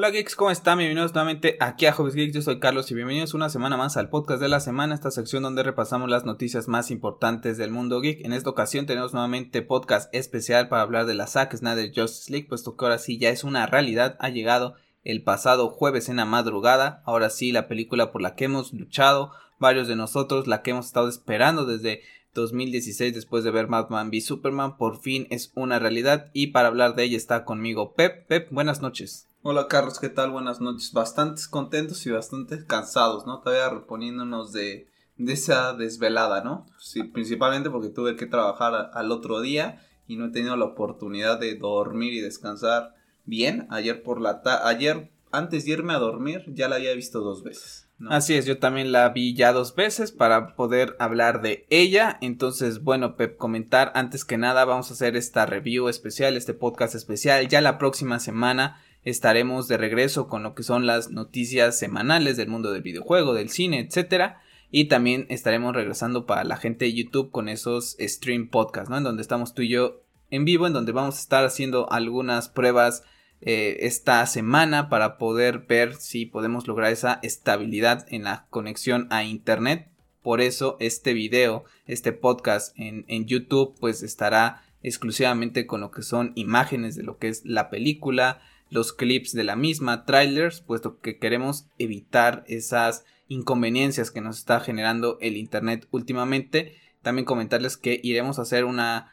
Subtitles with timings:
[0.00, 0.78] Hola geeks, ¿cómo están?
[0.78, 4.08] Bienvenidos nuevamente aquí a Hobbies Geeks, yo soy Carlos y bienvenidos una semana más al
[4.08, 8.24] podcast de la semana, esta sección donde repasamos las noticias más importantes del mundo geek.
[8.24, 12.48] En esta ocasión tenemos nuevamente podcast especial para hablar de la Zack Snyder Justice League,
[12.48, 14.74] puesto que ahora sí ya es una realidad, ha llegado
[15.04, 19.32] el pasado jueves en la madrugada, ahora sí la película por la que hemos luchado,
[19.58, 22.00] varios de nosotros, la que hemos estado esperando desde
[22.32, 26.94] 2016 después de ver Batman v Superman, por fin es una realidad y para hablar
[26.94, 28.26] de ella está conmigo Pep.
[28.28, 29.26] Pep, buenas noches.
[29.42, 30.32] Hola Carlos, ¿qué tal?
[30.32, 30.92] Buenas noches.
[30.92, 33.40] Bastante contentos y bastante cansados, ¿no?
[33.40, 36.66] Todavía reponiéndonos de, de esa desvelada, ¿no?
[36.78, 41.40] Sí, principalmente porque tuve que trabajar al otro día y no he tenido la oportunidad
[41.40, 43.66] de dormir y descansar bien.
[43.70, 47.88] Ayer por la ayer antes de irme a dormir ya la había visto dos veces.
[48.08, 52.18] Así es, yo también la vi ya dos veces para poder hablar de ella.
[52.20, 56.94] Entonces, bueno, Pep, comentar antes que nada, vamos a hacer esta review especial, este podcast
[56.94, 57.48] especial.
[57.48, 62.48] Ya la próxima semana estaremos de regreso con lo que son las noticias semanales del
[62.48, 64.40] mundo del videojuego, del cine, etcétera.
[64.70, 68.98] Y también estaremos regresando para la gente de YouTube con esos stream podcasts, ¿no?
[68.98, 72.48] En donde estamos tú y yo en vivo, en donde vamos a estar haciendo algunas
[72.48, 73.02] pruebas
[73.40, 79.24] eh, esta semana para poder ver si podemos lograr esa estabilidad en la conexión a
[79.24, 79.88] internet.
[80.22, 86.02] Por eso este video, este podcast en, en YouTube, pues estará exclusivamente con lo que
[86.02, 90.98] son imágenes de lo que es la película, los clips de la misma, trailers, puesto
[91.00, 96.76] que queremos evitar esas inconveniencias que nos está generando el internet últimamente.
[97.02, 99.12] También comentarles que iremos a hacer una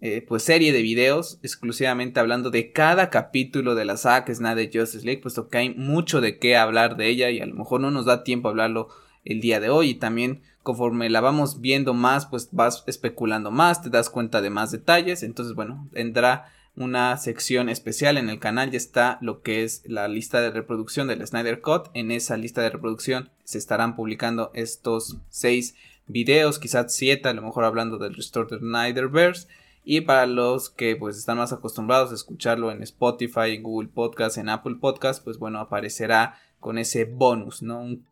[0.00, 5.04] eh, pues serie de videos exclusivamente hablando de cada capítulo de la saga Snyder Justice
[5.04, 7.90] League, puesto que hay mucho de qué hablar de ella y a lo mejor no
[7.90, 8.88] nos da tiempo a hablarlo
[9.24, 13.82] el día de hoy y también conforme la vamos viendo más pues vas especulando más,
[13.82, 18.70] te das cuenta de más detalles, entonces bueno, tendrá una sección especial en el canal
[18.70, 21.88] ya está lo que es la lista de reproducción del Snyder Cut.
[21.92, 25.74] En esa lista de reproducción se estarán publicando estos seis
[26.06, 29.48] videos, quizás siete, a lo mejor hablando del Restore the Snyderverse.
[29.84, 34.38] Y para los que pues están más acostumbrados a escucharlo en Spotify, en Google Podcast,
[34.38, 37.80] en Apple Podcast, pues bueno, aparecerá con ese bonus, ¿no?
[37.80, 38.06] Un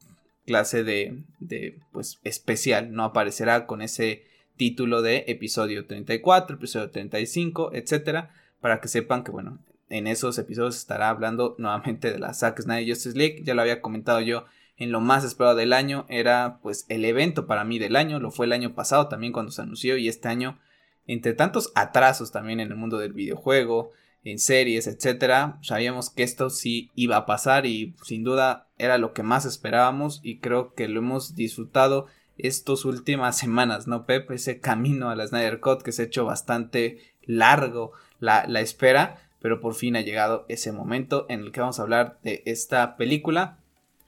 [0.44, 3.04] clase de, de pues especial, ¿no?
[3.04, 4.24] Aparecerá con ese
[4.56, 8.30] título de episodio 34, episodio 35, etcétera
[8.66, 9.60] para que sepan que, bueno,
[9.90, 13.44] en esos episodios estará hablando nuevamente de la Zack Snyder Justice League.
[13.44, 14.44] Ya lo había comentado yo
[14.76, 16.04] en lo más esperado del año.
[16.08, 18.18] Era pues el evento para mí del año.
[18.18, 19.96] Lo fue el año pasado también cuando se anunció.
[19.96, 20.58] Y este año,
[21.06, 23.92] entre tantos atrasos también en el mundo del videojuego,
[24.24, 29.12] en series, etcétera, sabíamos que esto sí iba a pasar y sin duda era lo
[29.12, 30.18] que más esperábamos.
[30.24, 32.06] Y creo que lo hemos disfrutado
[32.36, 34.28] estas últimas semanas, ¿no, Pep?
[34.32, 39.60] Ese camino a la Snyder Cut que se ha hecho bastante largo la, espera, pero
[39.60, 43.58] por fin ha llegado ese momento en el que vamos a hablar de esta película.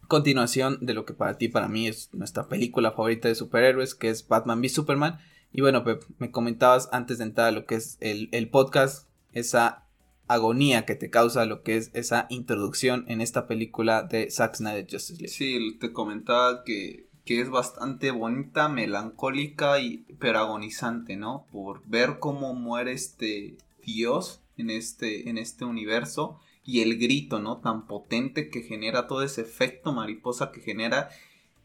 [0.06, 4.08] Continuación de lo que para ti, para mí es nuestra película favorita de superhéroes, que
[4.08, 5.18] es Batman v Superman.
[5.52, 5.84] Y bueno,
[6.18, 9.84] me comentabas antes de entrar lo que es el, podcast, esa
[10.26, 14.86] agonía que te causa lo que es esa introducción en esta película de Zack Snyder
[14.90, 15.28] Justice League.
[15.28, 21.46] Sí, te comentaba que, que es bastante bonita, melancólica y pero agonizante, ¿no?
[21.52, 23.56] Por ver cómo muere este
[23.94, 27.58] Dios en este, en este universo y el grito, ¿no?
[27.58, 31.08] Tan potente que genera todo ese efecto mariposa que genera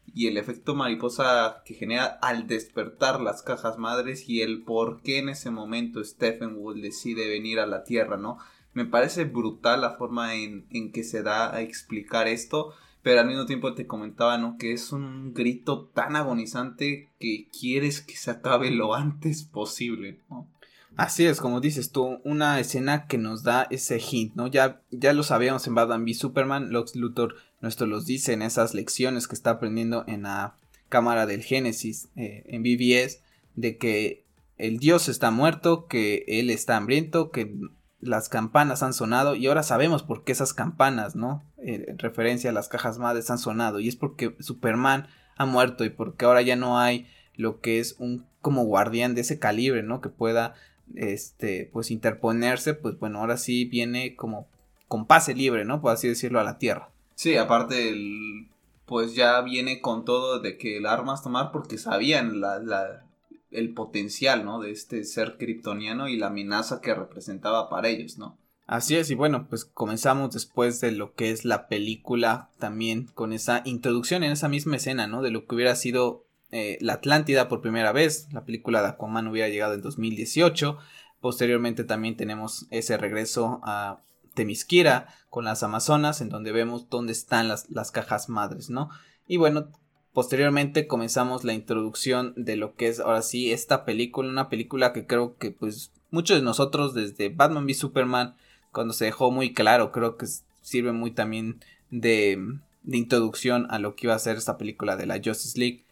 [0.06, 5.18] y el efecto mariposa que genera al despertar las cajas madres y el por qué
[5.18, 8.38] en ese momento Stephen Wood decide venir a la Tierra, ¿no?
[8.72, 13.26] Me parece brutal la forma en, en que se da a explicar esto, pero al
[13.26, 14.56] mismo tiempo te comentaba, ¿no?
[14.58, 20.48] Que es un grito tan agonizante que quieres que se acabe lo antes posible, ¿no?
[20.96, 24.46] Así es, como dices tú, una escena que nos da ese hint, ¿no?
[24.46, 28.74] Ya, ya lo sabíamos en Batman v Superman, Lux Luthor nuestro los dice en esas
[28.74, 30.54] lecciones que está aprendiendo en la
[30.88, 33.22] cámara del Génesis eh, en BBS,
[33.56, 34.24] de que
[34.58, 37.56] el dios está muerto, que él está hambriento, que
[38.00, 41.42] las campanas han sonado y ahora sabemos por qué esas campanas, ¿no?
[41.58, 45.84] Eh, en referencia a las cajas madres han sonado y es porque Superman ha muerto
[45.84, 49.82] y porque ahora ya no hay lo que es un como guardián de ese calibre,
[49.82, 50.02] ¿no?
[50.02, 50.54] Que pueda
[50.94, 54.48] este, pues interponerse, pues bueno, ahora sí viene como
[54.88, 55.80] con pase libre, ¿no?
[55.80, 56.90] Por así decirlo, a la Tierra.
[57.14, 58.48] Sí, aparte el,
[58.86, 63.04] pues ya viene con todo de que el armas tomar porque sabían la, la,
[63.50, 64.60] el potencial, ¿no?
[64.60, 68.38] De este ser kryptoniano y la amenaza que representaba para ellos, ¿no?
[68.66, 73.34] Así es, y bueno, pues comenzamos después de lo que es la película también con
[73.34, 75.20] esa introducción en esa misma escena, ¿no?
[75.20, 76.23] De lo que hubiera sido
[76.54, 78.28] eh, la Atlántida por primera vez.
[78.32, 80.78] La película de Aquaman hubiera llegado en 2018.
[81.20, 84.02] Posteriormente también tenemos ese regreso a
[84.34, 88.88] Temisquira con las Amazonas, en donde vemos dónde están las, las cajas madres, ¿no?
[89.26, 89.72] Y bueno,
[90.12, 95.08] posteriormente comenzamos la introducción de lo que es ahora sí esta película, una película que
[95.08, 98.36] creo que pues muchos de nosotros desde Batman v Superman,
[98.70, 100.26] cuando se dejó muy claro, creo que
[100.60, 101.58] sirve muy también
[101.90, 102.38] de,
[102.84, 105.83] de introducción a lo que iba a ser esta película de la Justice League,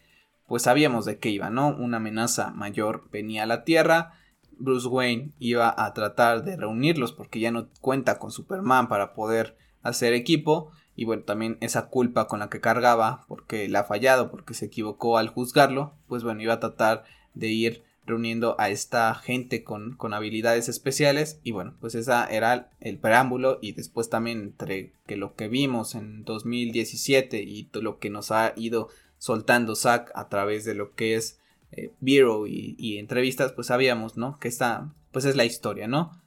[0.53, 1.69] pues sabíamos de qué iba, ¿no?
[1.69, 4.19] Una amenaza mayor venía a la Tierra,
[4.51, 9.57] Bruce Wayne iba a tratar de reunirlos porque ya no cuenta con Superman para poder
[9.81, 14.29] hacer equipo y bueno también esa culpa con la que cargaba porque le ha fallado
[14.29, 17.03] porque se equivocó al juzgarlo pues bueno iba a tratar
[17.33, 22.69] de ir reuniendo a esta gente con, con habilidades especiales y bueno pues esa era
[22.79, 28.11] el preámbulo y después también entre que lo que vimos en 2017 y lo que
[28.11, 28.89] nos ha ido
[29.23, 31.39] soltando Zack a través de lo que es
[31.71, 34.37] eh, y, entrevistas, pues sabíamos, ¿no?
[34.37, 36.21] Que esta, pues es la historia, ¿no?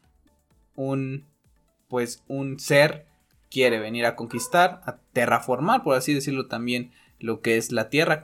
[0.76, 1.26] Un,
[1.88, 3.04] pues un ser
[3.50, 8.22] quiere venir a conquistar, a terraformar, por así decirlo también, lo que es la Tierra,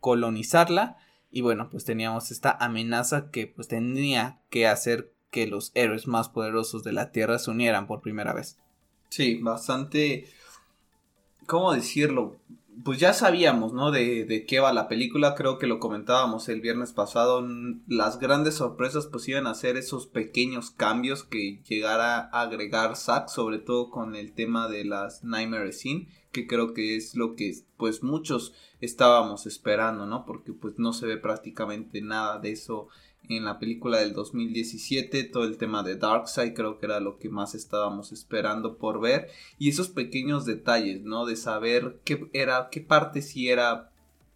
[0.00, 0.96] colonizarla,
[1.30, 6.30] y bueno, pues teníamos esta amenaza que pues tenía que hacer que los héroes más
[6.30, 8.56] poderosos de la Tierra se unieran por primera vez.
[9.10, 10.26] Sí, bastante,
[11.46, 12.38] ¿cómo decirlo?
[12.84, 13.90] Pues ya sabíamos, ¿no?
[13.90, 17.46] De, de, qué va la película, creo que lo comentábamos el viernes pasado,
[17.86, 23.28] las grandes sorpresas pues iban a ser esos pequeños cambios que llegara a agregar Zack,
[23.28, 27.54] sobre todo con el tema de las Nightmare Scene, que creo que es lo que
[27.76, 30.26] pues muchos estábamos esperando, ¿no?
[30.26, 32.88] Porque pues no se ve prácticamente nada de eso
[33.28, 37.28] en la película del 2017, todo el tema de Darkseid creo que era lo que
[37.28, 39.28] más estábamos esperando por ver
[39.58, 41.26] y esos pequeños detalles, ¿no?
[41.26, 43.90] De saber qué era, qué parte sí era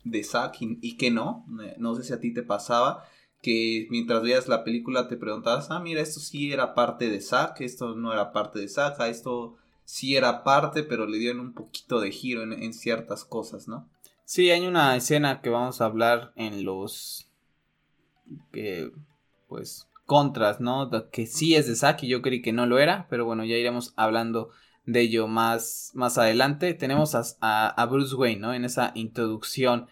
[0.05, 3.05] de Zack y, qué no, eh, no sé si a ti te pasaba
[3.43, 7.63] que mientras veías la película te preguntabas, ah, mira, esto sí era parte de Zack,
[7.63, 11.55] esto no era parte de Zack, ah, esto sí era parte, pero le dieron un
[11.55, 13.89] poquito de giro en, en ciertas cosas, ¿no?
[14.25, 17.30] Sí, hay una escena que vamos a hablar en los
[18.53, 18.91] que,
[19.49, 20.91] pues, contras, ¿no?
[21.13, 23.93] Que sí es de y yo creí que no lo era, pero bueno, ya iremos
[23.97, 24.51] hablando
[24.85, 26.75] de ello más, más adelante.
[26.75, 28.55] Tenemos a, Bruce Wayne, ¿no?
[28.55, 29.87] En esa introducción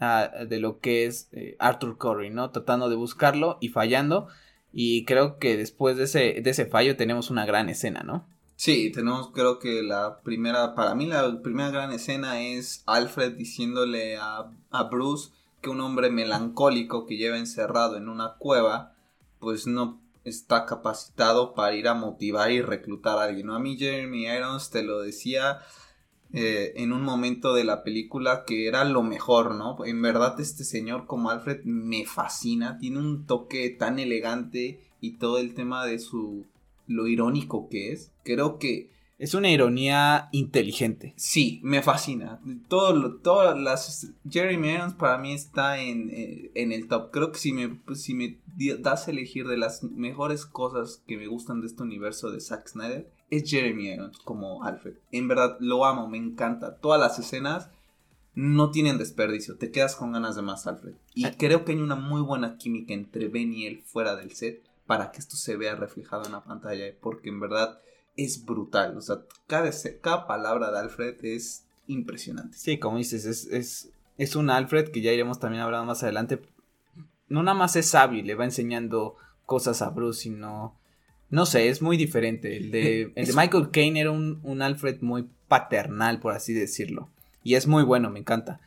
[0.00, 2.50] ah, de lo que es eh, Arthur Curry, ¿no?
[2.50, 4.28] Tratando de buscarlo y fallando.
[4.72, 8.28] Y creo que después de ese, de ese fallo tenemos una gran escena, ¿no?
[8.56, 14.16] Sí, tenemos creo que la primera, para mí la primera gran escena es Alfred diciéndole
[14.16, 15.32] a, a Bruce
[15.64, 18.94] que un hombre melancólico que lleva encerrado en una cueva,
[19.40, 23.50] pues no está capacitado para ir a motivar y reclutar a alguien.
[23.50, 25.60] A mí Jeremy Irons te lo decía
[26.34, 29.82] eh, en un momento de la película que era lo mejor, ¿no?
[29.86, 35.38] En verdad este señor como Alfred me fascina, tiene un toque tan elegante y todo
[35.38, 36.44] el tema de su
[36.86, 38.12] lo irónico que es.
[38.22, 38.90] Creo que
[39.24, 41.14] es una ironía inteligente.
[41.16, 42.40] Sí, me fascina.
[42.68, 44.12] Todo, todas las.
[44.28, 47.10] Jeremy Irons para mí está en, eh, en el top.
[47.10, 48.38] Creo que si me, pues, si me
[48.80, 52.68] das a elegir de las mejores cosas que me gustan de este universo de Zack
[52.68, 54.96] Snyder, es Jeremy Irons como Alfred.
[55.10, 56.76] En verdad, lo amo, me encanta.
[56.76, 57.70] Todas las escenas
[58.34, 59.56] no tienen desperdicio.
[59.56, 60.92] Te quedas con ganas de más, Alfred.
[61.14, 61.34] Y ah.
[61.38, 65.12] creo que hay una muy buena química entre Ben y él fuera del set para
[65.12, 66.84] que esto se vea reflejado en la pantalla.
[67.00, 67.80] Porque en verdad
[68.16, 68.96] es brutal.
[68.96, 72.56] O sea, cada, cada palabra de Alfred es impresionante.
[72.56, 76.40] Sí, como dices, es, es, es un Alfred que ya iremos también hablando más adelante.
[77.28, 79.16] No nada más es sabio y le va enseñando
[79.46, 80.78] cosas a Bruce, sino...
[81.30, 82.56] No sé, es muy diferente.
[82.56, 87.08] El de, el de Michael Caine era un, un Alfred muy paternal, por así decirlo.
[87.42, 88.60] Y es muy bueno, me encanta.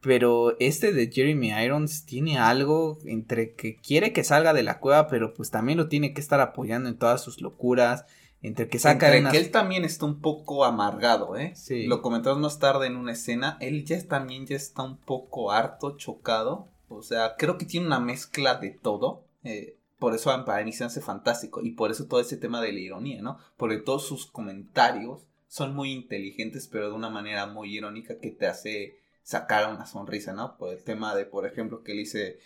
[0.00, 5.08] Pero este de Jeremy Irons tiene algo entre que quiere que salga de la cueva,
[5.08, 8.04] pero pues también lo tiene que estar apoyando en todas sus locuras.
[8.40, 11.52] Entre que saca Entre que él también está un poco amargado, ¿eh?
[11.56, 11.86] Sí.
[11.86, 13.56] Lo comentamos más tarde en una escena.
[13.60, 16.68] Él ya también ya está un poco harto, chocado.
[16.88, 19.24] O sea, creo que tiene una mezcla de todo.
[19.44, 21.62] Eh, por eso para mí se hace fantástico.
[21.62, 23.38] Y por eso todo ese tema de la ironía, ¿no?
[23.56, 28.46] Porque todos sus comentarios son muy inteligentes, pero de una manera muy irónica que te
[28.46, 30.56] hace sacar una sonrisa, ¿no?
[30.56, 32.38] Por el tema de, por ejemplo, que él dice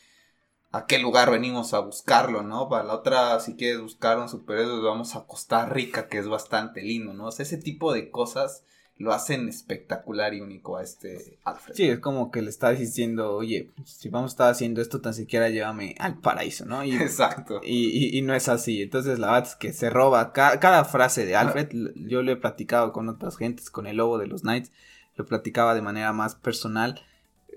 [0.73, 2.69] a qué lugar venimos a buscarlo, ¿no?
[2.69, 6.83] Para la otra, si quieres buscar un superhéroe, vamos a Costa Rica, que es bastante
[6.83, 7.27] lindo, ¿no?
[7.27, 8.65] O sea, ese tipo de cosas
[8.97, 11.75] lo hacen espectacular y único a este Alfred.
[11.75, 15.13] Sí, es como que le está diciendo, oye, si vamos a estar haciendo esto, tan
[15.13, 16.83] siquiera llévame al paraíso, ¿no?
[16.85, 17.61] Y, Exacto.
[17.63, 18.81] Y, y, no es así.
[18.81, 21.69] Entonces, la verdad es que se roba cada frase de Alfred.
[21.97, 24.73] Yo lo he platicado con otras gentes, con el lobo de los Knights,
[25.17, 27.03] lo platicaba de manera más personal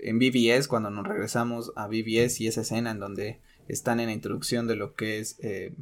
[0.02, 4.12] en BBS, cuando nos regresamos a BBS y esa escena en donde están en la
[4.12, 5.74] introducción de lo que es, eh,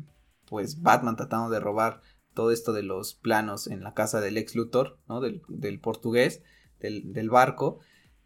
[0.47, 2.01] pues, Batman tratando de robar
[2.35, 5.21] todo esto de los planos en la casa del ex Luthor, ¿no?
[5.21, 6.43] Del, del portugués,
[6.81, 7.79] del, del, barco,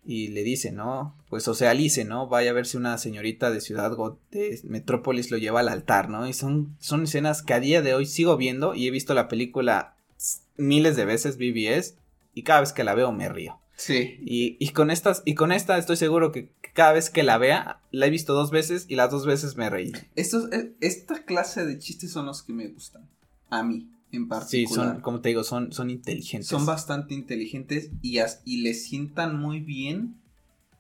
[0.05, 1.17] y le dice, ¿no?
[1.29, 1.75] Pues o sea,
[2.07, 2.29] ¿no?
[2.29, 3.95] Vaya a ver si una señorita de Ciudad
[4.31, 6.27] de Metrópolis lo lleva al altar, ¿no?
[6.27, 9.29] Y son, son escenas que a día de hoy sigo viendo y he visto la
[9.29, 9.97] película
[10.57, 11.97] miles de veces, BBS,
[12.35, 13.61] y cada vez que la veo me río.
[13.79, 14.19] Sí.
[14.23, 17.81] Y, y, con estas, y con esta estoy seguro que cada vez que la vea,
[17.93, 19.93] la he visto dos veces y las dos veces me reí.
[20.17, 23.09] Estos, e, esta clase de chistes son los que me gustan.
[23.51, 24.69] A mí, en particular.
[24.69, 26.49] Sí, son, como te digo, son, son inteligentes.
[26.49, 30.17] Son bastante inteligentes y, as, y le sientan muy bien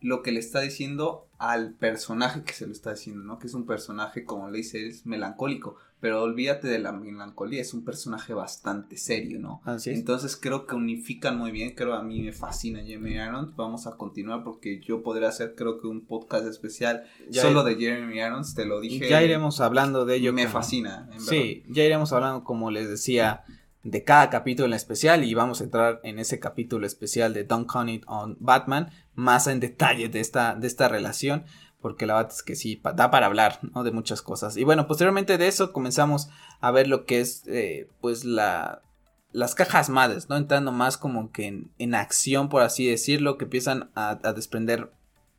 [0.00, 3.38] lo que le está diciendo al personaje que se lo está diciendo, ¿no?
[3.38, 5.76] Que es un personaje, como le dice, es melancólico.
[6.00, 9.60] Pero olvídate de la melancolía, es un personaje bastante serio, ¿no?
[9.64, 9.98] Así es.
[9.98, 13.56] Entonces creo que unifican muy bien, creo a mí me fascina Jeremy Irons.
[13.56, 17.74] Vamos a continuar porque yo podría hacer creo que un podcast especial ya solo de
[17.74, 19.08] Jeremy Irons, te lo dije.
[19.08, 20.32] Ya iremos hablando de ello.
[20.32, 21.08] Me fascina.
[21.12, 23.44] En sí, ya iremos hablando, como les decía,
[23.82, 27.66] de cada capítulo en especial y vamos a entrar en ese capítulo especial de Don't
[27.66, 31.44] Count It on Batman más en detalle de esta, de esta relación
[31.80, 33.84] porque la verdad es que sí, da para hablar, ¿no?
[33.84, 34.56] De muchas cosas.
[34.56, 36.28] Y bueno, posteriormente de eso comenzamos
[36.60, 38.82] a ver lo que es, eh, pues, la,
[39.32, 40.36] las cajas madres, ¿no?
[40.36, 44.90] Entrando más como que en, acción, por así decirlo, que empiezan a, desprender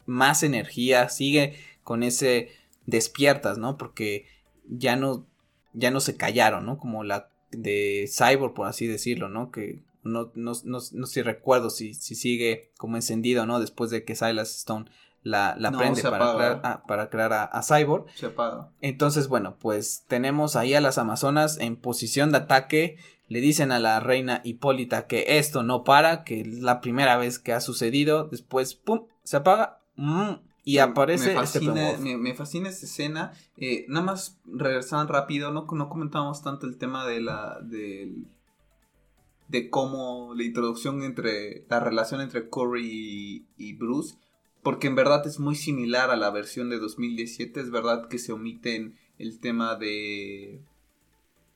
[0.05, 2.49] más energía, sigue con ese
[2.85, 3.77] despiertas, ¿no?
[3.77, 4.25] Porque
[4.67, 5.25] ya no,
[5.73, 6.77] ya no se callaron, ¿no?
[6.77, 9.51] Como la de Cyborg, por así decirlo, ¿no?
[9.51, 13.59] Que no, no, no, no sé recuerdo si, si sigue como encendido, ¿no?
[13.59, 14.89] Después de que Silas Stone
[15.23, 18.05] la, la prende para crear, a, para crear a, Cyborg.
[18.15, 18.69] Se apaga.
[18.81, 22.97] Entonces, bueno, pues tenemos ahí a las Amazonas en posición de ataque.
[23.27, 27.37] Le dicen a la reina Hipólita que esto no para, que es la primera vez
[27.37, 28.25] que ha sucedido.
[28.25, 29.05] Después, ¡pum!
[29.23, 29.81] Se apaga.
[29.95, 33.33] Mm, y aparece me este fascina, este me, fascina esta escena.
[33.57, 35.51] Eh, nada más regresaban rápido.
[35.51, 37.59] No, no comentamos tanto el tema de la.
[37.61, 38.09] de
[39.69, 41.65] cómo la introducción entre.
[41.69, 44.15] la relación entre Corey y Bruce
[44.63, 48.33] porque en verdad es muy similar a la versión de 2017, es verdad que se
[48.33, 50.61] omiten el tema de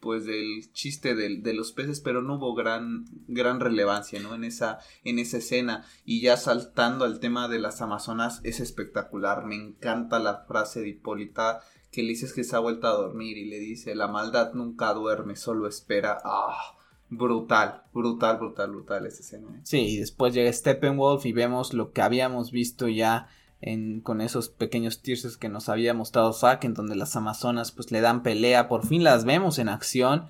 [0.04, 4.36] pues del chiste de, de, los peces, pero no hubo gran, gran relevancia, ¿no?
[4.36, 5.86] En esa, en esa escena.
[6.04, 9.46] Y ya saltando al tema de las Amazonas, es espectacular.
[9.46, 13.38] Me encanta la frase de Hipólita que le dices que se ha vuelto a dormir
[13.38, 16.18] y le dice, la maldad nunca duerme, solo espera.
[16.26, 16.76] ¡Ah!
[17.10, 19.48] Brutal, brutal, brutal, brutal esa escena.
[19.56, 19.62] ¿eh?
[19.64, 23.28] Sí, y después llega Steppenwolf y vemos lo que habíamos visto ya
[23.62, 27.92] en, con esos pequeños teasers que nos había mostrado Zack, en donde las Amazonas pues
[27.92, 30.28] le dan pelea, por fin las vemos en acción.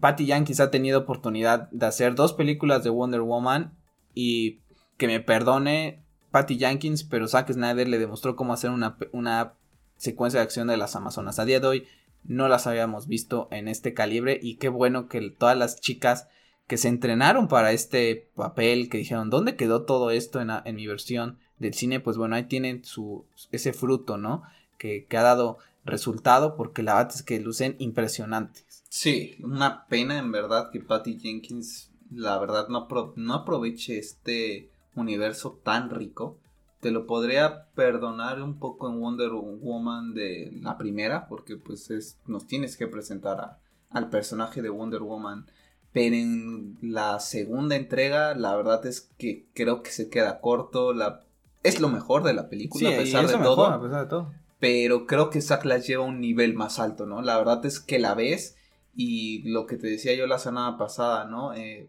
[0.00, 3.76] Patty Jenkins ha tenido oportunidad de hacer dos películas de Wonder Woman
[4.14, 4.60] y
[4.96, 9.54] que me perdone Patty Jenkins, pero Zack Snyder le demostró cómo hacer una, una
[9.96, 11.38] secuencia de acción de las Amazonas.
[11.38, 11.86] A día de hoy
[12.24, 16.28] no las habíamos visto en este calibre y qué bueno que todas las chicas
[16.66, 21.38] que se entrenaron para este papel, que dijeron, ¿dónde quedó todo esto en, mi versión
[21.58, 22.00] del cine?
[22.00, 24.42] Pues bueno, ahí tienen su, ese fruto, ¿no?
[24.78, 28.64] Que, que ha dado resultado porque la verdad es que lucen impresionantes.
[28.88, 35.60] Sí, una pena en verdad que Patty Jenkins, la verdad, no, no aproveche este universo
[35.62, 36.38] tan rico
[36.84, 42.18] te lo podría perdonar un poco en Wonder Woman de la primera, porque pues es,
[42.26, 43.56] nos tienes que presentar
[43.88, 45.46] al personaje de Wonder Woman.
[45.94, 50.92] Pero en la segunda entrega, la verdad es que creo que se queda corto.
[50.92, 51.24] La,
[51.62, 54.34] es lo mejor de la película, a, pesar de todo, a pesar de todo.
[54.60, 57.22] Pero creo que Zack la lleva a un nivel más alto, ¿no?
[57.22, 58.58] La verdad es que la ves
[58.94, 61.54] y lo que te decía yo la semana pasada, ¿no?
[61.54, 61.88] Eh,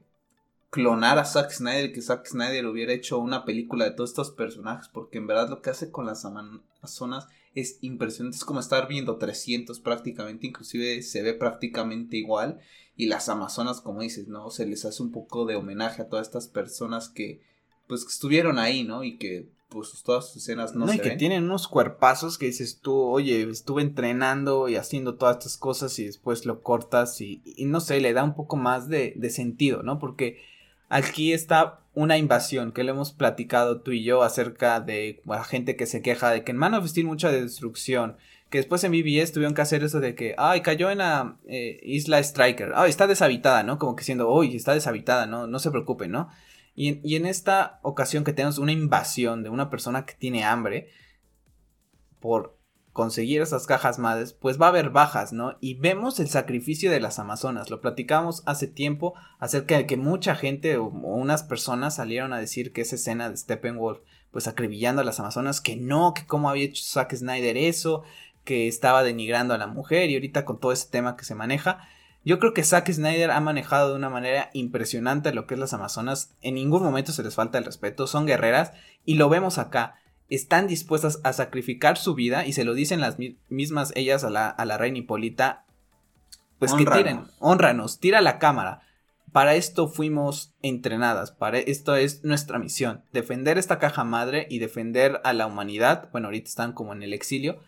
[0.75, 4.89] clonar a Zack Snyder, que Zack Snyder hubiera hecho una película de todos estos personajes,
[4.89, 9.15] porque en verdad lo que hace con las Amazonas es impresionante, es como estar viendo
[9.15, 12.59] 300 prácticamente, inclusive se ve prácticamente igual,
[12.97, 14.49] y las Amazonas, como dices, ¿no?
[14.49, 17.41] Se les hace un poco de homenaje a todas estas personas que,
[17.87, 19.05] pues, estuvieron ahí, ¿no?
[19.05, 22.81] Y que, pues, todas sus escenas no, no y que tienen unos cuerpazos que dices
[22.81, 27.63] tú, oye, estuve entrenando y haciendo todas estas cosas y después lo cortas y, y
[27.63, 29.99] no sé, le da un poco más de, de sentido, ¿no?
[29.99, 30.37] Porque
[30.89, 35.75] Aquí está una invasión que le hemos platicado tú y yo acerca de la gente
[35.75, 38.17] que se queja de que en Man of Steel mucha destrucción.
[38.49, 41.79] Que después en BBS tuvieron que hacer eso de que, ay, cayó en la eh,
[41.83, 42.73] isla Striker.
[42.75, 43.79] Ay, está deshabitada, ¿no?
[43.79, 45.47] Como que siendo, uy, está deshabitada, ¿no?
[45.47, 46.29] No se preocupen, ¿no?
[46.75, 50.89] Y, y en esta ocasión que tenemos una invasión de una persona que tiene hambre
[52.19, 52.54] por
[52.95, 55.57] conseguir esas cajas madres, pues va a haber bajas, ¿no?
[55.59, 57.69] Y vemos el sacrificio de las Amazonas.
[57.69, 62.71] Lo platicamos hace tiempo acerca de que mucha gente o, unas personas salieron a decir
[62.71, 63.99] que esa escena de Steppenwolf,
[64.31, 68.03] pues acribillando a las Amazonas, que no, que cómo había hecho Zack Snyder eso,
[68.45, 71.89] que estaba denigrando a la mujer y ahorita con todo ese tema que se maneja,
[72.23, 75.73] Yo creo que Zack Snyder ha manejado de una manera impresionante lo que es las
[75.73, 76.33] Amazonas.
[76.41, 78.07] En ningún momento se les falta el respeto.
[78.07, 78.71] Son guerreras
[79.03, 79.99] y lo vemos acá.
[80.29, 83.17] Están dispuestas a sacrificar su vida y se lo dicen las
[83.49, 85.65] mismas ellas a la, a la reina Hipólita.
[86.59, 88.81] Pues que tiren, honranos, tira la cámara.
[89.31, 95.19] Para esto fuimos entrenadas, para esto es nuestra misión, defender esta caja madre y defender
[95.25, 96.09] a la humanidad.
[96.13, 97.59] Bueno, ahorita están como en el exilio,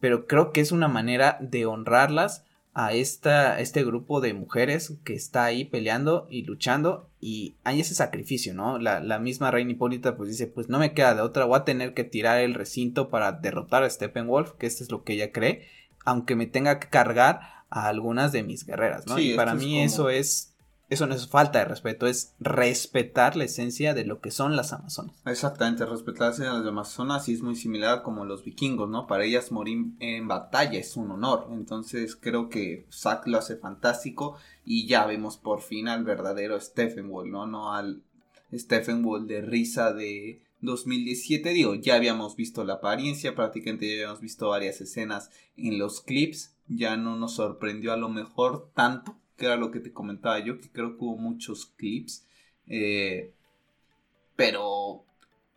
[0.00, 2.44] pero creo que es una manera de honrarlas
[2.78, 7.96] a esta, este grupo de mujeres que está ahí peleando y luchando y hay ese
[7.96, 8.78] sacrificio, ¿no?
[8.78, 11.64] La, la, misma reina Hipólita pues dice, pues no me queda de otra, voy a
[11.64, 15.32] tener que tirar el recinto para derrotar a Steppenwolf, que esto es lo que ella
[15.32, 15.66] cree,
[16.04, 19.18] aunque me tenga que cargar a algunas de mis guerreras, ¿no?
[19.18, 20.54] y para mí eso es
[20.88, 24.72] eso no es falta de respeto, es respetar la esencia de lo que son las
[24.72, 25.14] Amazonas.
[25.26, 29.06] Exactamente, respetar a las Amazonas y es muy similar como los vikingos, ¿no?
[29.06, 31.48] Para ellas morir en batalla es un honor.
[31.50, 37.10] Entonces creo que Zack lo hace fantástico y ya vemos por fin al verdadero Stephen
[37.10, 37.46] Wall, ¿no?
[37.46, 38.02] No al
[38.52, 41.50] Stephen Wall de risa de 2017.
[41.50, 46.54] Digo, ya habíamos visto la apariencia, prácticamente ya habíamos visto varias escenas en los clips.
[46.66, 50.60] Ya no nos sorprendió a lo mejor tanto que era lo que te comentaba yo,
[50.60, 52.26] que creo que hubo muchos clips.
[52.66, 53.32] Eh,
[54.36, 55.04] pero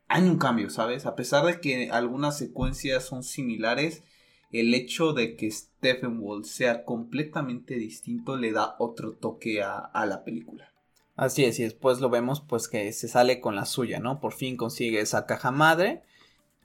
[0.07, 1.05] hay un cambio, ¿sabes?
[1.05, 4.03] A pesar de que algunas secuencias son similares,
[4.51, 10.05] el hecho de que Stephen Wall sea completamente distinto le da otro toque a, a,
[10.05, 10.71] la película.
[11.15, 14.19] Así es, y después lo vemos pues que se sale con la suya, ¿no?
[14.19, 16.03] Por fin consigue esa caja madre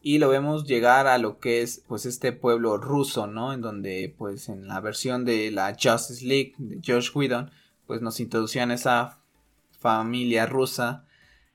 [0.02, 3.52] y lo vemos llegar a lo que es pues este pueblo ruso, ¿no?
[3.52, 7.50] En donde pues en la versión de la Justice League de George Whedon
[7.86, 9.18] pues nos introducían esa
[9.78, 11.04] familia rusa.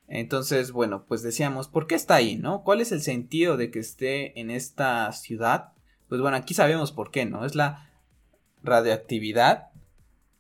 [0.08, 2.64] Entonces, bueno, pues decíamos, ¿por qué está ahí, no?
[2.64, 5.72] ¿Cuál es el sentido de que esté en esta ciudad?
[6.10, 7.46] Pues bueno, aquí sabemos por qué, ¿no?
[7.46, 7.90] Es la
[8.64, 9.70] radioactividad.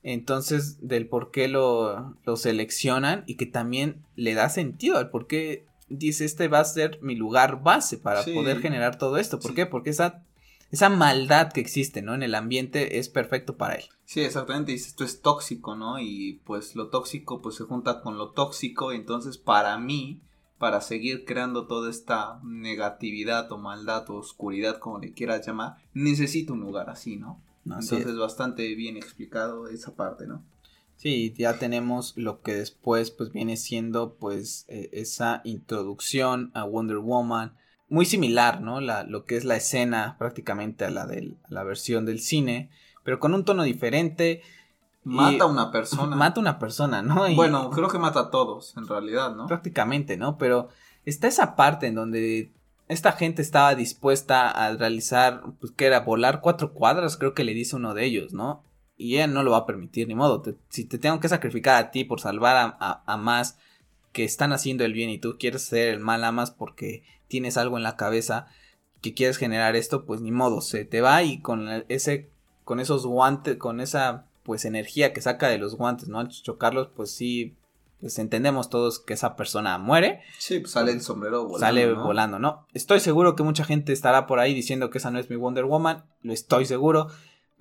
[0.04, 5.28] Entonces, del por qué lo, lo seleccionan y que también le da sentido al por
[5.28, 9.40] qué dice, este va a ser mi lugar base para poder generar todo esto.
[9.40, 9.66] ¿Por qué?
[9.66, 10.24] Porque esa,
[10.72, 12.14] esa maldad que existe, ¿no?
[12.14, 13.84] En el ambiente es perfecto para él.
[14.06, 14.72] Sí, exactamente.
[14.72, 16.00] Dice, esto es tóxico, ¿no?
[16.00, 18.92] Y pues lo tóxico pues se junta con lo tóxico.
[18.92, 20.22] Entonces para mí,
[20.58, 26.54] para seguir creando toda esta negatividad o maldad o oscuridad, como le quieras llamar, necesito
[26.54, 27.42] un lugar así, ¿no?
[27.66, 30.44] Entonces bastante bien explicado esa parte, ¿no?
[31.02, 37.00] Sí, ya tenemos lo que después pues viene siendo pues e, esa introducción a Wonder
[37.00, 37.56] Woman.
[37.90, 38.82] Muy similar, ¿no?
[38.82, 42.70] La, lo que es la escena prácticamente a la de la versión del cine,
[43.04, 44.44] pero con un tono diferente.
[45.04, 46.16] Mata a una persona.
[46.16, 47.26] Mata a una persona, ¿no?
[47.34, 49.48] bueno, creo que mata a todos, en realidad, ¿no?
[49.48, 50.38] Prácticamente, ¿no?
[50.38, 50.70] Pero
[51.06, 52.52] está esa parte en donde
[52.90, 57.56] esta gente estaba dispuesta a realizar, pues que era volar cuatro cuadras, creo que le
[57.56, 58.62] dice uno de ellos, ¿no?
[59.02, 60.44] Y ella no lo va a permitir, ni modo.
[60.70, 63.58] si te tengo que sacrificar a ti por salvar a, más
[64.12, 67.58] que están haciendo el bien y tú quieres hacer el mal a más porque tienes
[67.58, 68.46] algo en la cabeza
[69.02, 72.30] que quieres generar esto, pues ni modo, se te va y con ese,
[72.64, 76.20] con esos guantes, con esa pues energía que saca de los guantes, ¿no?
[76.20, 77.56] Al chocarlos, pues sí,
[78.00, 80.22] pues entendemos todos que esa persona muere.
[80.38, 81.60] Sí, pues sale el sombrero volando.
[81.60, 82.68] Sale volando, ¿no?
[82.76, 85.66] Estoy seguro que mucha gente estará por ahí diciendo que esa no es mi Wonder
[85.66, 87.08] Woman, lo estoy seguro.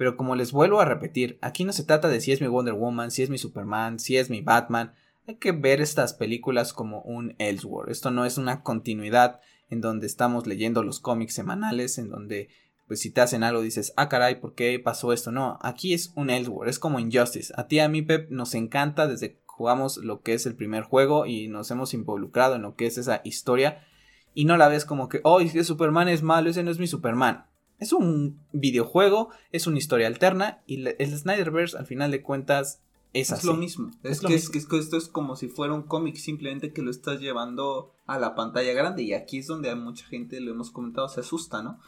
[0.01, 2.73] Pero como les vuelvo a repetir, aquí no se trata de si es mi Wonder
[2.73, 4.95] Woman, si es mi Superman, si es mi Batman.
[5.29, 7.93] Hay que ver estas películas como un Elseworld.
[7.93, 12.49] Esto no es una continuidad en donde estamos leyendo los cómics semanales, en donde
[12.89, 15.33] pues si te hacen algo dices, ah caray, ¿por qué pasó esto?
[15.33, 17.53] No, aquí es un Elseworld, es como Injustice.
[17.59, 20.85] A ti a mí Pep nos encanta desde que jugamos lo que es el primer
[20.85, 23.85] juego y nos hemos involucrado en lo que es esa historia
[24.33, 26.87] y no la ves como que, oh, que Superman es malo, ese no es mi
[26.87, 27.50] Superman.
[27.81, 32.81] Es un videojuego, es una historia alterna y el Snyderverse al final de cuentas
[33.13, 33.91] es, es lo mismo.
[34.03, 37.21] Es, que, Es, que esto es como si fuera un cómic, simplemente que lo estás
[37.21, 41.09] llevando a la pantalla grande y aquí es donde a mucha gente, lo hemos comentado,
[41.09, 41.81] se asusta, ¿no?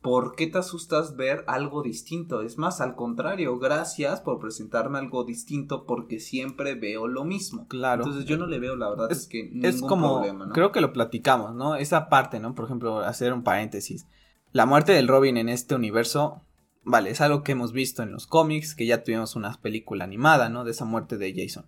[0.00, 2.42] ¿Por qué te asustas ver algo distinto?
[2.42, 7.68] Es más, al contrario, gracias por presentarme algo distinto porque siempre veo lo mismo.
[7.68, 8.02] Claro.
[8.02, 10.52] Entonces yo no le veo, la verdad, es, que ningún es como, problema, ¿no?
[10.52, 11.76] Creo que lo platicamos, ¿no?
[11.76, 12.52] Esa parte, ¿no?
[12.54, 14.06] Por ejemplo, hacer un paréntesis.
[14.52, 16.42] La muerte del Robin en este universo,
[16.82, 20.50] vale, es algo que hemos visto en los cómics, que ya tuvimos una película animada,
[20.50, 20.62] ¿no?
[20.64, 21.64] De esa muerte de Jason.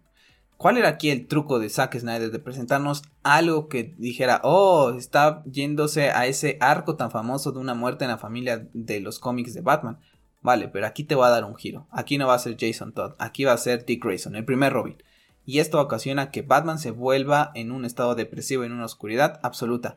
[0.59, 5.42] ¿Cuál era aquí el truco de Zack Snyder de presentarnos algo que dijera, oh, está
[5.47, 9.55] yéndose a ese arco tan famoso de una muerte en la familia de los cómics
[9.55, 9.99] de Batman?
[10.42, 11.87] Vale, pero aquí te va a dar un giro.
[11.90, 14.75] Aquí no va a ser Jason Todd, aquí va a ser Dick Grayson, el primer
[14.75, 15.03] Robin.
[15.47, 19.97] Y esto ocasiona que Batman se vuelva en un estado depresivo, en una oscuridad absoluta.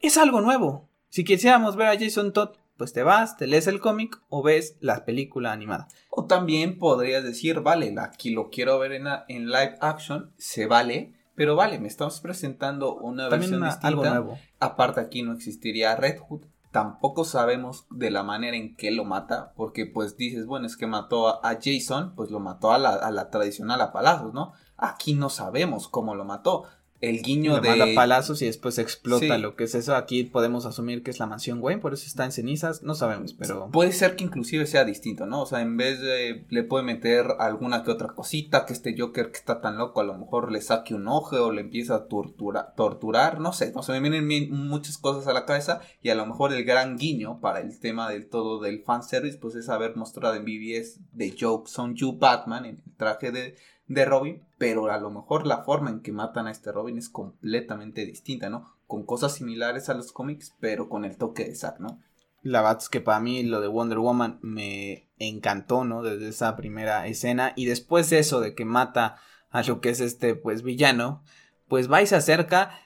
[0.00, 0.88] Es algo nuevo.
[1.08, 4.76] Si quisiéramos ver a Jason Todd pues te vas, te lees el cómic o ves
[4.80, 5.88] la película animada.
[6.10, 11.14] O también podrías decir, vale, aquí lo quiero ver en, en live action, se vale,
[11.34, 13.88] pero vale, me estamos presentando una versión distinta.
[13.88, 14.38] Algo nuevo.
[14.60, 19.52] Aparte aquí no existiría Red Hood, tampoco sabemos de la manera en que lo mata,
[19.56, 23.10] porque pues dices, bueno, es que mató a Jason, pues lo mató a la, a
[23.10, 24.52] la tradicional a palazos, ¿no?
[24.76, 26.64] Aquí no sabemos cómo lo mató
[27.00, 27.68] el guiño de.
[27.68, 29.94] Manda palazos y después explota lo que es eso.
[29.94, 32.82] Aquí podemos asumir que es la mansión Wayne, por eso está en cenizas.
[32.82, 33.70] No sabemos, pero.
[33.70, 35.42] Puede ser que inclusive sea distinto, ¿no?
[35.42, 36.44] O sea, en vez de.
[36.48, 38.66] Le puede meter alguna que otra cosita.
[38.66, 41.52] Que este Joker que está tan loco, a lo mejor le saque un ojo o
[41.52, 43.40] le empieza a tortura, torturar.
[43.40, 45.80] No sé, no se me vienen muchas cosas a la cabeza.
[46.02, 49.54] Y a lo mejor el gran guiño para el tema del todo del fanservice, pues
[49.54, 53.56] es haber mostrado en BBS de Joke Son You Batman en el traje de
[53.88, 57.08] de Robin, pero a lo mejor la forma en que matan a este Robin es
[57.08, 58.74] completamente distinta, ¿no?
[58.86, 62.00] Con cosas similares a los cómics, pero con el toque de Zack, ¿no?
[62.42, 66.02] La verdad es que para mí lo de Wonder Woman me encantó, ¿no?
[66.02, 69.16] Desde esa primera escena y después de eso de que mata
[69.50, 71.22] a lo que es este pues villano,
[71.68, 72.78] pues va y se acerca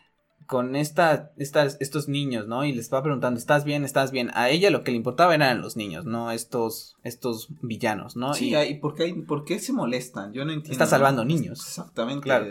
[0.50, 2.64] con esta, estos niños, ¿no?
[2.64, 3.84] Y les va preguntando, ¿estás bien?
[3.84, 4.32] ¿Estás bien?
[4.34, 8.34] A ella lo que le importaba eran los niños, no estos, estos villanos, ¿no?
[8.34, 10.32] Sí, y, ¿por, qué, ¿por qué se molestan?
[10.32, 10.72] Yo no entiendo.
[10.72, 11.60] Está salvando niños.
[11.64, 12.24] Exactamente.
[12.24, 12.46] Claro.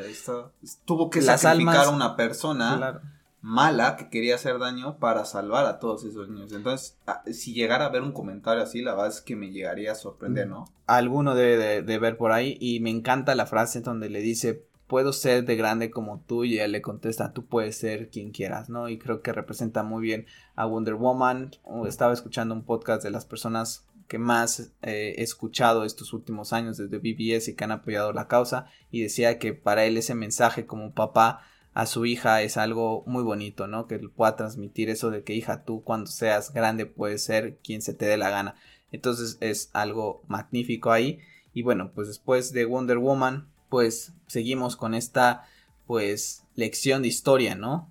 [0.85, 3.01] tuvo que sacrificar a una persona
[3.41, 6.53] mala que quería hacer daño para salvar a todos esos niños.
[6.53, 6.97] Entonces,
[7.33, 10.47] si llegara a ver un comentario así, la verdad es que me llegaría a sorprender,
[10.47, 10.71] ¿no?
[10.87, 15.13] Alguno debe de ver por ahí y me encanta la frase donde le dice, puedo
[15.13, 18.89] ser de grande como tú y él le contesta, tú puedes ser quien quieras, ¿no?
[18.89, 20.25] Y creo que representa muy bien
[20.55, 21.51] a Wonder Woman.
[21.87, 26.77] Estaba escuchando un podcast de las personas que más eh, he escuchado estos últimos años
[26.77, 30.65] desde BBS y que han apoyado la causa y decía que para él ese mensaje
[30.65, 31.43] como papá
[31.75, 33.85] a su hija es algo muy bonito, ¿no?
[33.85, 37.93] Que pueda transmitir eso de que hija, tú cuando seas grande puedes ser quien se
[37.93, 38.55] te dé la gana.
[38.91, 41.19] Entonces es algo magnífico ahí.
[41.53, 45.45] Y bueno, pues después de Wonder Woman, pues seguimos con esta
[45.85, 47.89] pues lección de historia, ¿no?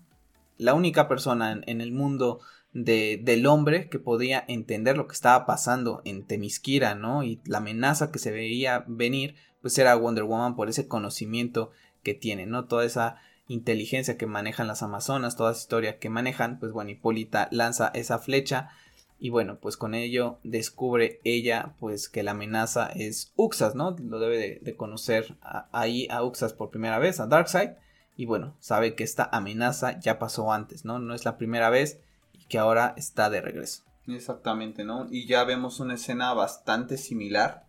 [0.56, 2.40] La única persona en, el mundo
[2.72, 7.22] de, del hombre que podía entender lo que estaba pasando en Temisquira, ¿no?
[7.22, 11.70] Y la amenaza que se veía venir, pues era Wonder Woman por ese conocimiento
[12.02, 12.66] que tiene, ¿no?
[12.66, 13.16] Toda esa
[13.48, 18.18] inteligencia que manejan las Amazonas, toda esa historia que manejan, pues bueno, Hipólita lanza esa
[18.18, 18.70] flecha
[19.18, 23.96] y bueno, pues con ello descubre ella pues que la amenaza es Uxas, ¿no?
[23.98, 25.36] Lo debe de, conocer
[25.72, 27.70] ahí a Uxas por primera vez, a Darkseid.
[28.16, 30.98] Y bueno, sabe que esta amenaza ya pasó antes, ¿no?
[30.98, 32.00] No es la primera vez
[32.32, 33.84] y que ahora está de regreso.
[34.06, 35.06] Exactamente, ¿no?
[35.10, 37.66] Y ya vemos una escena bastante similar,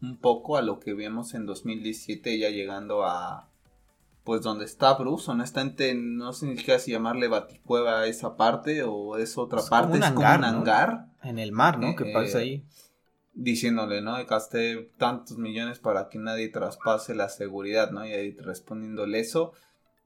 [0.00, 3.49] un poco a lo que vemos en 2017, ya llegando a,
[4.30, 8.84] pues donde está Bruce, honestamente no sé ni siquiera si llamarle baticueva a esa parte
[8.84, 11.06] o es otra parte, es como un hangar.
[11.24, 11.96] En el mar, ¿no?
[11.96, 12.64] que pasa eh, ahí.
[13.34, 14.24] Diciéndole, ¿no?
[14.26, 18.06] Gasté tantos millones para que nadie traspase la seguridad, ¿no?
[18.06, 19.52] Y ahí respondiéndole eso.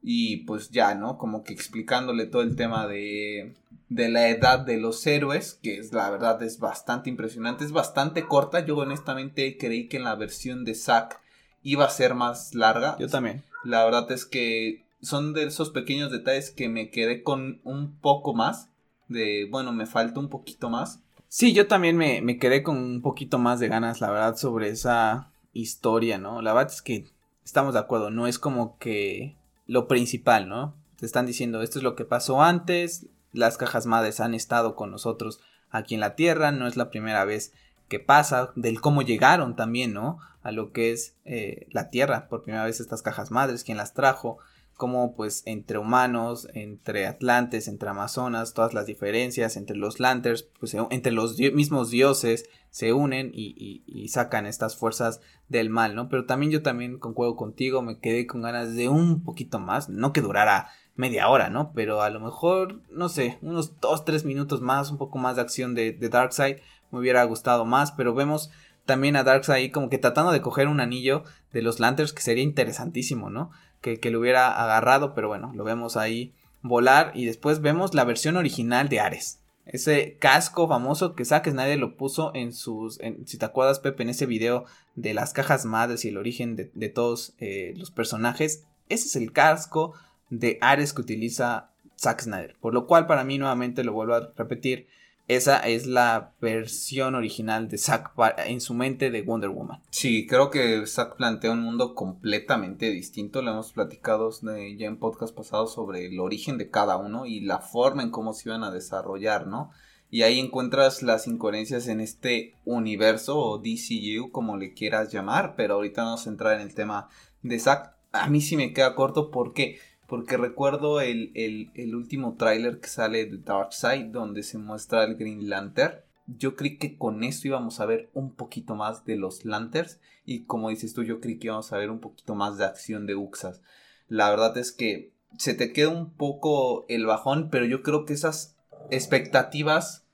[0.01, 1.19] Y pues ya, ¿no?
[1.19, 3.53] Como que explicándole todo el tema de,
[3.91, 8.25] de la edad de los héroes, que es la verdad es bastante impresionante, es bastante
[8.27, 8.65] corta.
[8.65, 11.21] Yo honestamente creí que en la versión de Zack
[11.63, 12.97] iba a ser más larga.
[12.99, 13.45] Yo también.
[13.65, 18.35] La verdad es que son de esos pequeños detalles que me quedé con un poco
[18.35, 18.71] más.
[19.09, 21.03] De, bueno, me falta un poquito más.
[21.29, 24.69] Sí, yo también me, me quedé con un poquito más de ganas, la verdad, sobre
[24.69, 26.43] esa historia, ¿no?
[26.43, 27.07] La verdad es que
[27.45, 30.75] estamos de acuerdo, no es como que lo principal, ¿no?
[30.97, 34.91] Te están diciendo, esto es lo que pasó antes, las cajas madres han estado con
[34.91, 37.53] nosotros aquí en la Tierra, no es la primera vez
[37.95, 40.19] que pasa, del cómo llegaron también, ¿no?
[40.43, 43.95] A lo que es eh, la Tierra, por primera vez estas cajas madres, quién las
[43.95, 44.39] trajo,
[44.77, 50.75] cómo pues entre humanos, entre atlantes, entre amazonas, todas las diferencias entre los lanters, pues
[50.91, 56.09] entre los mismos dioses se unen y, sacan estas fuerzas del mal, ¿no?
[56.09, 60.13] Pero también yo también concuerdo contigo, me quedé con ganas de un poquito más, no
[60.13, 61.73] que durara media hora, ¿no?
[61.75, 65.43] Pero a lo mejor, no sé, unos dos, tres minutos más, un poco más de
[65.43, 66.57] acción de, de Darkseid,
[66.95, 68.51] me hubiera gustado más, pero vemos
[68.87, 72.23] también a Darkseid ahí como que tratando de coger un anillo de los Lanterns que
[72.23, 73.51] sería interesantísimo, ¿no?
[73.81, 78.05] Que, que lo hubiera agarrado, pero bueno, lo vemos ahí volar y después vemos la
[78.05, 79.41] versión original de Ares.
[79.67, 82.99] Ese casco famoso que Zack nadie lo puso en sus.
[83.25, 86.89] si te acuerdas, Pepe, en ese video de las cajas madres y el origen de,
[86.89, 88.65] todos eh, los personajes.
[88.89, 89.95] Ese es el casco
[90.29, 92.57] de Ares que utiliza Zack Snyder.
[92.61, 94.87] Por lo cual, para mí, nuevamente lo vuelvo a repetir.
[95.27, 98.13] Esa es la versión original de Zack
[98.47, 99.81] en su mente de Wonder Woman.
[99.91, 103.41] Sí, creo que Zack plantea un mundo completamente distinto.
[103.41, 104.31] Lo hemos platicado
[104.77, 108.35] ya en podcast pasados sobre el origen de cada uno y la forma en cómo
[108.35, 109.71] se iban a desarrollar, ¿no?
[110.15, 115.75] y ahí encuentras las incoherencias en este universo o DCU como le quieras llamar, pero
[115.75, 117.09] ahorita vamos a entrar en el tema
[117.43, 117.97] de Zack.
[118.13, 123.27] A mí sí me queda corto porque porque recuerdo el, el, último tráiler que sale
[123.27, 125.97] de Darkseid donde se muestra el Green Lantern.
[126.27, 130.45] Yo creí que con esto íbamos a ver un poquito más de los Lanterns y
[130.45, 133.15] como dices tú, yo creí que íbamos a ver un poquito más de acción de
[133.15, 133.61] Uxas.
[134.09, 138.15] La verdad es que se te queda un poco el bajón, pero yo creo que
[138.15, 138.57] esas
[138.91, 140.05] expectativas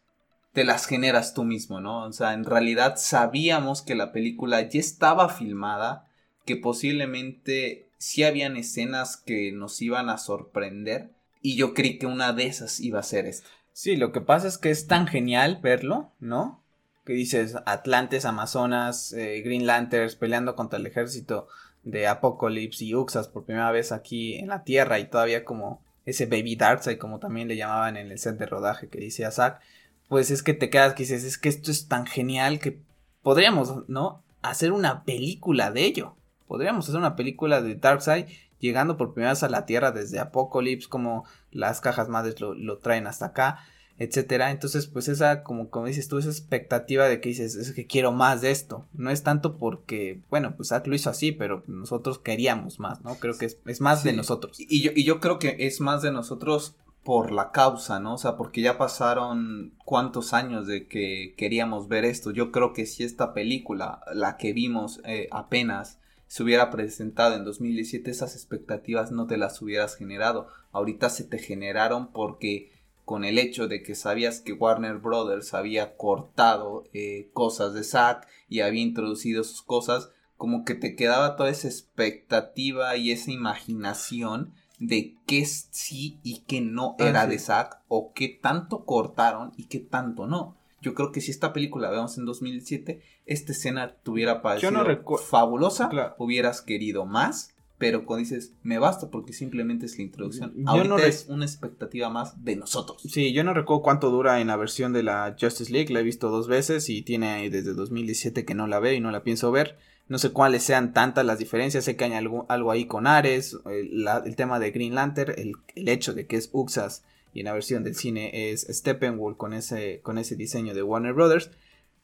[0.52, 2.04] te las generas tú mismo, ¿no?
[2.04, 6.08] O sea, en realidad sabíamos que la película ya estaba filmada,
[6.44, 11.10] que posiblemente sí habían escenas que nos iban a sorprender
[11.42, 13.48] y yo creí que una de esas iba a ser esta.
[13.72, 16.64] Sí, lo que pasa es que es tan genial verlo, ¿no?
[17.04, 21.46] Que dices Atlantes, Amazonas, eh, Green Lanterns peleando contra el ejército
[21.82, 26.24] de Apocalypse y Uxas por primera vez aquí en la Tierra y todavía como ese
[26.24, 29.60] Baby Darkseid como también le llamaban en el set de rodaje que dice Zack,
[30.08, 32.80] pues es que te quedas que dices, es que esto es tan genial que
[33.22, 34.22] podríamos, ¿no?
[34.40, 36.16] Hacer una película de ello.
[36.50, 38.24] Podríamos hacer una película de Darkseid
[38.58, 42.78] llegando por primera vez a la Tierra desde Apocalypse, como las cajas madres lo, lo
[42.78, 43.60] traen hasta acá,
[44.00, 44.50] etcétera.
[44.50, 48.10] Entonces, pues esa, como, como dices tú, esa expectativa de que dices, es que quiero
[48.10, 48.84] más de esto.
[48.94, 53.14] No es tanto porque, bueno, pues Zack lo hizo así, pero nosotros queríamos más, ¿no?
[53.14, 54.56] Creo que es, más de nosotros.
[54.58, 58.14] Y yo, y yo creo que es más de nosotros por la causa, ¿no?
[58.14, 62.32] O sea, porque ya pasaron cuántos años de que queríamos ver esto.
[62.32, 65.99] Yo creo que si esta película, la que vimos eh, apenas,
[66.30, 70.46] se hubiera presentado en 2017, esas expectativas no te las hubieras generado.
[70.70, 72.70] Ahorita se te generaron porque
[73.04, 78.28] con el hecho de que sabías que Warner Brothers había cortado eh, cosas de Zack
[78.48, 84.54] y había introducido sus cosas, como que te quedaba toda esa expectativa y esa imaginación
[84.78, 89.64] de qué sí y qué no ah, era de Zack o qué tanto cortaron y
[89.64, 90.59] qué tanto no.
[90.80, 94.72] Yo creo que si esta película la vemos en 2007, esta escena tuviera parecido
[95.18, 100.52] fabulosa, hubieras querido más, pero cuando dices, me basta porque simplemente es la introducción.
[100.54, 103.02] Yo Ahorita no es una expectativa más de nosotros.
[103.02, 106.02] Sí, yo no recuerdo cuánto dura en la versión de la Justice League, la he
[106.02, 109.50] visto dos veces y tiene desde 2017 que no la veo y no la pienso
[109.50, 109.78] ver.
[110.08, 113.56] No sé cuáles sean tantas las diferencias, sé que hay algo, algo ahí con Ares,
[113.64, 117.52] el, tema de Green Lantern, el, el hecho de que es Uxas y en la
[117.52, 121.50] versión del cine es Steppenwolf con ese, con ese diseño de Warner Brothers.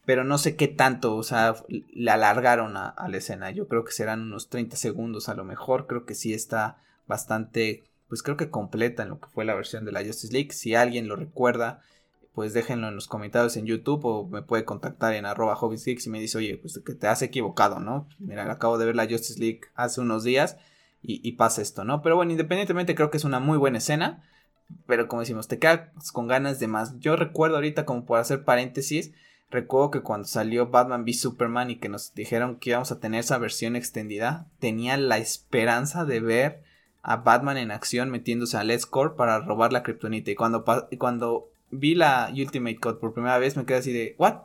[0.04, 3.50] Pero no sé qué tanto, o sea, le alargaron a, la escena.
[3.50, 5.88] Yo creo que serán unos 30 segundos a lo mejor.
[5.88, 9.84] Creo que sí está bastante, pues creo que completa en lo que fue la versión
[9.84, 10.52] de la Justice League.
[10.52, 11.82] Si alguien lo recuerda,
[12.34, 16.20] pues déjenlo en los comentarios en YouTube o me puede contactar en arroba y me
[16.20, 18.08] dice, oye, pues que te has equivocado, ¿no?
[18.20, 20.56] Mira, acabo de ver la Justice League hace unos días
[21.02, 22.00] y, y pasa esto, ¿no?
[22.02, 24.22] Pero bueno, independientemente creo que es una muy buena escena
[24.86, 26.98] pero como decimos, te quedas con ganas de más.
[26.98, 29.12] Yo recuerdo ahorita, como por hacer paréntesis,
[29.50, 33.20] recuerdo que cuando salió Batman v Superman y que nos dijeron que íbamos a tener
[33.20, 36.62] esa versión extendida, tenía la esperanza de ver
[37.02, 40.30] a Batman en acción metiéndose al Escort para robar la kriptonita.
[40.30, 40.64] Y cuando,
[40.98, 44.42] cuando vi la Ultimate Cut por primera vez, me quedé así de, ¿what?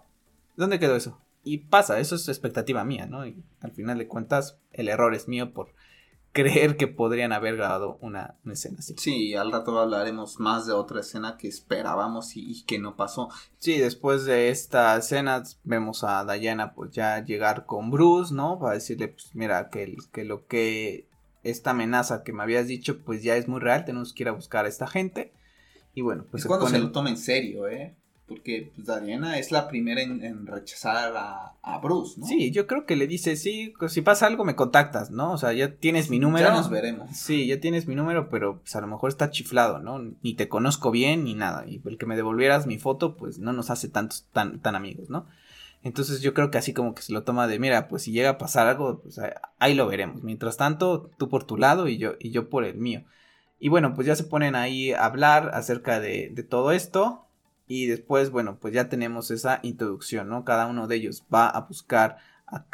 [0.55, 1.19] ¿Dónde quedó eso?
[1.43, 3.25] Y pasa, eso es expectativa mía, ¿no?
[3.25, 5.69] Y al final de cuentas, el error es mío por
[6.31, 8.95] creer que podrían haber grabado una, escena así.
[8.97, 13.29] Sí, al rato hablaremos más de otra escena que esperábamos y, que no pasó.
[13.57, 18.59] Sí, después de esta escena vemos a Diana pues ya llegar con Bruce, ¿no?
[18.59, 21.07] Para decirle, pues mira, que, que lo que
[21.43, 24.33] esta amenaza que me habías dicho pues ya es muy real, tenemos que ir a
[24.33, 25.33] buscar a esta gente.
[25.93, 26.43] Y bueno, pues...
[26.43, 27.95] Es cuando se lo toma en serio, ¿eh?
[28.31, 32.25] Porque pues, Diana es la primera en, rechazar a, Bruce, ¿no?
[32.25, 35.33] Sí, yo creo que le dice, sí, si pasa algo me contactas, ¿no?
[35.33, 36.47] O sea, ya tienes mi número.
[36.47, 37.09] Ya nos veremos.
[37.13, 39.99] Sí, ya tienes mi número, pero pues a lo mejor está chiflado, ¿no?
[40.21, 41.65] Ni te conozco bien ni nada.
[41.67, 45.09] Y el que me devolvieras mi foto, pues no nos hace tantos, tan, tan amigos,
[45.09, 45.27] ¿no?
[45.83, 48.29] Entonces yo creo que así como que se lo toma de, mira, pues si llega
[48.29, 49.19] a pasar algo, pues
[49.59, 50.23] ahí lo veremos.
[50.23, 53.03] Mientras tanto, tú por tu lado y yo, y yo por el mío.
[53.59, 57.27] Y bueno, pues ya se ponen ahí a hablar acerca de, de todo esto.
[57.73, 60.43] Y después, bueno, pues ya tenemos esa introducción, ¿no?
[60.43, 62.17] Cada uno de ellos va a buscar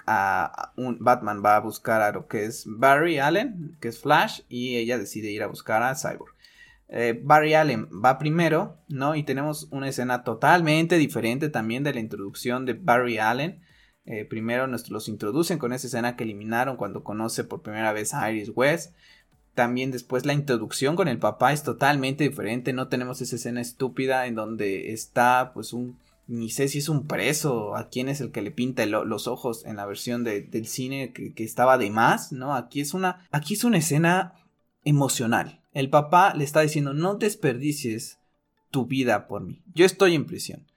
[0.08, 4.42] a, un Batman va a buscar a lo que es Barry Allen, que es Flash,
[4.50, 6.34] y ella decide ir a buscar a Cyborg.
[6.88, 9.14] Eh, Barry Allen va primero, ¿no?
[9.14, 13.62] Y tenemos una escena totalmente diferente también de la introducción de Barry Allen.
[14.06, 18.16] Eh, primero nos los introducen con esa escena que eliminaron cuando conoce por primera vez
[18.16, 18.96] a Iris West.
[19.58, 22.74] También después la introducción con el papá es totalmente diferente.
[22.74, 25.98] No tenemos esa escena estúpida en donde está pues un...
[26.28, 29.66] Ni sé si es un preso, a quién es el que le pinta los ojos
[29.66, 32.54] en la versión del cine que, estaba de más, ¿no?
[32.54, 34.36] Aquí es una, aquí es una escena
[34.84, 35.64] emocional.
[35.74, 38.20] El papá le está diciendo, no desperdicies
[38.70, 39.64] tu vida por mí.
[39.74, 40.68] Yo estoy en prisión.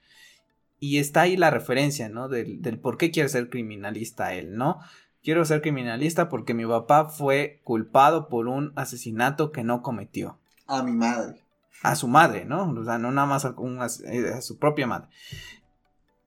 [0.78, 2.30] y está ahí la referencia, ¿no?
[2.30, 4.80] Del, del por qué quiere ser criminalista él, ¿no?
[5.22, 10.38] Quiero ser criminalista porque mi papá fue culpado por un asesinato que no cometió.
[10.66, 11.42] A mi madre.
[11.82, 12.70] A su madre, ¿no?
[12.70, 13.54] O sea, no nada más a,
[14.06, 15.08] eh, a su propia madre.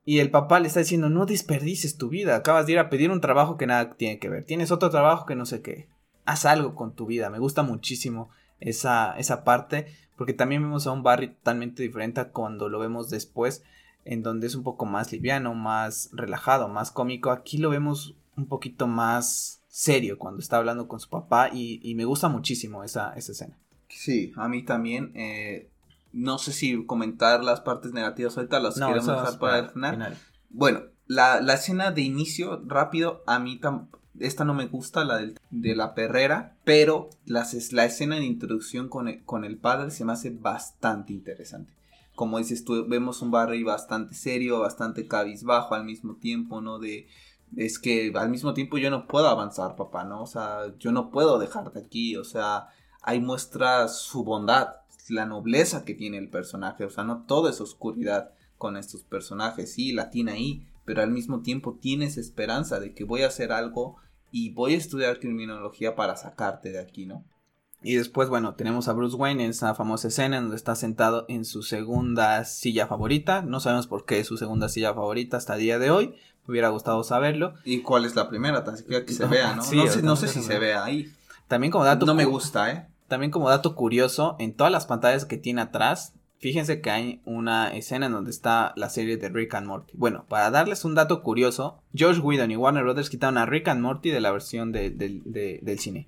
[0.05, 3.09] Y el papá le está diciendo, no desperdices tu vida, acabas de ir a pedir
[3.09, 5.87] un trabajo que nada tiene que ver, tienes otro trabajo que no sé qué,
[6.25, 8.29] haz algo con tu vida, me gusta muchísimo
[8.59, 13.63] esa, esa parte, porque también vemos a un Barry totalmente diferente cuando lo vemos después,
[14.03, 18.47] en donde es un poco más liviano, más relajado, más cómico, aquí lo vemos un
[18.47, 23.31] poquito más serio cuando está hablando con su papá y, me gusta muchísimo esa, esa,
[23.31, 23.57] escena.
[23.89, 25.11] Sí, a mí también.
[25.15, 25.69] Eh,
[26.11, 30.17] no sé si comentar las partes negativas ahorita, las queremos dejar para el final.
[30.51, 33.59] Bueno, la, escena de inicio, rápido, a mí
[34.19, 35.17] esta no me gusta, la
[35.49, 40.05] de la perrera, pero las, la escena de introducción con el, con el padre se
[40.05, 41.73] me hace bastante interesante.
[42.15, 46.77] Como dices tú, vemos un Barry bastante serio, bastante cabizbajo al mismo tiempo, ¿no?
[46.77, 47.07] De,
[47.55, 50.23] es que al mismo tiempo yo no puedo avanzar, papá, ¿no?
[50.23, 52.67] O sea, yo no puedo dejarte aquí, o sea,
[53.01, 54.75] ahí muestra su bondad,
[55.09, 59.73] la nobleza que tiene el personaje, o sea, no todo es oscuridad con estos personajes,
[59.73, 63.51] sí, la tiene ahí, pero al mismo tiempo tienes esperanza de que voy a hacer
[63.51, 63.97] algo
[64.31, 67.25] y voy a estudiar criminología para sacarte de aquí, ¿no?
[67.85, 71.25] Y después, bueno, tenemos a Bruce Wayne en esa famosa escena en donde está sentado
[71.27, 73.41] en su segunda silla favorita.
[73.41, 76.15] No sabemos por qué es su segunda silla favorita hasta el día de hoy.
[76.45, 77.53] Me hubiera gustado saberlo.
[77.63, 78.63] ¿Y cuál es la primera?
[78.63, 79.63] Tan siquiera que se vea, ¿no?
[79.73, 81.11] no sé, no sé si se vea ahí.
[81.47, 82.05] También como dato.
[82.05, 82.87] No me gusta, ¿eh?
[83.07, 87.73] También como dato curioso, en todas las pantallas que tiene atrás, fíjense que hay una
[87.73, 89.93] escena en donde está la serie de Rick and Morty.
[89.95, 93.81] Bueno, para darles un dato curioso, George Whedon y Warner Brothers quitaron a Rick and
[93.81, 96.07] Morty de la versión del cine.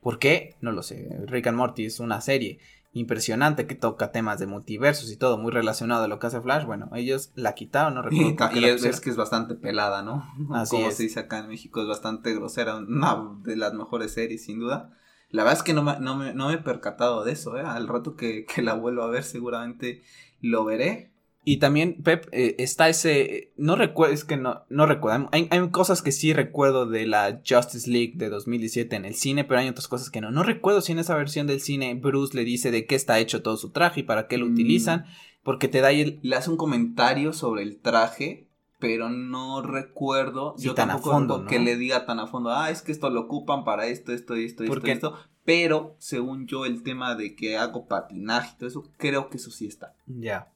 [0.00, 0.56] ¿Por qué?
[0.60, 1.08] No lo sé.
[1.26, 2.58] Rick and Morty es una serie
[2.96, 6.64] impresionante que toca temas de multiversos y todo muy relacionado a lo que hace Flash.
[6.64, 8.58] Bueno, ellos la quitaron, no recuerdo.
[8.58, 10.26] Y, es, que es bastante pelada, ¿no?
[10.54, 14.44] Así Como se dice acá en México, es bastante grosera, una de las mejores series,
[14.44, 14.96] sin duda.
[15.28, 17.62] La verdad es que no me, no me, no me he percatado de eso, ¿eh?
[17.62, 20.02] Al rato que, que la vuelvo a ver seguramente
[20.40, 21.12] lo veré.
[21.48, 23.52] Y también, Pep, eh, está ese.
[23.56, 25.28] No recuerdo, es que no, no recuerdo.
[25.30, 29.44] Hay, hay, cosas que sí recuerdo de la Justice League de 2017 en el cine,
[29.44, 30.32] pero hay otras cosas que no.
[30.32, 33.42] No recuerdo si en esa versión del cine Bruce le dice de qué está hecho
[33.42, 34.54] todo su traje y para qué lo mm.
[34.54, 35.04] utilizan,
[35.44, 36.18] porque te da el.
[36.22, 38.48] Le hace un comentario sobre el traje,
[38.80, 40.56] pero no recuerdo.
[40.58, 43.08] yo tan tampoco a fondo, que le diga tan a fondo, ah, es que esto
[43.08, 45.14] lo ocupan para esto, esto, esto, esto, esto.
[45.44, 49.52] Pero según yo, el tema de que hago patinaje y todo eso, creo que eso
[49.52, 49.94] sí está.
[50.08, 50.50] Ya.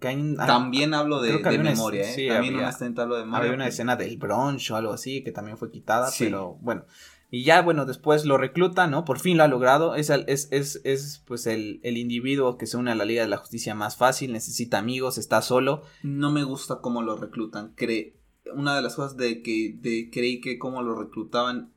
[0.00, 2.28] También hablo de, memoria, ¿eh?
[2.28, 3.38] también había, una hablo de memoria.
[3.38, 6.84] Había una escena del broncho o algo así que también fue quitada, pero bueno.
[7.30, 9.04] Y ya, bueno, después lo recluta, ¿no?
[9.04, 9.94] Por fin lo ha logrado.
[9.94, 13.28] Es, es, es, es pues el, el, individuo que se une a la Liga de
[13.28, 15.82] la Justicia más fácil, necesita amigos, está solo.
[16.02, 17.74] No me gusta cómo lo reclutan.
[17.74, 18.18] Cre
[18.54, 21.72] una de las cosas de que de, creí que cómo lo reclutaban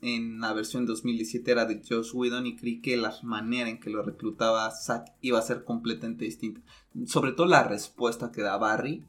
[0.00, 3.90] en la versión 2017 era de Josh Whedon y creí que la manera en que
[3.90, 6.60] lo reclutaba Zack iba a ser completamente distinta.
[7.06, 9.04] Sobre todo la respuesta que da Barry.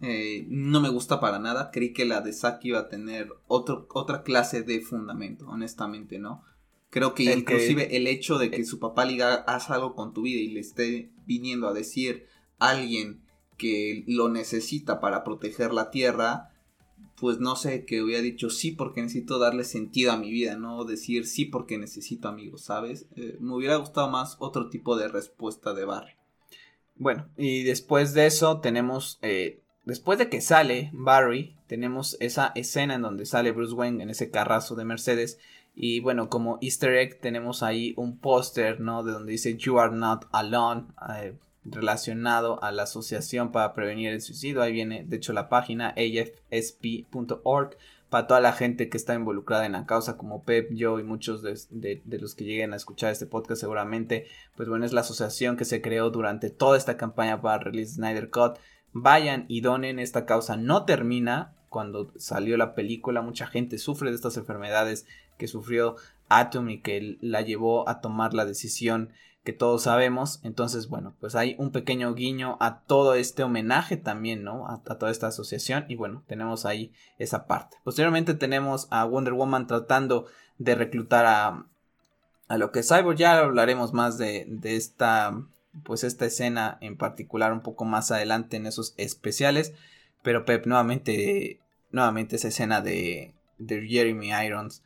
[0.00, 1.70] Eh, no me gusta para nada.
[1.70, 6.42] Creí que la de Zack iba a tener otro, otra clase de fundamento, honestamente, ¿no?
[6.90, 10.22] Creo que inclusive el hecho de que su papá le diga haz algo con tu
[10.22, 12.26] vida y le esté viniendo a decir
[12.58, 13.20] alguien
[13.58, 16.50] que lo necesita para proteger la tierra,
[17.20, 20.84] pues no sé, que hubiera dicho sí porque necesito darle sentido a mi vida, no
[20.84, 23.06] decir sí porque necesito amigos, ¿sabes?
[23.16, 26.12] Eh, me hubiera gustado más otro tipo de respuesta de Barry.
[26.98, 32.94] Bueno, y después de eso tenemos, eh, después de que sale Barry, tenemos esa escena
[32.94, 35.38] en donde sale Bruce Wayne en ese carrazo de Mercedes.
[35.74, 39.04] Y bueno, como easter egg tenemos ahí un póster, ¿no?
[39.04, 40.86] De donde dice You are not alone.
[41.14, 41.34] Eh,
[41.70, 44.62] relacionado a la Asociación para Prevenir el Suicidio.
[44.62, 47.76] Ahí viene, de hecho, la página afsp.org
[48.10, 51.42] para toda la gente que está involucrada en la causa, como Pep, yo y muchos
[51.42, 55.64] de, los que lleguen a escuchar este podcast seguramente, pues bueno, es la asociación que
[55.64, 58.58] se creó durante toda esta campaña para Release Snyder Cut.
[58.92, 61.54] Vayan y donen, esta causa no termina.
[61.68, 65.06] Cuando salió la película, mucha gente sufre de estas enfermedades
[65.36, 65.96] que sufrió
[66.30, 69.10] Atom y que la llevó a tomar la decisión
[69.48, 70.40] que todos sabemos.
[70.42, 74.68] Entonces, bueno, pues hay un pequeño guiño a todo este homenaje también, ¿no?
[74.68, 75.86] A, toda esta asociación.
[75.88, 77.78] Y bueno, tenemos ahí esa parte.
[77.82, 80.26] Posteriormente tenemos a Wonder Woman tratando
[80.58, 81.66] de reclutar a,
[82.46, 83.16] a lo que es Cyborg.
[83.16, 85.42] Ya hablaremos más de, de esta,
[85.82, 89.72] pues esta escena en particular un poco más adelante en esos especiales.
[90.22, 94.82] Pero Pep, nuevamente, nuevamente esa escena de, de Jeremy Irons.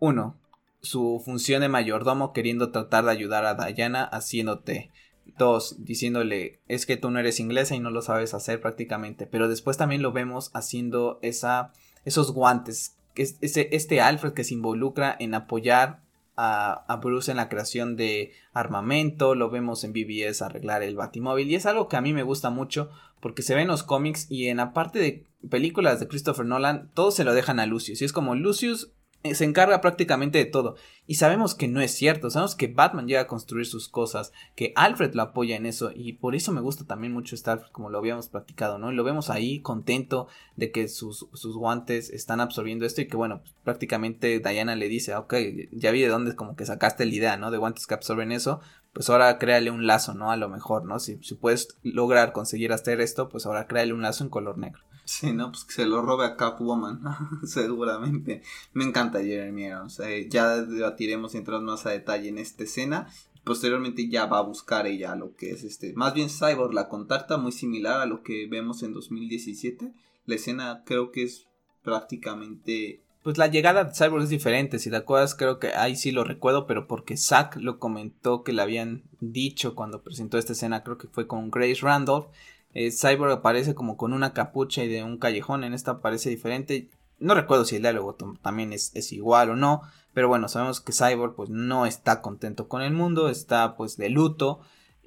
[0.00, 0.36] Uno,
[0.80, 4.90] su función de mayordomo queriendo tratar de ayudar a Diana haciéndote
[5.38, 9.26] Dos, diciéndole, es que tú no eres inglesa y no lo sabes hacer prácticamente.
[9.26, 11.72] Pero después también lo vemos haciendo esa,
[12.04, 12.96] esos guantes.
[13.14, 16.02] Este, este Alfred que se involucra en apoyar
[16.36, 19.34] a, a, Bruce en la creación de armamento.
[19.34, 21.50] Lo vemos en BBS arreglar el batimóvil.
[21.50, 24.26] Y es algo que a mí me gusta mucho porque se ve en los cómics
[24.30, 28.02] y en la parte de películas de Christopher Nolan, todo se lo dejan a Lucius.
[28.02, 28.92] Y es como Lucius
[29.22, 30.76] se encarga prácticamente de todo.
[31.06, 34.72] Y sabemos que no es cierto, sabemos que Batman llega a construir sus cosas, que
[34.76, 37.98] Alfred lo apoya en eso, y por eso me gusta también mucho estar, como lo
[37.98, 38.92] habíamos platicado, ¿no?
[38.92, 43.16] Y lo vemos ahí contento de que sus, sus guantes están absorbiendo esto y que,
[43.16, 45.34] bueno, pues, prácticamente Diana le dice, ok,
[45.72, 47.50] ya vi de dónde como que sacaste la idea, ¿no?
[47.50, 48.60] De guantes que absorben eso,
[48.92, 50.30] pues ahora créale un lazo, ¿no?
[50.30, 50.98] A lo mejor, ¿no?
[50.98, 54.82] Si, si puedes lograr conseguir hacer esto, pues ahora créale un lazo en color negro.
[55.10, 57.02] Sí, no, pues se lo robe a Catwoman,
[57.44, 58.42] seguramente.
[58.74, 59.98] Me encanta Jeremy Irons.
[59.98, 63.08] Eh, ya debatiremos y entramos más a detalle en esta escena.
[63.42, 65.94] Posteriormente ya va a buscar ella lo que es este.
[65.94, 69.92] Más bien Cyborg la contacta, muy similar a lo que vemos en 2017.
[70.26, 71.48] La escena creo que es
[71.82, 73.02] prácticamente.
[73.24, 76.22] Pues la llegada de Cyborg es diferente, si te acuerdas creo que ahí sí lo
[76.22, 80.98] recuerdo, pero porque Zack lo comentó que le habían dicho cuando presentó esta escena, creo
[80.98, 82.28] que fue con Grace Randolph,
[82.72, 85.64] eh, Cyborg aparece como con una capucha y de un callejón.
[85.64, 86.88] En esta aparece diferente.
[87.18, 89.82] No recuerdo si el diálogo también es, igual o no.
[90.14, 93.28] Pero bueno, sabemos que Cyborg pues no está contento con el mundo.
[93.28, 94.60] Está pues de luto.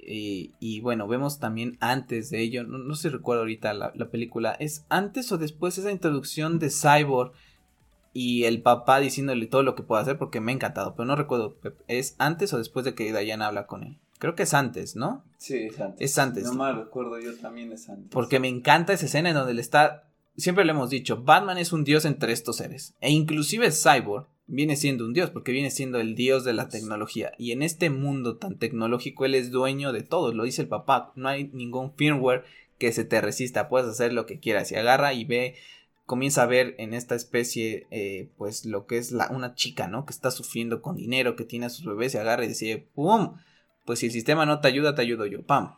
[0.06, 2.64] Y, bueno, vemos también antes de ello.
[2.64, 4.52] No, sé si recuerdo ahorita la, la, película.
[4.52, 7.32] ¿Es antes o después esa introducción de Cyborg?
[8.12, 10.94] Y el papá diciéndole todo lo que puede hacer porque me ha encantado.
[10.94, 11.56] Pero no recuerdo.
[11.88, 13.98] ¿Es antes o después de que Diana habla con él?
[14.24, 15.22] Creo que es antes, ¿no?
[15.36, 16.10] Sí, es antes.
[16.10, 16.44] Es antes.
[16.44, 18.08] No me recuerdo yo también es antes.
[18.10, 20.08] Porque me encanta esa escena en donde le está.
[20.38, 22.94] Siempre le hemos dicho, Batman es un dios entre estos seres.
[23.02, 27.32] E inclusive Cyborg viene siendo un dios, porque viene siendo el dios de la tecnología.
[27.36, 31.12] Y en este mundo tan tecnológico, él es dueño de todo, lo dice el papá.
[31.16, 32.44] No hay ningún firmware
[32.78, 33.68] que se te resista.
[33.68, 34.72] Puedes hacer lo que quieras.
[34.72, 35.56] Y agarra y ve
[36.06, 40.06] comienza a ver en esta especie, eh, pues lo que es la, una chica, ¿no?
[40.06, 43.34] Que está sufriendo con dinero, que tiene a sus bebés y agarra y dice, ¡pum!
[43.84, 45.74] Pues si el sistema no te ayuda, te ayudo yo, pam.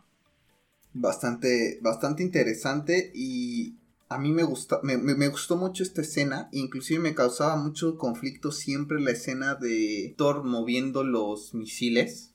[0.93, 3.75] Bastante, bastante interesante y
[4.09, 8.53] a mí me, gusta, me, me, gustó mucho esta escena, inclusive me causaba mucho conflicto
[8.53, 12.33] siempre la escena de Thor moviendo los misiles.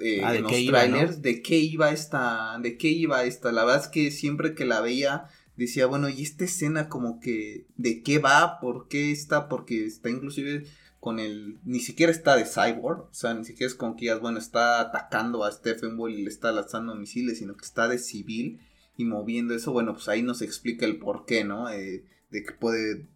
[0.00, 3.82] Eh, ah, ¿de qué iba, de qué iba esta, de qué iba esta, la verdad
[3.82, 8.18] es que siempre que la veía decía, bueno, y esta escena como que, ¿de qué
[8.18, 8.58] va?
[8.58, 9.48] ¿Por qué está?
[9.48, 10.66] Porque está inclusive
[11.02, 14.18] con el, ni siquiera está de cyborg, o sea, ni siquiera es como que ya,
[14.18, 17.98] bueno, está atacando a Stephen Wall y le está lanzando misiles, sino que está de
[17.98, 18.60] civil
[18.96, 21.68] y moviendo eso, bueno, pues ahí nos explica el por qué, ¿no?
[21.70, 23.08] Eh, de que puede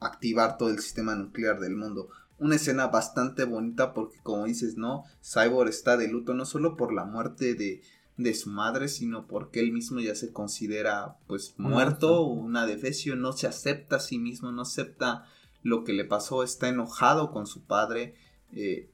[0.00, 2.10] activar todo el sistema nuclear del mundo.
[2.38, 5.04] Una escena bastante bonita porque como dices, ¿no?
[5.22, 7.80] Cyborg está de luto no solo por la muerte de,
[8.18, 13.32] de su madre, sino porque él mismo ya se considera pues muerto, una defecio, no
[13.32, 15.24] se acepta a sí mismo, no acepta
[15.64, 18.14] lo que le pasó, está enojado con su padre,
[18.52, 18.88] eh,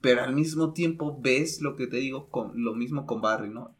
[0.00, 3.74] pero al mismo tiempo ves lo que te digo, con, lo mismo con Barry, ¿no?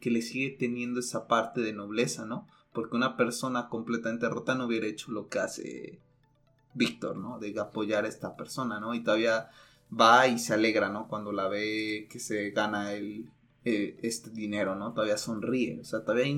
[0.00, 2.48] que le sigue teniendo esa parte de nobleza, ¿no?
[2.72, 5.98] Porque una persona completamente rota no hubiera hecho lo que hace
[6.72, 7.38] Víctor, ¿no?
[7.38, 8.94] De apoyar a esta persona, ¿no?
[8.94, 9.50] Y todavía
[9.92, 11.08] va y se alegra, ¿no?
[11.08, 13.30] Cuando la ve que se gana el,
[13.66, 14.94] eh, este dinero, ¿no?
[14.94, 16.34] Todavía sonríe, o sea, todavía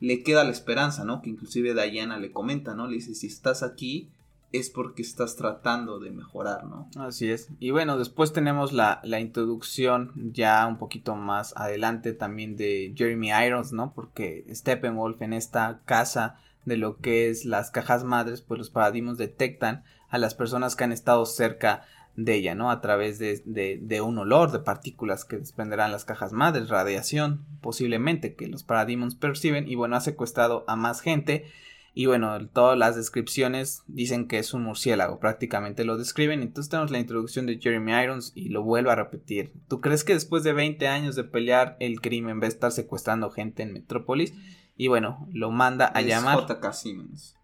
[0.00, 1.20] le queda la esperanza, ¿no?
[1.20, 2.88] Que inclusive Diana le comenta, ¿no?
[2.88, 4.08] Le dice, si estás aquí,
[4.52, 6.88] es porque estás tratando de mejorar, ¿no?
[6.96, 7.48] Así es.
[7.60, 13.30] Y bueno, después tenemos la, la, introducción ya un poquito más adelante también de Jeremy
[13.46, 13.92] Irons, ¿no?
[13.94, 19.18] Porque Steppenwolf en esta casa de lo que es las cajas madres, pues los paradigmas
[19.18, 21.84] detectan a las personas que han estado cerca
[22.16, 22.70] de ella, ¿no?
[22.70, 28.34] A través de, de, un olor de partículas que desprenderán las cajas madres, radiación, posiblemente
[28.34, 31.46] que los paradigmas perciben, y bueno, ha secuestrado a más gente
[31.92, 36.40] y bueno, todas las descripciones dicen que es un murciélago, prácticamente lo describen.
[36.42, 39.52] Entonces tenemos la introducción de Jeremy Irons y lo vuelvo a repetir.
[39.68, 43.30] ¿Tú crees que después de 20 años de pelear el crimen va a estar secuestrando
[43.30, 44.34] gente en Metrópolis?
[44.76, 46.46] Y bueno, lo manda a llamar.
[46.46, 47.36] JK Simmons.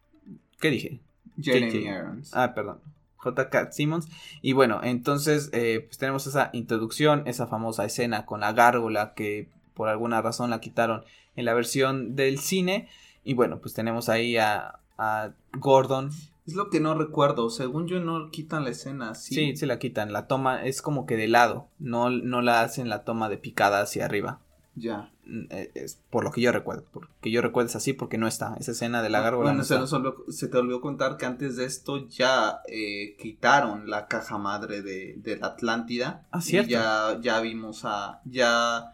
[0.61, 1.01] ¿Qué dije?
[1.41, 2.31] Jeremy Irons.
[2.33, 2.81] Ah, perdón.
[3.25, 4.09] JK Simmons.
[4.43, 9.49] Y bueno, entonces eh, pues tenemos esa introducción, esa famosa escena con la gárgola que
[9.75, 12.89] por alguna razón la quitaron en la versión del cine.
[13.27, 16.11] Y bueno, pues tenemos ahí a, a Gordon.
[16.47, 19.35] Es lo que no recuerdo, según yo no quitan la escena así.
[19.35, 22.89] Sí, se la quitan, la toma es como que de lado, no, no la hacen
[22.89, 24.39] la toma de picada hacia arriba.
[24.77, 25.11] Ya.
[25.25, 28.29] Mm, eh, es por lo que yo recuerdo, porque yo recuerdo es así porque no
[28.29, 29.51] está, esa escena de la gárgola.
[29.51, 34.83] Bueno, se, te olvidó contar que antes de esto ya eh, quitaron la caja madre
[34.83, 36.29] de, de la Atlántida.
[36.31, 36.71] Ah, cierto.
[36.71, 38.93] ya, ya vimos a, ya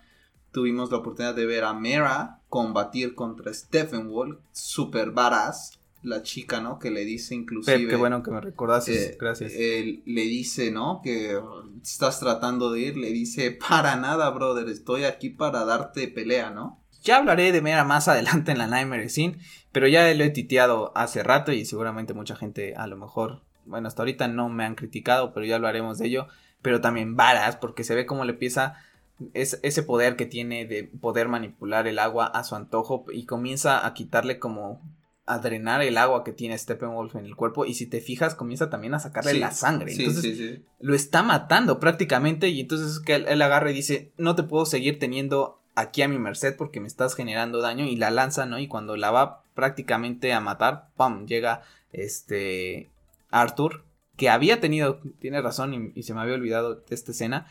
[0.52, 6.60] tuvimos la oportunidad de ver a Mera combatir contra Stephen Wall, super varas, la chica,
[6.60, 6.78] ¿no?
[6.78, 7.78] Que le dice inclusive...
[7.78, 9.52] Pep, qué bueno que me recordaste, gracias.
[9.54, 11.00] Él le dice, ¿no?
[11.02, 11.40] Que
[11.82, 16.80] estás tratando de ir, le dice, para nada, brother, estoy aquí para darte pelea, ¿no?
[17.02, 19.38] Ya hablaré de Mera más adelante en la Nightmare Scene,
[19.72, 23.88] pero ya lo he titeado hace rato y seguramente mucha gente a lo mejor, bueno,
[23.88, 26.28] hasta ahorita no me han criticado, pero ya hablaremos de ello,
[26.60, 28.76] pero también varas, porque se ve cómo le empieza
[29.34, 33.86] es, ese poder que tiene de poder manipular el agua a su antojo y comienza
[33.86, 34.80] a quitarle como
[35.24, 38.70] a drenar el agua que tiene Steppenwolf en el cuerpo y si te fijas comienza
[38.70, 39.92] también a sacarle la sangre.
[39.92, 44.42] entonces lo está matando prácticamente y entonces que él, él, agarra y dice no te
[44.42, 48.46] puedo seguir teniendo aquí a mi merced porque me estás generando daño y la lanza,
[48.46, 48.58] ¿no?
[48.58, 51.26] Y cuando la va prácticamente a matar, ¡pum!
[51.26, 51.62] llega
[51.92, 52.90] este
[53.30, 53.84] Arthur
[54.16, 57.46] que había tenido, tiene razón y, y se me había olvidado de esta escena,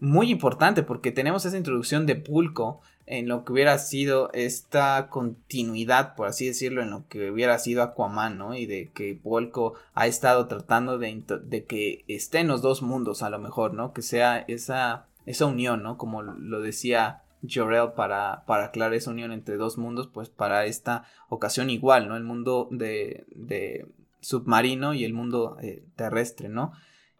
[0.00, 6.14] muy importante porque tenemos esa introducción de Pulco en lo que hubiera sido esta continuidad,
[6.14, 8.54] por así decirlo, en lo que hubiera sido Aquaman, ¿no?
[8.54, 13.22] Y de que Pulco ha estado tratando de, de que esté en los dos mundos
[13.22, 13.92] a lo mejor, ¿no?
[13.92, 15.98] Que sea esa, esa unión, ¿no?
[15.98, 17.22] Como lo decía
[17.52, 22.16] Jorel para, para aclarar esa unión entre dos mundos, pues para esta ocasión igual, ¿no?
[22.16, 23.86] El mundo de, de
[24.20, 26.72] submarino y el mundo eh, terrestre, ¿no?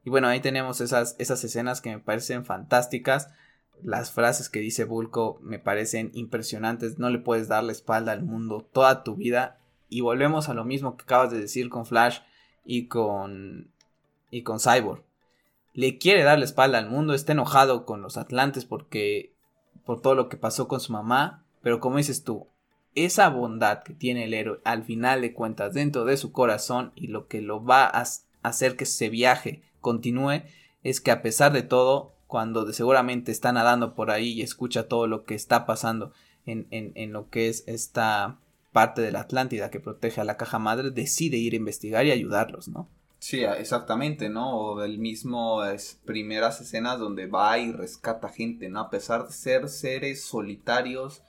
[0.05, 3.31] Y bueno, ahí tenemos esas, esas escenas que me parecen fantásticas.
[3.83, 6.99] Las frases que dice Bulko me parecen impresionantes.
[6.99, 9.59] No le puedes dar la espalda al mundo toda tu vida.
[9.89, 12.19] Y volvemos a lo mismo que acabas de decir con Flash
[12.65, 13.71] y con,
[14.31, 15.03] y con Cyborg.
[15.73, 17.15] Le quiere dar la espalda al mundo.
[17.15, 19.33] Está enojado con los Atlantes porque
[19.87, 21.45] por todo lo que pasó con su mamá.
[21.63, 22.47] Pero como dices tú,
[22.95, 27.07] esa bondad que tiene el héroe al final de cuentas dentro de su corazón y
[27.07, 28.05] lo que lo va a
[28.43, 30.43] hacer que se viaje continúe
[30.83, 35.07] es que a pesar de todo, cuando seguramente está nadando por ahí y escucha todo
[35.07, 36.13] lo que está pasando
[36.47, 38.39] en, en, lo que es esta
[38.73, 42.11] parte de la Atlántida que protege a la caja madre, decide ir a investigar y
[42.11, 42.89] ayudarlos, ¿no?
[43.21, 44.59] Sí, exactamente, ¿no?
[44.59, 48.81] O del mismo es, primeras escenas donde va y rescata gente, ¿no?
[48.81, 51.23] A pesar de ser seres solitarios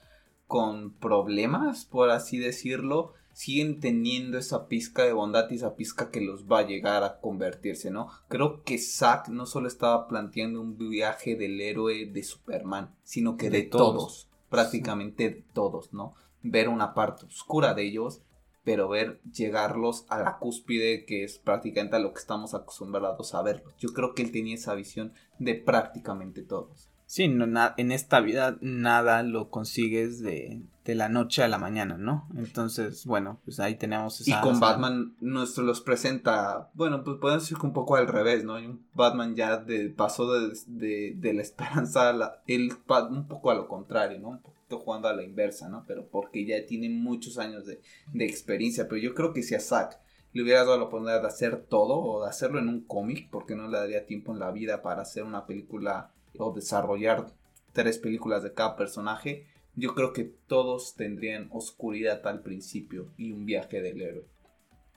[0.46, 6.22] con problemas, por así decirlo, siguen teniendo esa pizca de bondad y esa pizca que
[6.22, 8.08] los va a llegar a convertirse, ¿no?
[8.28, 13.50] Creo que Zack no solo estaba planteando un viaje del héroe de Superman, sino que
[13.50, 16.14] de, todos, prácticamente de todos, ¿no?
[16.42, 18.22] Ver una parte oscura de ellos,
[18.64, 23.42] pero ver llegarlos a la cúspide que es prácticamente a lo que estamos acostumbrados a
[23.42, 23.74] verlos.
[23.78, 26.88] Yo creo que él tenía esa visión de prácticamente todos.
[27.04, 27.44] Sí, no,
[27.76, 32.28] en esta vida nada lo consigues de, de, la noche a la mañana, ¿no?
[32.36, 34.38] Entonces, bueno, pues ahí tenemos esa...
[34.38, 38.44] Y con Batman nuestro los presenta, bueno, pues podemos decir que un poco al revés,
[38.44, 38.54] ¿no?
[38.54, 42.42] Un Batman ya de, pasó de, de, la esperanza a la...
[42.46, 42.72] Él,
[43.10, 44.28] un poco a lo contrario, ¿no?
[44.28, 45.84] Un poquito jugando a la inversa, ¿no?
[45.86, 47.80] Pero porque ya tiene muchos años de,
[48.12, 49.98] de experiencia, pero yo creo que si a Zack
[50.32, 53.56] le hubiera dado la oportunidad de hacer todo o de hacerlo en un cómic, porque
[53.56, 57.26] no le daría tiempo en la vida para hacer una película o desarrollar
[57.72, 59.46] tres películas de cada personaje,
[59.76, 64.24] yo creo que todos tendrían oscuridad al principio y un viaje del héroe.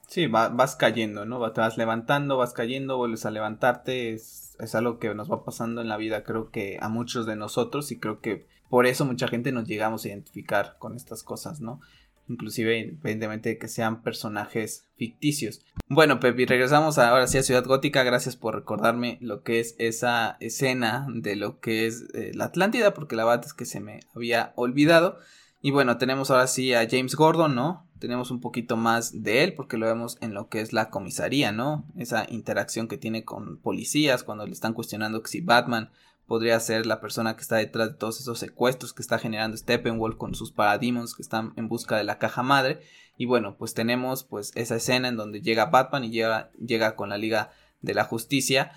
[0.07, 1.51] Sí, vas cayendo, ¿no?
[1.51, 4.11] Te vas levantando, vas cayendo, vuelves a levantarte.
[4.11, 7.35] Es, es algo que nos va pasando en la vida, creo que a muchos de
[7.35, 11.61] nosotros, y creo que por eso mucha gente nos llegamos a identificar con estas cosas,
[11.61, 11.81] ¿no?
[12.29, 15.65] Inclusive independientemente de que sean personajes ficticios.
[15.87, 18.03] Bueno, Pepi, regresamos ahora sí a Ciudad Gótica.
[18.03, 22.93] Gracias por recordarme lo que es esa escena de lo que es eh, la Atlántida,
[22.93, 25.17] porque la verdad es que se me había olvidado.
[25.61, 27.89] Y bueno, tenemos ahora sí a James Gordon, ¿no?
[27.99, 31.51] Tenemos un poquito más de él porque lo vemos en lo que es la comisaría,
[31.51, 31.85] ¿no?
[31.97, 35.89] Esa interacción que tiene con policías cuando le están cuestionando si Batman
[36.29, 40.15] podría ser la persona que está detrás de todos esos secuestros que está generando Steppenwolf
[40.15, 42.81] con sus parademons que están en busca de la caja madre.
[43.17, 47.09] Y bueno, pues tenemos pues esa escena en donde llega Batman y llega, llega con
[47.09, 47.49] la Liga
[47.81, 48.73] de la Justicia.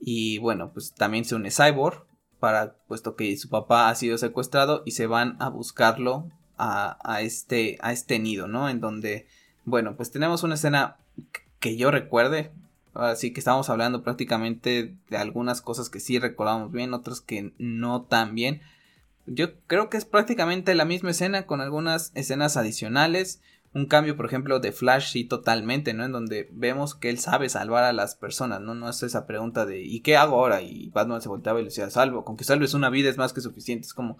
[0.00, 2.06] Y bueno, pues también se une Cyborg,
[2.40, 7.20] para, puesto que su papá ha sido secuestrado y se van a buscarlo a, a,
[7.20, 8.70] este, a este nido, ¿no?
[8.70, 9.28] En donde,
[9.66, 10.96] bueno, pues tenemos una escena
[11.60, 12.50] que yo recuerde,
[12.94, 18.02] Así que estamos hablando prácticamente de algunas cosas que sí recordamos bien, otras que no
[18.02, 18.62] tan bien.
[19.26, 23.42] Yo creo que es prácticamente la misma escena con algunas escenas adicionales.
[23.72, 26.04] Un cambio, por ejemplo, de Flash, sí, totalmente, ¿no?
[26.04, 28.76] En donde vemos que él sabe salvar a las personas, ¿no?
[28.76, 30.62] No es esa pregunta de ¿y qué hago ahora?
[30.62, 33.32] Y Batman se volteaba y le decía, salvo, con que salves una vida es más
[33.32, 33.88] que suficiente.
[33.88, 34.18] Es como,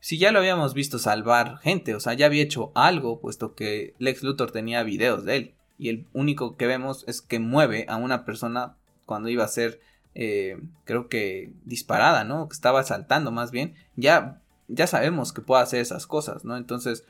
[0.00, 3.94] si ya lo habíamos visto salvar gente, o sea, ya había hecho algo, puesto que
[3.98, 7.96] Lex Luthor tenía videos de él y el único que vemos es que mueve a
[7.96, 9.80] una persona cuando iba a ser,
[10.14, 12.48] eh, creo que disparada, ¿no?
[12.48, 13.74] Que estaba saltando más bien.
[13.96, 16.56] Ya ya sabemos que puede hacer esas cosas, ¿no?
[16.56, 17.04] Entonces,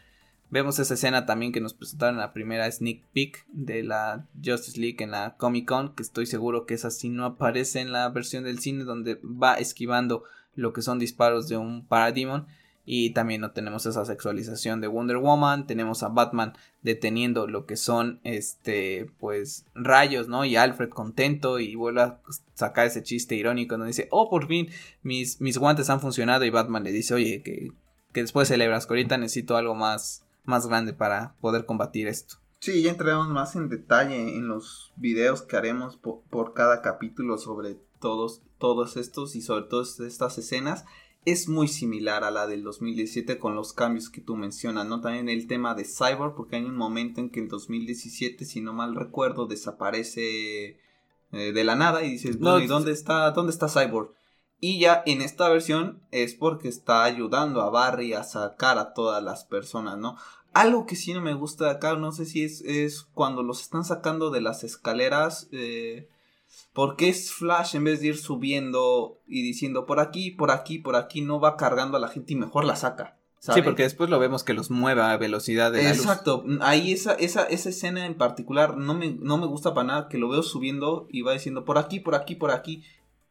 [0.51, 4.81] vemos esa escena también que nos presentaron en la primera sneak peek de la Justice
[4.81, 8.09] League en la Comic Con, que estoy seguro que esa sí no aparece en la
[8.09, 12.47] versión del cine donde va esquivando lo que son disparos de un Parademon.
[12.87, 15.67] Y también no tenemos esa sexualización de Wonder Woman.
[15.67, 20.45] Tenemos a Batman deteniendo lo que son este pues rayos, ¿no?
[20.45, 22.21] Y Alfred contento y vuelve a
[22.55, 24.69] sacar ese chiste irónico donde dice, oh, por fin
[25.03, 26.45] mis, mis guantes han funcionado.
[26.45, 27.73] Y Batman le dice, oye, que,
[28.13, 32.37] que después celebras, que ahorita necesito algo más, más grande para poder combatir esto.
[32.61, 37.37] Sí, ya entraremos más en detalle en los videos que haremos por, por cada capítulo
[37.39, 40.85] sobre todos, todos estos y sobre todas estas escenas
[41.25, 45.01] es muy similar a la del 2017 con los cambios que tú mencionas, ¿no?
[45.01, 48.73] También el tema de Cyborg, porque hay un momento en que en 2017, si no
[48.73, 50.79] mal recuerdo, desaparece
[51.33, 54.13] eh, de la nada y dices, bueno, ¿y dónde está, dónde está Cyborg?
[54.61, 59.23] Y ya en esta versión es porque está ayudando a Barry a sacar a todas
[59.23, 60.17] las personas, ¿no?
[60.53, 63.61] Algo que sí no me gusta de acá, no sé si es, es cuando los
[63.61, 66.09] están sacando de las escaleras, eh,
[66.73, 70.97] porque es Flash en vez de ir subiendo y diciendo por aquí, por aquí, por
[70.97, 73.19] aquí, no va cargando a la gente y mejor la saca.
[73.53, 76.45] Sí, porque después lo vemos que los mueve a velocidad de Exacto.
[76.63, 80.17] Ahí esa, esa, esa escena en particular no me, no me gusta para nada que
[80.17, 82.83] lo veo subiendo y va diciendo por aquí, por aquí, por aquí.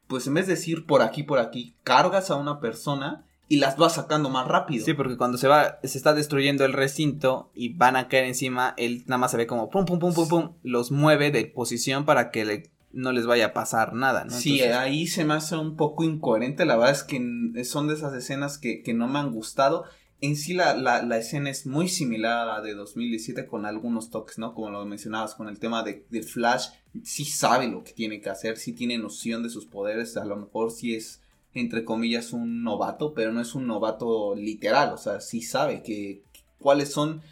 [0.06, 3.76] Pues en vez de decir por aquí, por aquí, cargas a una persona y las
[3.76, 4.84] vas sacando más rápido.
[4.84, 8.74] Sí, porque cuando se va, se está destruyendo el recinto y van a caer encima,
[8.76, 12.04] él nada más se ve como pum, pum, pum, pum, pum, los mueve de posición
[12.04, 14.30] para que le no les vaya a pasar nada, ¿no?
[14.30, 18.14] Sí, ahí se me hace un poco incoherente, la verdad es que son de esas
[18.14, 19.84] escenas que, no me han gustado.
[20.20, 24.38] En sí la, la, escena es muy similar a la de 2017 con algunos toques,
[24.38, 24.54] ¿no?
[24.54, 26.68] Como lo mencionabas con el tema de, de Flash,
[27.02, 30.36] sí sabe lo que tiene que hacer, sí tiene noción de sus poderes, a lo
[30.36, 31.20] mejor sí es
[31.52, 36.24] entre comillas un novato, pero no es un novato literal, o sea, sí sabe que
[36.58, 37.22] cuáles son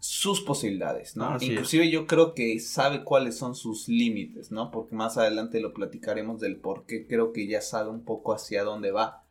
[0.00, 1.36] sus posibilidades, ¿no?
[1.40, 4.70] Inclusive yo creo que sabe cuáles son sus límites, ¿no?
[4.70, 8.64] Porque más adelante lo platicaremos del por qué creo que ya sabe un poco hacia
[8.64, 9.24] dónde va.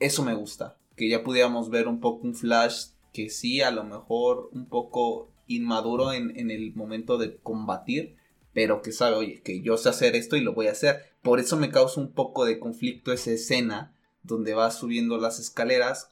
[0.00, 3.84] Eso me gusta, que ya pudiéramos ver un poco un Flash que sí, a lo
[3.84, 8.16] mejor un poco inmaduro en, en el momento de combatir,
[8.54, 11.12] pero que sabe, oye, que yo sé hacer esto y lo voy a hacer.
[11.20, 16.10] Por eso me causa un poco de conflicto esa escena donde va subiendo las escaleras,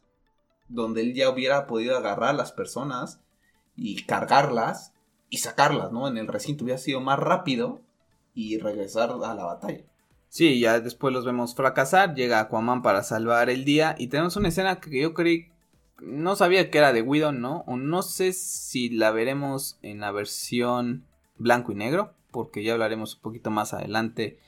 [0.69, 3.24] donde él ya hubiera podido agarrar a las personas
[3.77, 4.93] y cargarlas
[5.31, 6.09] y sacarlas, ¿no?
[6.09, 7.81] En el recinto hubiera sido más rápido
[8.35, 9.85] y regresar a la batalla.
[10.29, 14.49] Sí, ya después los vemos fracasar, llega Aquaman para salvar el día y tenemos una
[14.49, 15.53] escena que yo creí,
[16.01, 17.63] no sabía que era de Widow, ¿no?
[17.67, 21.05] O no sé si la veremos en la versión
[21.39, 24.39] blanco y negro, porque ya hablaremos un poquito más adelante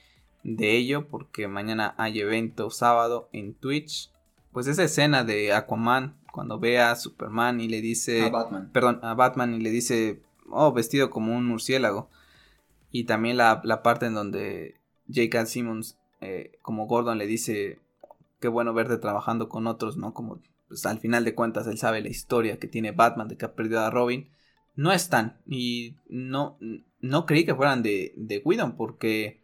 [0.43, 4.11] de ello, porque mañana hay evento sábado en Twitch.
[4.53, 8.27] Pues esa escena de Aquaman cuando ve a Superman y le dice...
[8.27, 8.69] A Batman.
[8.71, 10.21] Perdón, a Batman y le dice,
[10.51, 12.11] oh, vestido como un murciélago.
[12.91, 14.75] Y también la, parte en donde
[15.09, 15.47] J.K.
[15.47, 17.79] Simmons, eh, como Gordon, le dice,
[18.39, 20.13] qué bueno verte trabajando con otros, ¿no?
[20.13, 23.47] Como, pues al final de cuentas, él sabe la historia que tiene Batman de que
[23.47, 24.29] ha perdido a Robin.
[24.75, 25.39] No están.
[25.47, 26.59] Y no,
[27.01, 29.43] no creí que fueran de, de Whedon porque,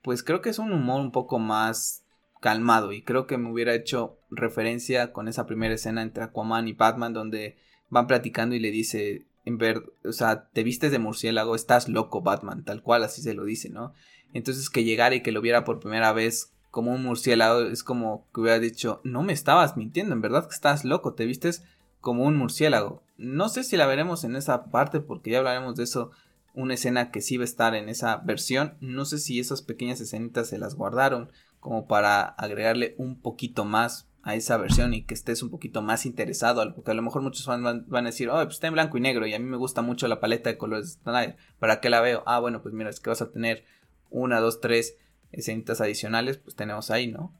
[0.00, 2.06] pues creo que es un humor un poco más
[2.40, 6.72] calmado y creo que me hubiera hecho referencia con esa primera escena entre Aquaman y
[6.72, 7.58] Batman donde
[7.90, 12.22] van platicando y le dice en ver, o sea, te vistes de murciélago, estás loco
[12.22, 13.92] Batman, tal cual así se lo dice, ¿no?
[14.32, 18.28] Entonces que llegara y que lo viera por primera vez como un murciélago es como
[18.32, 21.64] que hubiera dicho, no me estabas mintiendo, en verdad que estás loco, te vistes
[22.00, 23.02] como un murciélago.
[23.16, 26.10] No sé si la veremos en esa parte porque ya hablaremos de eso,
[26.54, 30.00] una escena que sí va a estar en esa versión, no sé si esas pequeñas
[30.00, 31.30] escenitas se las guardaron
[31.60, 36.04] como para agregarle un poquito más a esa versión y que estés un poquito más
[36.04, 38.98] interesado, porque a lo mejor muchos fans van, a decir, oh, pues está en blanco
[38.98, 41.88] y negro y a mí me gusta mucho la paleta de colores de ¿para qué
[41.88, 42.22] la veo?
[42.26, 43.64] Ah, bueno, pues mira, es que vas a tener
[44.10, 44.96] una, dos, tres
[45.32, 47.34] escenitas adicionales, pues tenemos ahí, ¿no?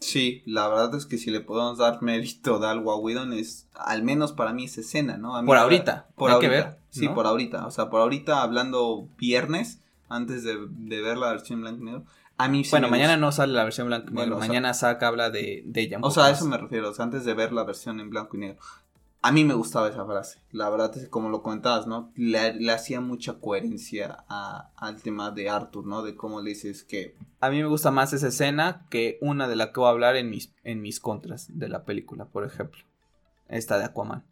[0.00, 3.68] Sí, la verdad es que si le podemos dar mérito de algo a Whedon es,
[3.72, 5.40] al menos para mí esa escena, ¿no?
[5.46, 6.78] por ahorita, por hay que ver.
[6.90, 11.60] Sí, por ahorita, o sea, por ahorita hablando viernes, antes de, de ver la versión
[11.60, 12.04] blanco y negro,
[12.70, 14.38] bueno, mañana no sale la versión blanco y negro.
[14.38, 15.98] mañana saca habla de, de ella.
[16.02, 16.90] O sea, a eso me refiero.
[16.90, 18.58] O sea, antes de ver la versión en blanco y negro.
[19.22, 20.40] A mí me gustaba esa frase.
[20.52, 22.12] La verdad es que, como lo comentabas, ¿no?
[22.14, 26.02] Le, hacía mucha coherencia al tema de Arthur, ¿no?
[26.02, 27.16] De cómo le dices que.
[27.40, 30.14] A mí me gusta más esa escena que una de la que voy a hablar
[30.14, 32.84] en mis, en mis contras de la película, por ejemplo.
[33.48, 34.24] Esta de Aquaman.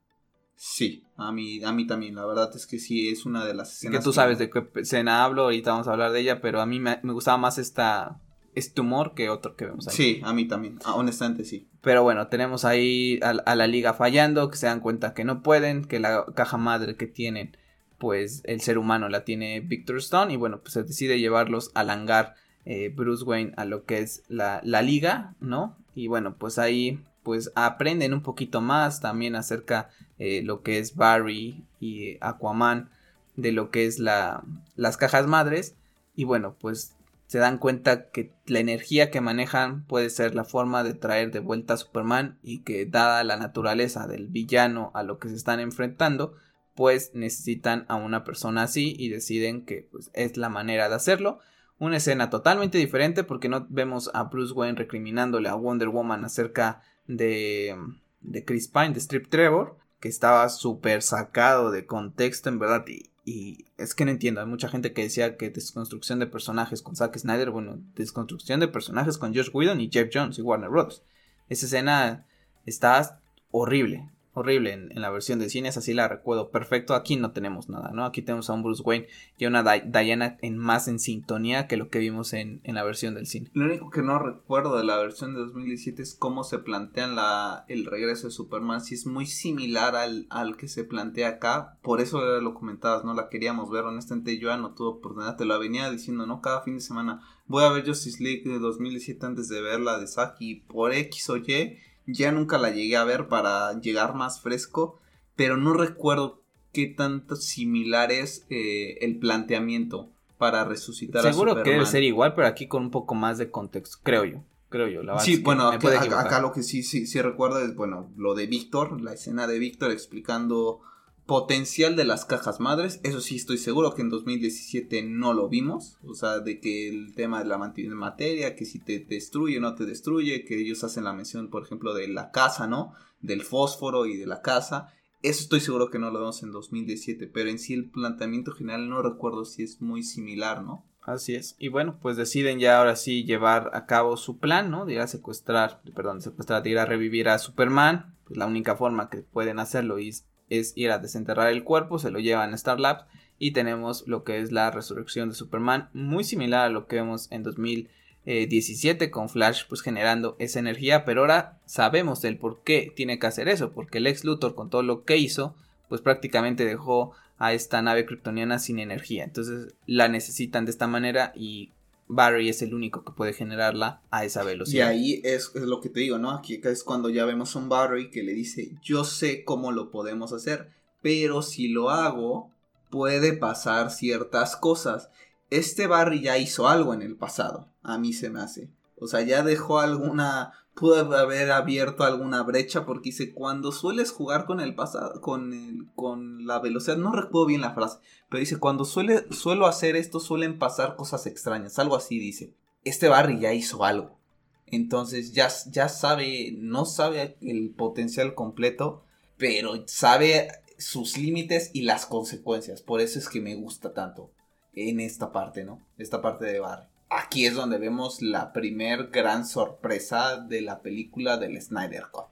[0.56, 3.72] Sí, a mí, a mí también, la verdad es que sí, es una de las
[3.72, 3.98] escenas.
[3.98, 6.66] Que tú sabes de qué escena hablo, ahorita vamos a hablar de ella, pero a
[6.66, 8.20] mí me, gustaba más esta,
[8.54, 9.94] este humor que otro que vemos ahí.
[9.94, 11.68] Sí, a mí también, ah, honestamente sí.
[11.80, 15.84] Pero bueno, tenemos ahí a, la liga fallando, que se dan cuenta que no pueden,
[15.84, 17.56] que la caja madre que tienen,
[17.98, 21.90] pues el ser humano la tiene Victor Stone y bueno, pues se decide llevarlos al
[21.90, 25.76] hangar eh, Bruce Wayne a lo que es la, la liga, ¿no?
[25.94, 30.96] Y bueno, pues ahí pues aprenden un poquito más también acerca eh, lo que es
[30.96, 32.90] Barry y Aquaman
[33.36, 34.44] de lo que es la,
[34.76, 35.74] las cajas madres
[36.14, 36.94] y bueno pues
[37.26, 41.40] se dan cuenta que la energía que manejan puede ser la forma de traer de
[41.40, 45.58] vuelta a Superman y que dada la naturaleza del villano a lo que se están
[45.58, 46.34] enfrentando
[46.74, 51.38] pues necesitan a una persona así y deciden que pues, es la manera de hacerlo.
[51.78, 56.82] Una escena totalmente diferente porque no vemos a Bruce Wayne recriminándole a Wonder Woman acerca
[57.06, 57.76] de,
[58.20, 62.84] de Chris Pine, de Strip Trevor, que estaba súper sacado de contexto en verdad
[63.24, 66.94] y, es que no entiendo, hay mucha gente que decía que desconstrucción de personajes con
[66.94, 71.02] Zack Snyder, bueno, desconstrucción de personajes con Josh Whedon y Jeff Jones y Warner Bros.
[71.48, 72.26] Esa escena
[72.66, 76.94] está horrible, horrible en, la versión de cine, así la recuerdo perfecto.
[76.94, 78.04] Aquí no tenemos nada, ¿no?
[78.04, 79.06] Aquí tenemos a un Bruce Wayne
[79.38, 83.14] y a una Diana en más en sintonía que lo que vimos en, la versión
[83.14, 83.50] del cine.
[83.54, 87.64] Lo único que no recuerdo de la versión de 2017 es cómo se plantean la,
[87.68, 88.80] el regreso de Superman.
[88.80, 93.14] Si es muy similar al, al que se plantea acá, por eso lo comentabas, ¿no?
[93.14, 96.40] La queríamos ver, honestamente yo ya no tuve oportunidad, te lo venía diciendo, ¿no?
[96.40, 99.98] Cada fin de semana voy a ver Justice League de 2017 antes de ver la
[99.98, 104.40] de Saki por X o Y ya nunca la llegué a ver para llegar más
[104.40, 105.00] fresco,
[105.36, 106.42] pero no recuerdo
[106.72, 112.02] qué tanto similar es eh, el planteamiento para resucitar Seguro a Seguro que debe ser
[112.02, 114.42] igual, pero aquí con un poco más de contexto, creo yo.
[114.68, 118.34] Creo yo, la Sí, bueno, acá, lo que sí, sí, sí recuerdo es, bueno, lo
[118.34, 120.80] de Víctor, la escena de Víctor explicando
[121.26, 125.98] potencial de las cajas madres, eso sí estoy seguro que en 2017 no lo vimos,
[126.06, 129.74] o sea, de que el tema de la materia, que si te destruye o no
[129.74, 132.92] te destruye, que ellos hacen la mención, por ejemplo, de la casa, ¿no?
[133.20, 137.26] Del fósforo y de la casa, eso estoy seguro que no lo vemos en 2017,
[137.28, 140.84] pero en sí el planteamiento general no recuerdo si es muy similar, ¿no?
[141.00, 141.56] Así es.
[141.58, 144.84] Y bueno, pues deciden ya ahora sí llevar a cabo su plan, ¿no?
[144.84, 148.14] De ir a secuestrar, perdón, secuestrar, de ir a revivir a Superman.
[148.24, 150.26] Pues la única forma que pueden hacerlo es
[150.58, 153.04] es ir a desenterrar el cuerpo, se lo llevan a Star Labs
[153.38, 157.28] y tenemos lo que es la resurrección de Superman, muy similar a lo que vemos
[157.30, 163.18] en 2017 con Flash pues generando esa energía, pero ahora sabemos el por qué tiene
[163.18, 165.54] que hacer eso, porque el ex Luthor con todo lo que hizo
[165.88, 171.32] pues prácticamente dejó a esta nave kryptoniana sin energía, entonces la necesitan de esta manera
[171.34, 171.72] y
[172.14, 174.92] Barry es el único que puede generarla a esa velocidad.
[174.92, 176.30] Y ahí es, lo que te digo, ¿no?
[176.30, 179.90] Aquí es cuando ya vemos a un Barry que le dice, yo sé cómo lo
[179.90, 180.70] podemos hacer,
[181.02, 182.50] pero si lo hago,
[182.90, 185.10] puede pasar ciertas cosas.
[185.50, 188.70] Este Barry ya hizo algo en el pasado, a mí se me hace.
[188.96, 194.44] O sea, ya dejó alguna pudo haber abierto alguna brecha porque dice cuando sueles jugar
[194.44, 197.98] con el pasado con el, con la velocidad no recuerdo bien la frase
[198.28, 203.08] pero dice cuando suele suelo hacer esto suelen pasar cosas extrañas algo así dice este
[203.08, 204.18] Barry ya hizo algo
[204.66, 209.04] entonces ya, ya sabe no sabe el potencial completo
[209.36, 210.48] pero sabe
[210.78, 212.82] sus límites y las consecuencias.
[212.82, 214.30] Por eso es que me gusta tanto
[214.76, 219.46] en esta parte no esta parte de Barry aquí es donde vemos la primer gran
[219.46, 222.26] sorpresa de la película del Snyder Cut.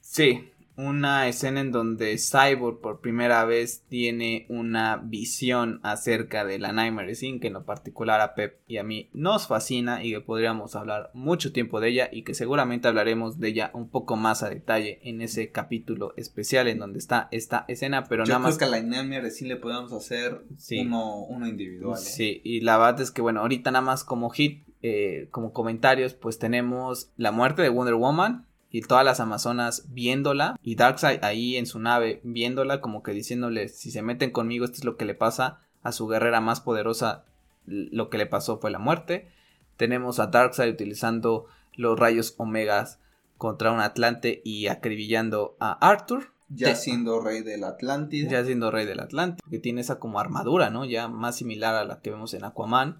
[0.00, 6.72] Sí, una escena en donde Cyborg por primera vez tiene una visión acerca de la
[6.72, 10.20] Nightmare Scene que en lo particular a Pep y a mí nos fascina y que
[10.20, 14.44] podríamos hablar mucho tiempo de ella y que seguramente hablaremos de ella un poco más
[14.44, 18.64] a detalle en ese capítulo especial en donde está esta escena, pero nada más que
[18.64, 20.44] a la Nightmare Scene le podemos hacer
[20.80, 21.98] uno, individual.
[21.98, 22.00] ¿eh?
[22.00, 26.14] Sí, y la verdad es que bueno, ahorita nada más como hit, eh, como comentarios,
[26.14, 31.56] pues tenemos la muerte de Wonder Woman, y todas las amazonas viéndola y Darkseid ahí
[31.56, 35.04] en su nave viéndola como que diciéndole si se meten conmigo esto es lo que
[35.04, 37.24] le pasa a su guerrera más poderosa
[37.66, 39.28] lo que le pasó fue la muerte
[39.76, 42.98] tenemos a Darkseid utilizando los rayos omegas
[43.38, 46.32] contra un Atlante y acribillando a Arthur.
[46.50, 48.28] Ya siendo rey del Atlántida.
[48.28, 51.84] Ya siendo rey del Atlántico que tiene esa como armadura no ya más similar a
[51.84, 52.98] la que vemos en Aquaman.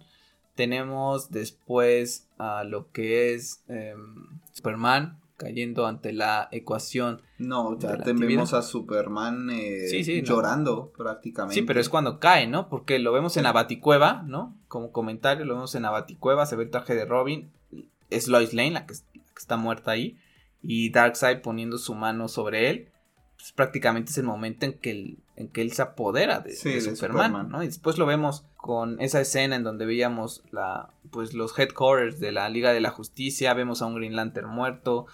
[0.55, 7.22] Tenemos después a lo que es em, Superman cayendo ante la ecuación.
[7.39, 11.55] No, ya tenemos a Superman eh, llorando prácticamente.
[11.55, 12.68] Sí, pero es cuando cae, ¿no?
[12.68, 14.55] Porque lo vemos en Abaticueva, ¿no?
[14.66, 17.53] Como comentario, lo vemos en Abaticueva, se ve el traje de Robin,
[18.11, 18.95] es Lois Lane la que,
[19.36, 20.18] está muerta ahí,
[20.61, 22.89] y Darkseid poniendo su mano sobre él.
[23.36, 27.62] Pues prácticamente es el momento en que, en que él se apodera de, Superman, ¿no?
[27.62, 32.32] Y después lo vemos con esa escena en donde veíamos la pues los headquarters de
[32.32, 35.07] la Liga de la Justicia, vemos a un Green Lantern muerto,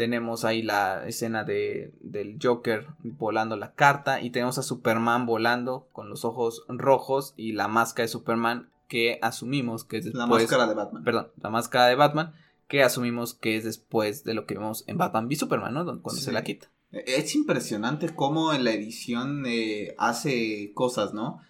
[0.00, 5.88] tenemos ahí la escena de, del Joker volando la carta y tenemos a Superman volando
[5.92, 10.26] con los ojos rojos y la máscara de Superman que asumimos que es después, la
[10.26, 11.04] máscara de Batman.
[11.04, 12.32] Perdón, la máscara de Batman
[12.66, 15.84] que asumimos que es después de lo que vemos en Batman v Superman, ¿no?
[15.84, 16.70] Cuando se la quita.
[16.92, 21.42] Es impresionante cómo en la edición eh, hace cosas, ¿no?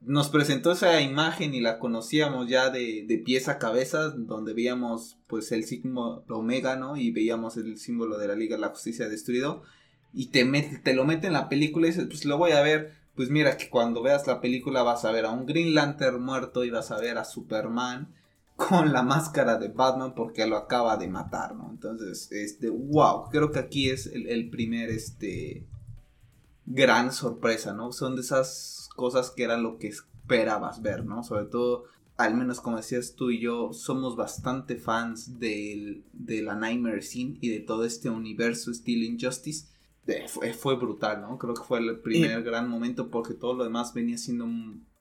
[0.00, 5.18] Nos presentó esa imagen y la conocíamos ya de, de pies a cabeza, donde veíamos
[5.26, 6.96] pues el signo Omega, ¿no?
[6.96, 9.62] Y veíamos el símbolo de la Liga de la Justicia destruido.
[10.12, 10.44] Y te,
[10.82, 12.94] te lo mete en la película y dices, pues lo voy a ver.
[13.14, 16.64] Pues mira que cuando veas la película vas a ver a un Green Lantern muerto
[16.64, 18.14] y vas a ver a Superman
[18.54, 21.68] con la máscara de Batman porque lo acaba de matar, ¿no?
[21.70, 25.66] Entonces, este, wow, creo que aquí es el, el primer, este,
[26.70, 27.92] gran sorpresa, ¿no?
[27.92, 31.22] Son de esas cosas que era lo que esperabas ver, ¿no?
[31.22, 31.84] Sobre todo,
[32.18, 37.48] al menos como decías tú y yo, somos bastante fans de la Nightmare Scene y
[37.48, 39.68] de todo este universo Steel Injustice.
[40.58, 41.38] fue, brutal, ¿no?
[41.38, 44.46] Creo que fue el primer gran momento porque todo lo demás venía siendo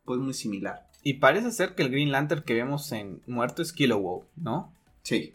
[0.06, 0.88] pues muy similar.
[1.04, 4.74] Y parece ser que el Green Lantern que vemos en Muerto es Kilowog, ¿no?
[5.02, 5.34] Sí.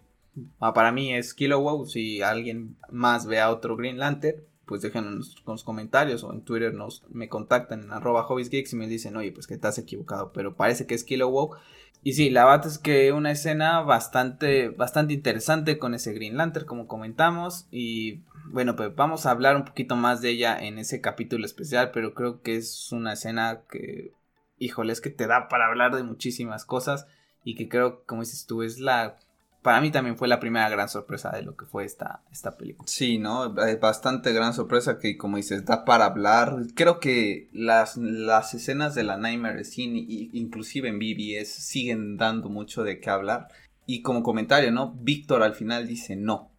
[0.61, 1.89] Ah, para mí es Kilowog.
[1.89, 4.37] Si alguien más ve a otro Green Lantern,
[4.73, 8.77] pues déjenos con los comentarios o en Twitter nos me contactan en arroba hobbiesgeeks y
[8.77, 11.59] me dicen, oye, pues que estás equivocado, pero parece que es Kilowog.
[12.03, 16.65] Y sí, la verdad es que una escena bastante, bastante interesante con ese Green Lantern,
[16.65, 17.67] como comentamos.
[17.71, 21.91] Y bueno, pues vamos a hablar un poquito más de ella en ese capítulo especial,
[21.93, 24.15] pero creo que es una escena que,
[24.59, 27.07] híjole, es que te da para hablar de muchísimas cosas
[27.45, 29.19] y que creo, como dices tú, es la
[29.63, 32.89] para mí también fue la primera gran sorpresa de lo que fue esta, esta película.
[32.89, 33.55] Sí, ¿no?
[33.81, 36.57] Bastante gran sorpresa que, como dices, da para hablar.
[36.75, 42.83] Creo que las, las escenas de la Nightmare Scene, inclusive en BBS, siguen dando mucho
[42.83, 43.49] de qué hablar.
[43.87, 44.95] Y como comentario, ¿no?
[45.01, 46.51] Víctor al final dice no.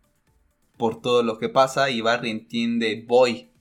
[0.77, 3.51] Por todo lo que pasa y Barry entiende voy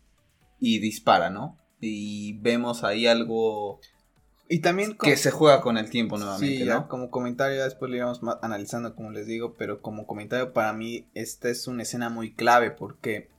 [0.60, 1.58] y dispara, ¿no?
[1.80, 3.80] Y vemos ahí algo
[4.52, 6.86] y también que se juega con el tiempo nuevamente, ¿no?
[6.86, 11.48] Como comentario, después lo íbamos analizando, como les digo, pero como comentario para mí esta
[11.48, 13.30] es una escena muy clave porque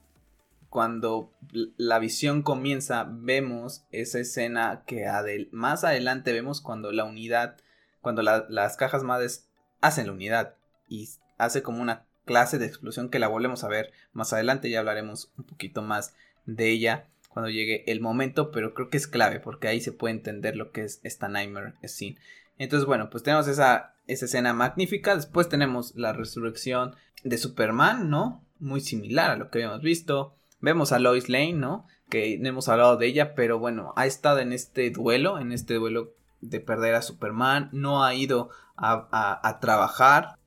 [0.68, 1.32] cuando
[1.76, 5.06] la visión comienza vemos esa escena que
[5.52, 7.58] más adelante vemos cuando la unidad,
[8.00, 9.46] cuando las cajas madres
[9.80, 10.56] hacen la unidad
[10.88, 11.08] y
[11.38, 15.30] hace como una clase de explosión que la volvemos a ver más adelante, ya hablaremos
[15.38, 16.12] un poquito más
[16.44, 20.14] de ella cuando llegue el momento, pero creo que es clave porque ahí se puede
[20.14, 22.16] entender lo que es esta Nightmare Scene.
[22.58, 25.16] Entonces, bueno, pues tenemos esa, esa escena magnífica.
[25.16, 28.44] Después tenemos la resurrección de Superman, ¿no?
[28.60, 30.36] Muy similar a lo que habíamos visto.
[30.60, 31.88] Vemos a Lois Lane, ¿no?
[32.08, 35.74] Que no hemos hablado de ella, pero bueno, ha estado en este duelo, en este
[35.74, 37.68] duelo de perder a Superman.
[37.72, 40.38] No ha ido a, a trabajar.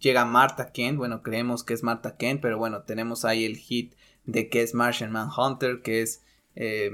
[0.00, 3.94] Llega Martha Kent, bueno, creemos que es Martha Kent, pero bueno, tenemos ahí el hit
[4.24, 6.24] de que es Martian Manhunter, que es
[6.54, 6.90] eh,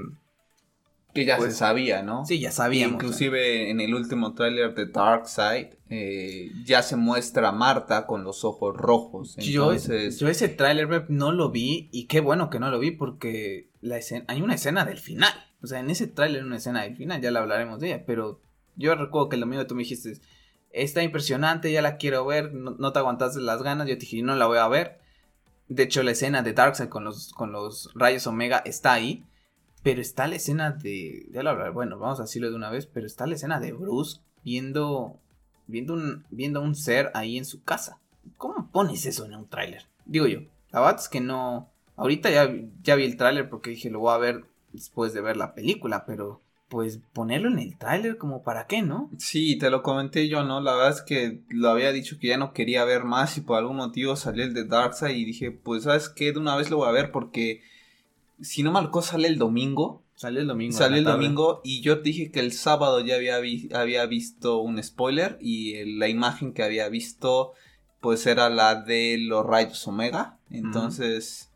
[1.13, 2.25] que ya se pues, sabía, ¿no?
[2.25, 2.95] Sí, ya sabíamos.
[2.95, 8.23] Inclusive en el último tráiler de Dark Side eh, ya se muestra a Marta con
[8.23, 9.35] los ojos rojos.
[9.37, 10.19] Entonces...
[10.19, 13.97] Yo, ese tráiler no lo vi y qué bueno que no lo vi porque la
[13.97, 15.33] escena, hay una escena del final.
[15.61, 18.39] O sea, en ese tráiler una escena del final, ya la hablaremos de ella, pero
[18.75, 20.13] yo recuerdo que lo mío tú me dijiste,
[20.71, 24.35] está impresionante, ya la quiero ver, no, te aguantaste las ganas, yo te dije, no
[24.35, 24.99] la voy a ver.
[25.67, 29.25] De hecho, la escena de Darkseid con los, con los rayos Omega está ahí.
[29.83, 31.27] Pero está la escena de.
[31.31, 32.85] Ya lo hablaré, bueno, vamos a decirlo de una vez.
[32.85, 35.19] Pero está la escena de Bruce viendo.
[35.67, 37.99] Viendo un, viendo un ser ahí en su casa.
[38.37, 39.83] ¿Cómo pones eso en un tráiler?
[40.05, 40.39] Digo yo.
[40.71, 41.69] La verdad es que no.
[41.95, 42.49] Ahorita ya,
[42.81, 46.05] ya vi el tráiler porque dije lo voy a ver después de ver la película.
[46.05, 49.09] Pero pues ponerlo en el tráiler como para qué, ¿no?
[49.17, 50.61] Sí, te lo comenté yo, ¿no?
[50.61, 53.57] La verdad es que lo había dicho que ya no quería ver más y por
[53.57, 56.77] algún motivo salió el de Darkseid y dije, pues sabes qué, de una vez lo
[56.77, 57.61] voy a ver porque
[58.41, 60.03] si no marcó, sale el domingo.
[60.15, 60.77] Sale el domingo.
[60.77, 63.37] Sale el domingo y yo dije que el sábado ya había,
[63.73, 67.53] había visto un spoiler y la imagen que había visto
[68.01, 70.37] pues era la de los rayos omega.
[70.49, 71.49] Entonces,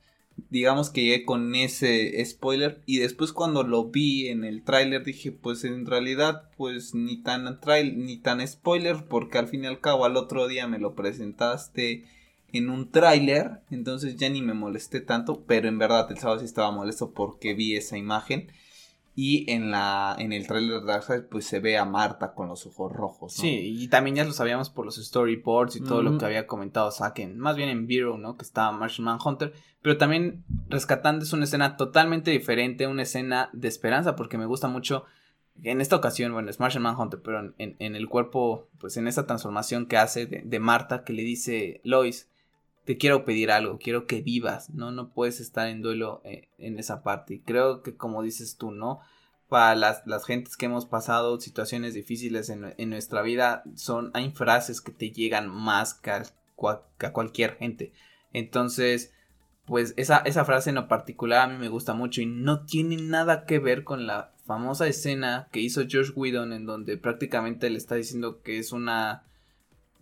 [0.49, 5.31] digamos que llegué con ese spoiler y después cuando lo vi en el tráiler dije
[5.31, 9.79] pues en realidad pues ni tan trail ni tan spoiler porque al fin y al
[9.79, 12.05] cabo al otro día me lo presentaste
[12.53, 16.45] en un tráiler, entonces ya ni me molesté tanto, pero en verdad el sábado sí
[16.45, 18.51] estaba molesto porque vi esa imagen.
[19.15, 22.65] Y en la en el tráiler de Darkseid pues se ve a Marta con los
[22.65, 23.33] ojos rojos.
[23.33, 26.89] Sí, y también ya lo sabíamos por los storyboards y todo lo que había comentado
[26.89, 28.37] Saken, más bien en Bureau, ¿no?
[28.37, 33.67] Que estaba Martian Manhunter, pero también rescatando es una escena totalmente diferente, una escena de
[33.67, 35.05] esperanza porque me gusta mucho
[35.61, 39.27] en esta ocasión, bueno, es Martian Manhunter, pero en, en el cuerpo, pues en esa
[39.27, 42.29] transformación que hace de, de, Marta, que le dice, Lois,
[42.85, 44.91] te quiero pedir algo, quiero que vivas, ¿no?
[44.91, 47.35] No puedes estar en duelo eh, en esa parte.
[47.35, 48.99] Y creo que como dices tú, ¿no?
[49.47, 54.31] Para las, las gentes que hemos pasado situaciones difíciles en, en, nuestra vida, son, hay
[54.31, 56.23] frases que te llegan más que a,
[57.11, 57.93] cualquier gente.
[58.33, 59.13] Entonces,
[59.65, 62.97] pues esa, esa frase en lo particular a mí me gusta mucho y no tiene
[62.97, 67.77] nada que ver con la famosa escena que hizo George Whedon en donde prácticamente le
[67.77, 69.23] está diciendo que es una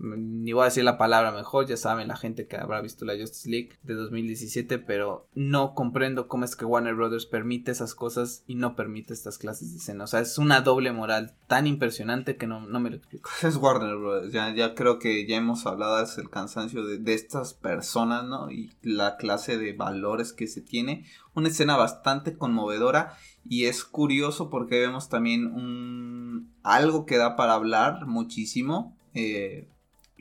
[0.02, 3.18] ni voy a decir la palabra mejor, ya saben la gente que habrá visto la
[3.18, 8.44] Justice League de 2017, pero no comprendo cómo es que Warner Brothers permite esas cosas
[8.48, 10.06] y no permite estas clases de escena.
[10.06, 13.30] O sea, es una doble moral tan impresionante que no, no me lo explico.
[13.44, 17.14] Es Warner Brothers, ya, ya creo que ya hemos hablado es el cansancio de, de
[17.14, 18.52] estas personas, ¿no?
[18.52, 21.06] Y la clase de valores que se tiene.
[21.34, 27.54] Una escena bastante conmovedora y es curioso porque vemos también un algo que da para
[27.54, 28.96] hablar muchísimo.
[29.14, 29.68] Eh,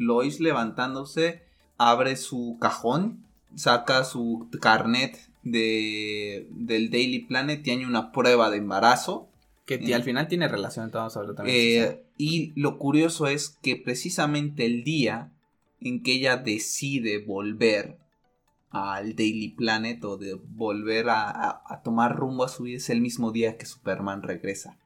[0.01, 1.43] Lois levantándose,
[1.77, 9.29] abre su cajón, saca su carnet de, del Daily Planet hay una prueba de embarazo.
[9.67, 11.57] Que al final tiene relación, vamos a también.
[11.57, 15.33] Eh, y lo curioso es que precisamente el día
[15.81, 17.99] en que ella decide volver
[18.71, 22.89] al Daily Planet o de volver a, a, a, tomar rumbo a su vida es
[22.91, 24.80] el mismo día que Superman regresa.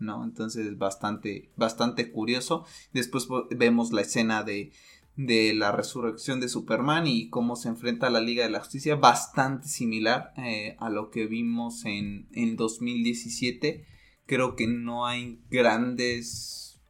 [0.00, 0.24] ¿No?
[0.24, 2.64] Entonces bastante, bastante curioso.
[2.92, 4.72] Después vemos la escena de,
[5.16, 8.96] de la resurrección de Superman y cómo se enfrenta a la Liga de la Justicia,
[8.96, 13.84] bastante similar eh, a lo que vimos en, en 2017.
[14.26, 16.80] Creo que no hay grandes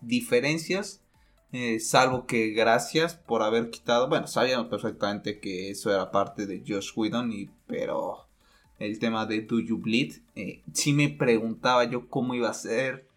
[0.00, 1.02] diferencias.
[1.52, 6.64] Eh, salvo que gracias por haber quitado, bueno, sabíamos perfectamente que eso era parte de
[6.66, 8.26] Josh Whedon, y, pero
[8.84, 13.08] el tema de Do You Bleed, eh, sí me preguntaba yo cómo iba a ser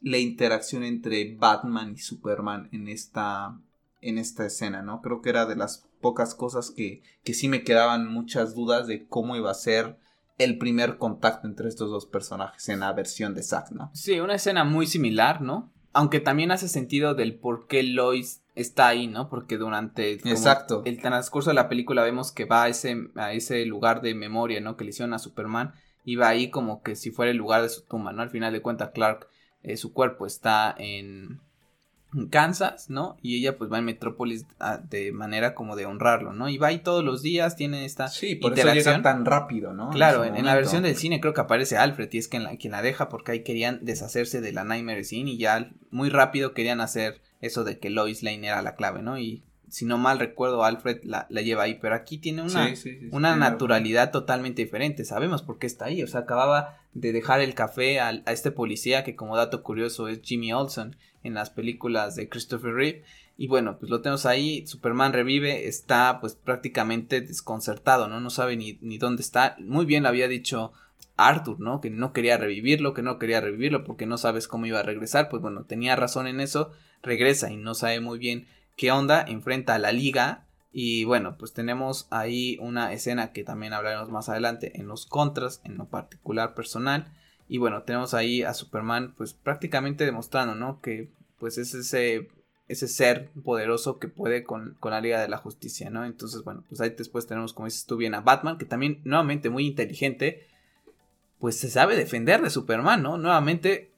[0.00, 3.60] la interacción entre Batman y Superman en esta,
[4.00, 5.02] en esta escena, ¿no?
[5.02, 9.06] Creo que era de las pocas cosas que, que sí me quedaban muchas dudas de
[9.06, 9.98] cómo iba a ser
[10.38, 13.90] el primer contacto entre estos dos personajes en la versión de Zack, ¿no?
[13.92, 15.70] Sí, una escena muy similar, ¿no?
[15.92, 19.28] Aunque también hace sentido del por qué Lois está ahí, ¿no?
[19.28, 20.82] Porque durante Exacto.
[20.84, 24.60] el transcurso de la película vemos que va a ese, a ese lugar de memoria,
[24.60, 24.76] ¿no?
[24.76, 25.72] Que le hicieron a Superman
[26.04, 28.22] y va ahí como que si fuera el lugar de su tumba, ¿no?
[28.22, 29.28] Al final de cuentas Clark,
[29.62, 31.40] eh, su cuerpo está en,
[32.30, 33.16] Kansas, ¿no?
[33.22, 36.48] Y ella pues va en Metrópolis ah, de manera como de honrarlo, ¿no?
[36.48, 38.94] Y va ahí todos los días, tiene esta sí, por interacción.
[38.94, 39.90] Eso tan rápido, ¿no?
[39.90, 42.72] Claro, en, la versión del cine creo que aparece Alfred y es quien la, quien
[42.72, 46.80] la deja porque ahí querían deshacerse de la Nightmare Scene y ya muy rápido querían
[46.80, 49.18] hacer eso de que Lois Lane era la clave, ¿no?
[49.18, 52.74] Y si no mal recuerdo, Alfred la, la lleva ahí, pero aquí tiene una,
[53.12, 57.54] una naturalidad totalmente diferente, sabemos por qué está ahí, o sea, acababa de dejar el
[57.54, 62.16] café a, a este policía que como dato curioso es Jimmy Olsen en las películas
[62.16, 63.04] de Christopher Reeve,
[63.36, 68.20] y bueno, pues lo tenemos ahí, Superman revive, está pues prácticamente desconcertado, ¿no?
[68.20, 70.72] No sabe ni, ni dónde está, muy bien lo había dicho
[71.28, 71.80] Arthur, ¿no?
[71.80, 75.28] Que no quería revivirlo, que no quería revivirlo porque no sabes cómo iba a regresar,
[75.28, 78.46] pues bueno, tenía razón en eso, regresa y no sabe muy bien
[78.76, 83.72] qué onda, enfrenta a la liga y bueno, pues tenemos ahí una escena que también
[83.72, 87.12] hablaremos más adelante en los contras, en lo particular personal.
[87.48, 90.80] Y bueno, tenemos ahí a Superman pues prácticamente demostrando, ¿no?
[90.80, 92.28] Que pues es ese,
[92.68, 96.04] ese ser poderoso que puede con, con, la Liga de la Justicia, ¿no?
[96.04, 99.50] Entonces, bueno, pues ahí después tenemos, como dices tú bien, a Batman, que también nuevamente
[99.50, 100.46] muy inteligente,
[101.40, 103.18] pues se sabe defender de Superman, ¿no?
[103.18, 103.92] Nuevamente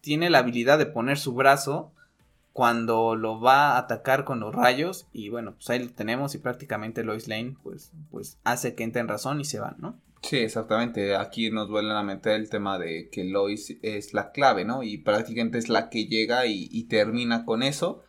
[0.00, 1.92] tiene la habilidad de poner su brazo
[2.52, 6.38] cuando lo va a atacar con los rayos y bueno, pues ahí lo tenemos y
[6.38, 10.00] prácticamente Lois Lane pues, pues hace que entre en razón y se van, ¿no?
[10.22, 11.14] Sí, exactamente.
[11.16, 14.82] Aquí nos vuelven a meter el tema de que Lois es la clave, ¿no?
[14.82, 18.02] Y prácticamente es la que llega y, termina con eso.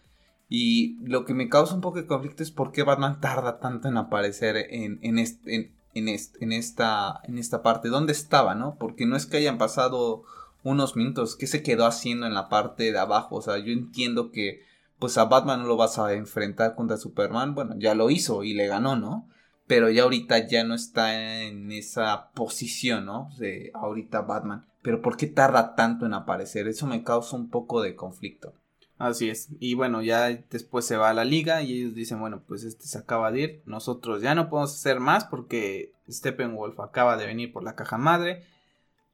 [0.48, 3.88] Y lo que me causa un poco de conflicto es por qué Batman tarda tanto
[3.88, 7.90] en aparecer en, en, este, en, esta, en esta parte.
[7.90, 8.76] ¿Dónde estaba, no?
[8.80, 10.24] Porque no es que hayan pasado
[10.64, 11.36] unos minutos.
[11.36, 13.38] ¿Qué se quedó haciendo en la parte de abajo?
[13.38, 14.64] O sea, yo entiendo que
[15.00, 17.56] pues a Batman no lo vas a enfrentar contra Superman.
[17.56, 19.28] Bueno, ya lo hizo y le ganó, ¿no?
[19.66, 23.30] Pero ya ahorita ya no está en esa posición, ¿no?
[23.38, 24.66] De ahorita Batman.
[24.82, 26.68] Pero ¿por qué tarda tanto en aparecer?
[26.68, 28.54] Eso me causa un poco de conflicto.
[29.00, 29.48] Así es.
[29.62, 32.86] Y bueno, ya después se va a la liga y ellos dicen, bueno, pues este
[32.86, 33.62] se acaba de ir.
[33.66, 38.44] Nosotros ya no podemos hacer más porque Steppenwolf acaba de venir por la caja madre.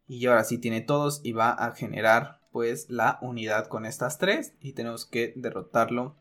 [0.08, 4.54] Y ahora sí tiene todos y va a generar pues la unidad con estas tres.
[4.60, 6.16] Y tenemos que derrotarlo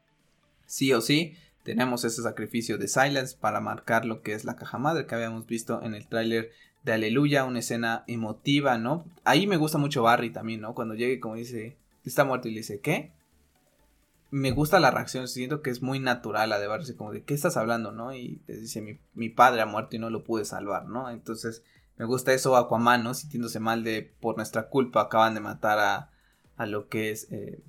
[0.67, 1.35] sí o sí.
[1.63, 5.47] Tenemos ese sacrificio de Silence para marcar lo que es la caja madre que habíamos
[5.47, 6.51] visto en el tráiler
[6.83, 9.07] de aleluya, una escena emotiva, ¿no?
[9.25, 10.75] Ahí me gusta mucho Barry también, ¿no?
[10.75, 13.13] Cuando llegue como dice, está muerto y le dice, ¿qué?
[14.35, 17.35] Me gusta la reacción, siento que es muy natural la de Barry, como de, ¿qué
[17.35, 18.13] estás hablando, no?
[18.13, 21.09] Y te dice, mi, mi padre ha muerto y no lo pude salvar, ¿no?
[21.09, 21.63] Entonces,
[21.99, 23.15] me gusta eso Aquaman, ¿no?
[23.15, 26.11] Sintiéndose mal de, por nuestra culpa, acaban de matar a,
[26.57, 27.31] a lo que es...
[27.31, 27.63] Eh,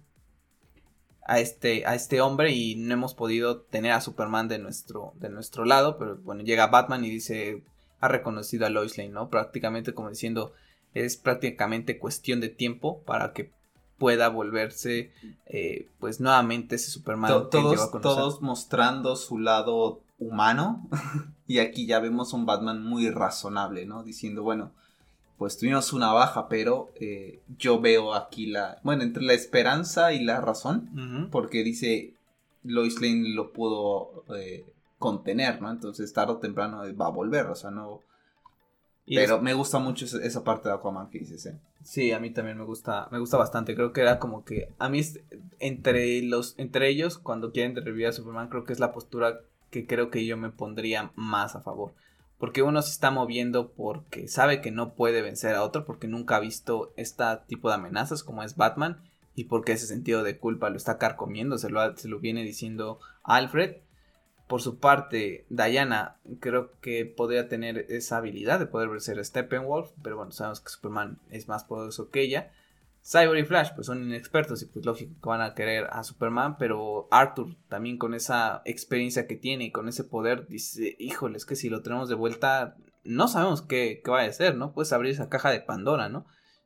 [1.27, 5.29] a este, a este hombre y no hemos podido tener a Superman de nuestro, de
[5.29, 7.63] nuestro lado, pero bueno, llega Batman y dice,
[7.99, 9.29] ha reconocido a Lois Lane, ¿no?
[9.29, 10.53] Prácticamente como diciendo,
[10.95, 13.51] es prácticamente cuestión de tiempo para que
[13.97, 15.11] pueda volverse
[15.45, 17.49] eh, pues nuevamente ese Superman.
[17.49, 20.87] todos, todos mostrando su lado humano
[21.47, 24.03] y aquí ya vemos un Batman muy razonable, ¿no?
[24.03, 24.71] Diciendo, bueno,
[25.37, 30.23] pues tuvimos una baja, pero eh, yo veo aquí la, bueno, entre la esperanza y
[30.23, 32.13] la razón, porque dice
[32.63, 34.65] Lois Lane lo pudo eh,
[34.97, 35.69] contener, ¿no?
[35.69, 38.01] Entonces tarde o temprano va a volver, o sea, no...
[39.07, 41.59] Pero me gusta mucho esa, parte de Aquaman que dices, ¿eh?
[41.83, 43.75] Sí, a mí también me gusta, me gusta bastante.
[43.75, 45.01] Creo que era como que a mí
[45.59, 49.85] entre los, entre ellos cuando quieren revivir a Superman, creo que es la postura que
[49.85, 51.93] creo que yo me pondría más a favor.
[52.39, 56.37] Porque uno se está moviendo porque sabe que no puede vencer a otro, porque nunca
[56.37, 59.01] ha visto este tipo de amenazas como es Batman,
[59.35, 62.99] y porque ese sentido de culpa lo está carcomiendo, se lo, se lo viene diciendo
[63.23, 63.77] Alfred.
[64.47, 69.91] Por su parte, Diana creo que podría tener esa habilidad de poder vencer a Steppenwolf,
[70.03, 72.51] pero bueno, sabemos que Superman es más poderoso que ella.
[73.03, 76.57] Cyber y Flash pues son inexpertos y pues lógico que van a querer a Superman,
[76.57, 81.45] pero Arthur también con esa experiencia que tiene y con ese poder dice, híjole, es
[81.45, 84.73] que si lo tenemos de vuelta no sabemos qué, qué va a ser, ¿no?
[84.73, 86.25] Puedes abrir esa caja de Pandora, ¿no?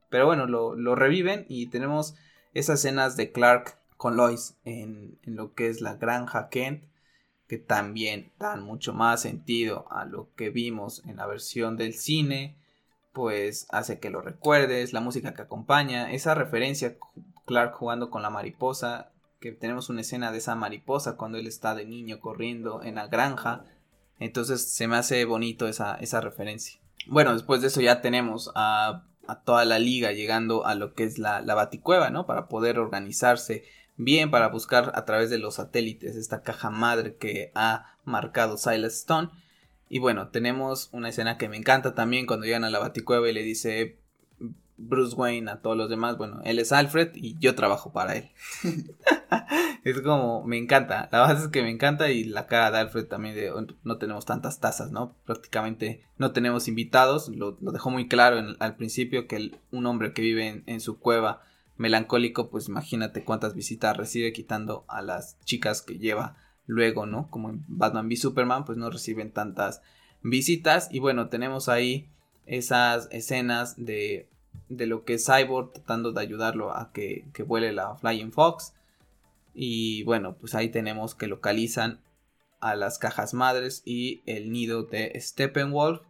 [0.10, 2.16] Pero bueno, lo, lo reviven y tenemos
[2.54, 6.84] esas escenas de Clark con Lois en, en lo que es la granja Kent
[7.50, 12.56] que también dan mucho más sentido a lo que vimos en la versión del cine
[13.12, 16.96] pues hace que lo recuerdes, la música que acompaña, esa referencia,
[17.46, 21.76] Clark jugando con la mariposa, que tenemos una escena de esa mariposa cuando él está
[21.76, 23.66] de niño corriendo en la granja,
[24.20, 26.80] entonces se me hace bonito esa, esa referencia.
[27.08, 29.06] Bueno, después de eso ya tenemos a,
[29.46, 32.26] toda la liga llegando a lo que es la, la baticueva, ¿no?
[32.26, 33.64] Para poder organizarse
[34.00, 38.94] bien, para buscar a través de los satélites esta caja madre que ha marcado Silas
[38.94, 39.30] Stone
[39.90, 43.34] y bueno, tenemos una escena que me encanta también cuando llegan a la baticueva y
[43.34, 44.00] le dice
[44.78, 48.30] Bruce Wayne a todos los demás, bueno, él es Alfred y yo trabajo para él.
[49.84, 53.06] es como, me encanta, la base es que me encanta y la cara de Alfred
[53.06, 55.16] también de, oh, no tenemos tantas tazas, ¿no?
[55.26, 60.48] Prácticamente no tenemos invitados, lo, dejó muy claro al principio que un hombre que vive
[60.48, 61.42] en, en su cueva
[61.80, 66.36] melancólico, pues imagínate cuántas visitas recibe quitando a las chicas que lleva
[66.68, 67.32] luego, ¿no?
[67.32, 69.82] Como en Batman v Superman, pues no reciben tantas
[70.22, 70.90] visitas.
[70.92, 72.10] Y bueno, tenemos ahí
[72.46, 74.28] esas escenas de,
[74.68, 78.74] de lo que es Cyborg tratando de ayudarlo a que, que vuele la Flying Fox.
[79.54, 82.02] Y bueno, pues ahí tenemos que localizan
[82.60, 86.02] a las cajas madres y el nido de Steppenwolf.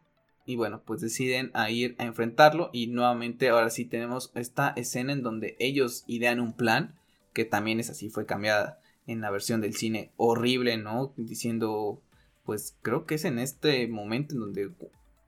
[0.49, 2.71] Y bueno, pues deciden a ir a enfrentarlo.
[2.73, 6.95] Y nuevamente ahora sí tenemos esta escena en donde ellos idean un plan.
[7.33, 11.13] Que también es así, fue cambiada en la versión del cine horrible, ¿no?
[11.17, 12.01] Diciendo,
[12.45, 14.71] pues creo que es en este momento en donde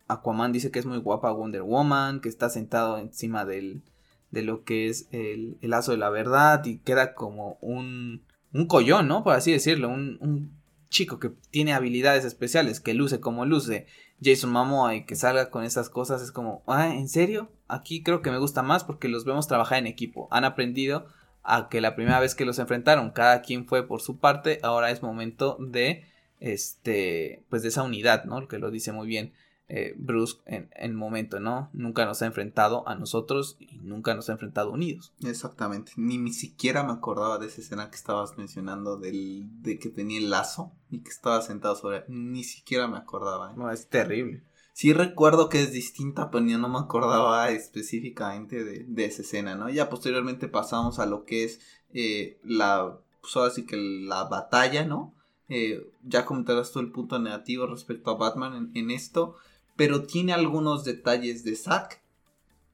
[0.08, 3.84] Aquaman dice que es muy guapa Wonder Woman, que está sentado encima del,
[4.32, 8.24] de lo que es el, lazo de la verdad y queda como un,
[8.54, 9.24] un collón, ¿no?
[9.24, 13.86] Por así decirlo, un, un chico que tiene habilidades especiales, que luce como luce
[14.24, 17.52] Jason Momoa y que salga con esas cosas es como, ah, ¿en serio?
[17.68, 21.08] Aquí creo que me gusta más porque los vemos trabajar en equipo, han aprendido
[21.44, 24.92] a que la primera vez que los enfrentaron cada quien fue por su parte, ahora
[24.92, 26.06] es momento de
[26.40, 28.48] este pues de esa unidad, ¿no?
[28.48, 29.34] Que lo dice muy bien
[29.74, 31.70] eh, Bruce en, el momento, ¿no?
[31.72, 35.14] Nunca nos ha enfrentado a nosotros y nunca nos ha enfrentado unidos.
[35.24, 39.88] Exactamente, ni, ni siquiera me acordaba de esa escena que estabas mencionando del, de que
[39.88, 43.52] tenía el lazo y que estaba sentado sobre ni siquiera me acordaba.
[43.52, 43.54] ¿eh?
[43.56, 44.44] No, es terrible.
[44.74, 49.70] Sí recuerdo que es distinta, pero yo no me acordaba específicamente de, esa escena, ¿no?
[49.70, 51.62] Ya posteriormente pasamos a lo que es
[51.94, 55.16] eh, la, pues ahora sí que la batalla, ¿no?
[55.48, 59.36] Eh, ya comentarás tú el punto negativo respecto a Batman en, esto,
[59.82, 62.04] pero tiene algunos detalles de Zack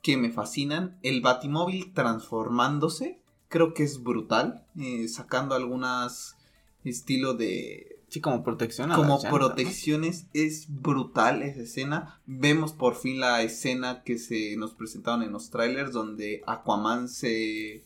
[0.02, 1.00] que me fascinan.
[1.04, 6.36] El Batimóvil transformándose, creo que es brutal, eh, sacando algunas
[6.84, 8.92] estilo de Sí, como protección.
[8.92, 12.20] como protecciones es brutal esa escena.
[12.26, 17.86] Vemos por fin la escena que se nos presentaron en los trailers donde Aquaman se...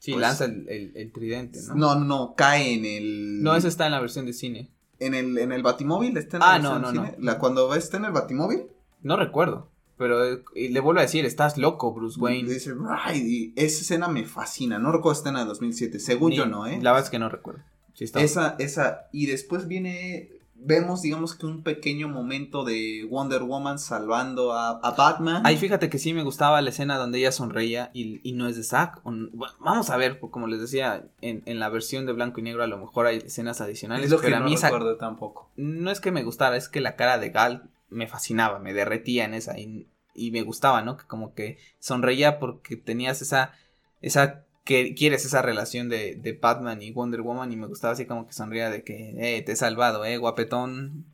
[0.00, 1.74] Sí, pues, lanza el, tridente, ¿no?
[1.76, 3.44] No, no, cae en el...
[3.44, 4.70] No, eso está en la versión de cine.
[5.00, 6.16] ¿En el, en el Batimóvil?
[6.16, 7.12] ¿Está en ah, no, no?
[7.18, 8.64] ¿La, cuando está en el Batimóvil?
[9.02, 9.68] No recuerdo.
[9.96, 12.48] Pero eh, le vuelvo a decir, estás loco, Bruce Wayne.
[12.48, 12.74] Dice,
[13.14, 14.78] y esa escena me fascina.
[14.78, 16.78] No recuerdo escena de 2007, según yo no, ¿eh?
[16.82, 17.62] La verdad es que no recuerdo.
[17.94, 20.33] Sí está esa, esa, y después viene,
[20.64, 25.42] vemos, digamos que un pequeño momento de Wonder Woman salvando a, Batman.
[25.44, 28.56] Ahí fíjate que sí me gustaba la escena donde ella sonreía y, y no es
[28.56, 29.02] de Zack.
[29.58, 32.66] vamos a ver, como les decía, en, en, la versión de blanco y negro a
[32.66, 34.06] lo mejor hay escenas adicionales.
[34.06, 35.50] Es lo que no recuerdo tampoco.
[35.56, 39.24] No es que me gustara, es que la cara de Gal me fascinaba, me derretía
[39.24, 40.96] en esa y, y me gustaba, ¿no?
[40.96, 43.52] Que como que sonreía porque tenías esa,
[44.00, 48.06] esa, que quieres esa relación de, de Batman y Wonder Woman y me gustaba así
[48.06, 51.04] como que sonría de que, eh, te he salvado, eh, guapetón.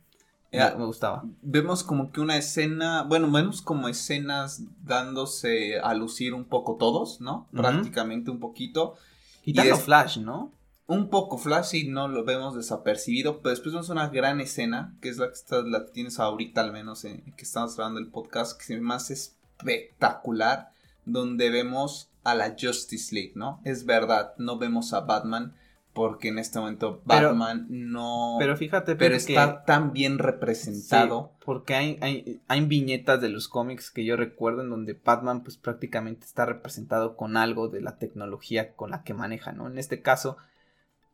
[0.51, 1.23] me gustaba.
[1.41, 7.21] Vemos como que una escena, bueno, vemos como escenas dándose a lucir un poco todos,
[7.21, 7.47] ¿no?
[7.51, 8.95] Prácticamente un poquito.
[9.43, 10.51] y y Flash, ¿no?
[10.91, 15.07] un poco Flash y no lo vemos desapercibido, pero después vemos una gran escena, que
[15.07, 18.07] es la que, está, la que tienes ahorita al menos, en, que estamos grabando el
[18.07, 20.73] podcast, que ve más espectacular,
[21.05, 23.61] donde vemos a la Justice League, ¿no?
[23.63, 25.53] Es verdad, no vemos a Batman,
[25.93, 28.37] porque en este momento Batman no...
[28.39, 31.33] Pero fíjate, pero está tan bien representado.
[31.43, 35.57] porque hay, hay, hay, viñetas de los cómics que yo recuerdo en donde Batman pues
[35.57, 39.67] prácticamente está representado con algo de la tecnología con la que maneja, ¿no?
[39.67, 40.37] En este caso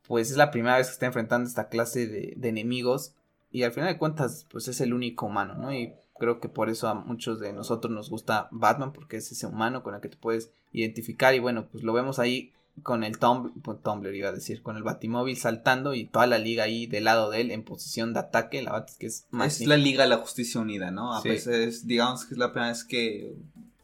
[0.07, 3.13] pues es la primera vez que está enfrentando esta clase de, enemigos
[3.51, 5.73] y al final de cuentas pues es el único humano, ¿no?
[5.73, 9.47] Y creo que por eso a muchos de nosotros nos gusta Batman porque es ese
[9.47, 12.51] humano con el que te puedes identificar y bueno, pues lo vemos ahí
[12.83, 16.37] con el Tumblr, pues, Tumblr iba a decir, con el Batimóvil saltando y toda la
[16.37, 19.25] liga ahí del lado de él en posición de ataque, la verdad es que es
[19.31, 19.61] más...
[19.61, 21.13] Es la Liga de la Justicia Unida, ¿no?
[21.13, 23.35] A veces, digamos que es la primera vez que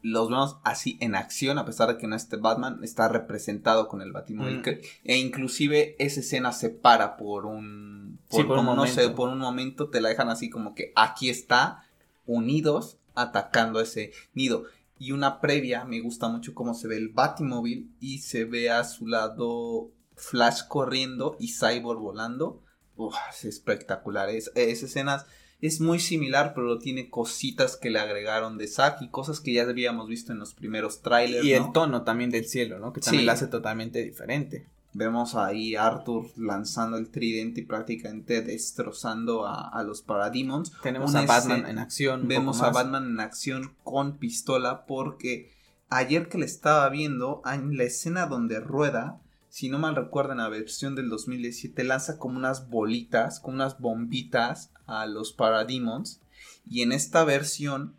[0.02, 4.02] los vemos así en acción, a pesar de que no esté Batman, está representado con
[4.02, 4.58] el Batimóvil.
[4.58, 4.68] Mm.
[5.04, 8.18] e inclusive esa escena se para por un...
[8.28, 11.84] Por, un no sé, por un momento te la dejan así como que aquí está,
[12.26, 14.64] unidos, atacando ese nido.
[14.98, 18.84] Y una previa, me gusta mucho cómo se ve el Batimóvil y se ve a
[18.84, 22.62] su lado Flash corriendo y Cyborg volando.
[22.96, 24.28] Uf, es espectacular.
[24.30, 25.26] Es, esas escenas
[25.60, 29.62] es muy similar, pero tiene cositas que le agregaron de Zack y cosas que ya
[29.62, 31.44] habíamos visto en los primeros trailers.
[31.44, 32.92] Y el tono también del cielo, ¿no?
[32.92, 34.68] Que también lo hace totalmente diferente.
[34.94, 40.72] Vemos ahí a Arthur lanzando el tridente y prácticamente destrozando a, los Parademons.
[40.84, 42.28] Tenemos a Batman en acción.
[42.28, 45.50] Vemos a Batman en acción con pistola porque
[45.88, 50.48] ayer que le estaba viendo en la escena donde rueda, si no mal recuerdan la
[50.48, 56.20] versión del 2017, lanza como unas bolitas, como unas bombitas a los Parademons.
[56.64, 57.96] Y en esta versión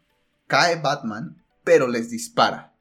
[0.48, 2.75] cae Batman, pero les dispara.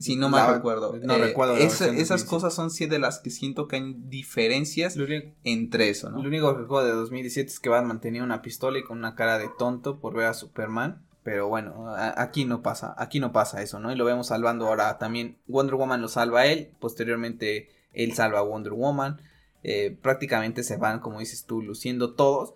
[0.00, 0.98] Si no mal recuerdo.
[1.02, 1.56] No eh, recuerdo.
[1.56, 4.96] esas cosas son sí de las que siento que hay diferencias
[5.44, 6.22] entre eso, ¿no?
[6.22, 9.14] Lo único que recuerdo de 2017 es que Batman tenía una pistola y con una
[9.14, 11.06] cara de tonto por ver a Superman.
[11.22, 13.92] Pero bueno, aquí no pasa, aquí no pasa eso, ¿no?
[13.92, 15.36] Y lo vemos salvando ahora también.
[15.46, 19.20] Wonder Woman lo salva a él, posteriormente él salva a Wonder Woman.
[19.62, 22.54] Eh, prácticamente se van, como dices tú, luciendo todos.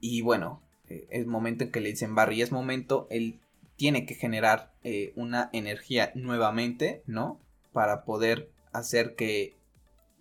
[0.00, 3.40] Y bueno, eh, es momento en que le dicen Barry, es momento, él
[3.76, 7.40] tiene que generar eh, una energía nuevamente, ¿no?
[7.72, 9.56] Para poder hacer que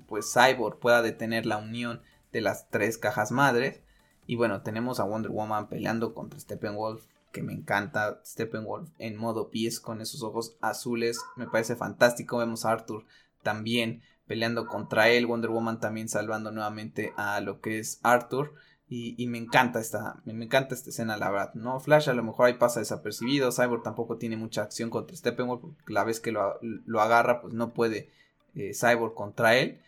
[0.07, 2.01] pues Cyborg pueda detener la unión
[2.31, 3.81] de las tres cajas madres.
[4.25, 9.49] Y bueno, tenemos a Wonder Woman peleando contra Steppenwolf que me encanta Steppenwolf en modo
[9.49, 13.05] pies con esos ojos azules, me parece fantástico, vemos a Arthur
[13.41, 18.53] también peleando contra él, Wonder Woman también salvando nuevamente a lo que es Arthur
[18.95, 21.79] y, me encanta esta, me, encanta esta escena la verdad, ¿no?
[21.79, 26.03] Flash a lo mejor ahí pasa desapercibido, Cyborg tampoco tiene mucha acción contra Steppenwolf, la
[26.03, 26.59] vez que lo,
[26.99, 28.09] agarra pues no puede
[28.55, 29.79] eh, Cyborg contra él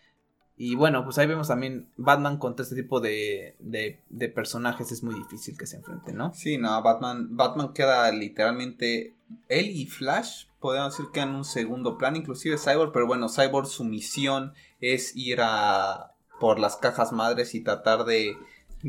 [0.58, 5.14] y bueno, pues ahí vemos también Batman contra este tipo de, de, personajes es muy
[5.14, 6.32] difícil que se enfrenten, ¿no?
[6.34, 9.14] Sí, no, Batman, Batman queda literalmente,
[9.48, 13.66] él y Flash podemos decir que en un segundo plan, inclusive Cyborg, pero bueno, Cyborg
[13.66, 18.36] su misión es ir a por las cajas madres y tratar de,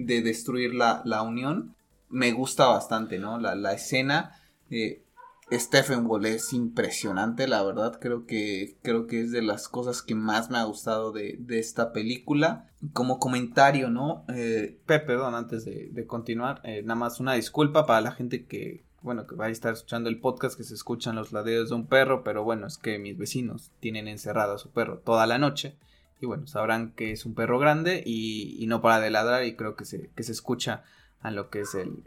[0.06, 1.76] de destruir la, la unión.
[2.10, 3.40] Me gusta bastante, ¿no?
[3.40, 4.40] La, la escena.
[4.70, 5.04] Eh,
[5.52, 7.98] Stephen Wall es impresionante, la verdad.
[8.02, 11.94] Creo que, creo que es de las cosas que más me ha gustado de, esta
[11.94, 12.70] película.
[12.94, 14.26] Como comentario, ¿no?
[14.28, 18.84] Eh, Pepe, perdón, antes de, continuar, eh, nada más una disculpa para la gente que,
[19.02, 21.88] bueno, que va a estar escuchando el podcast, que se escuchan los ladeos de un
[21.88, 25.78] perro, pero bueno, es que mis vecinos tienen encerrado a su perro toda la noche.
[26.20, 29.76] Y bueno, sabrán que es un perro grande y, no para de ladrar y creo
[29.76, 30.84] que se, que se escucha
[31.22, 32.04] a lo que es el,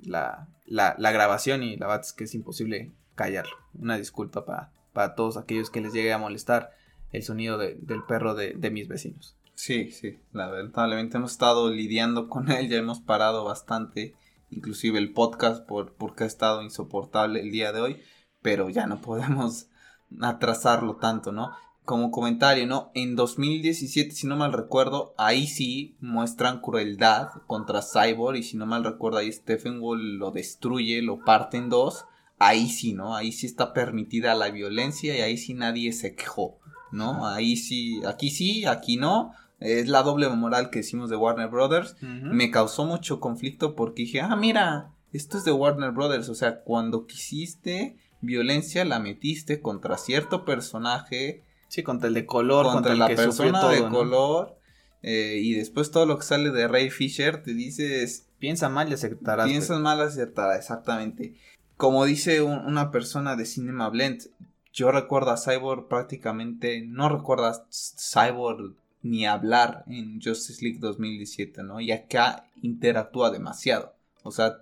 [0.00, 3.56] la, la, grabación y la verdad es que es imposible callarlo.
[3.74, 6.72] Una disculpa para, para todos aquellos que les llegue a molestar
[7.12, 9.36] el sonido del perro de, mis vecinos.
[9.54, 14.14] Sí, sí, lamentablemente hemos estado lidiando con él, ya hemos parado bastante
[14.50, 18.02] inclusive el podcast por, porque ha estado insoportable el día de hoy,
[18.42, 19.68] pero ya no podemos
[20.20, 21.52] atrasarlo tanto, ¿no?
[21.86, 22.90] Como comentario, ¿no?
[22.94, 28.66] En 2017, si no mal recuerdo, ahí sí muestran crueldad contra Cyborg y si no
[28.66, 32.04] mal recuerdo, ahí Stephen Wall lo destruye, lo parte en dos.
[32.38, 33.16] Ahí sí, ¿no?
[33.16, 36.58] Ahí sí está permitida la violencia y ahí sí nadie se quejó,
[36.92, 37.26] ¿no?
[37.26, 41.96] Ahí sí, aquí sí, aquí no es la doble moral que decimos de Warner Brothers.
[42.00, 46.28] Me causó mucho conflicto porque dije, ah, mira, esto es de Warner Brothers.
[46.28, 51.44] O sea, cuando quisiste violencia la metiste contra cierto personaje.
[51.68, 54.58] Sí, contra el de color, contra, la persona de color.
[55.02, 58.28] Eh, y después todo lo que sale de Ray Fisher te dices...
[58.38, 59.48] Piensa mal y aceptarás.
[59.48, 61.34] Piensas mal y aceptarás, exactamente.
[61.76, 64.30] Como dice una persona de Cinema Blend,
[64.72, 71.62] yo recuerdo a Cyborg prácticamente, no recuerdo a Cyborg ni hablar en Justice League 2017,
[71.62, 71.80] ¿no?
[71.80, 73.95] Y acá interactúa demasiado.
[74.26, 74.58] O sea,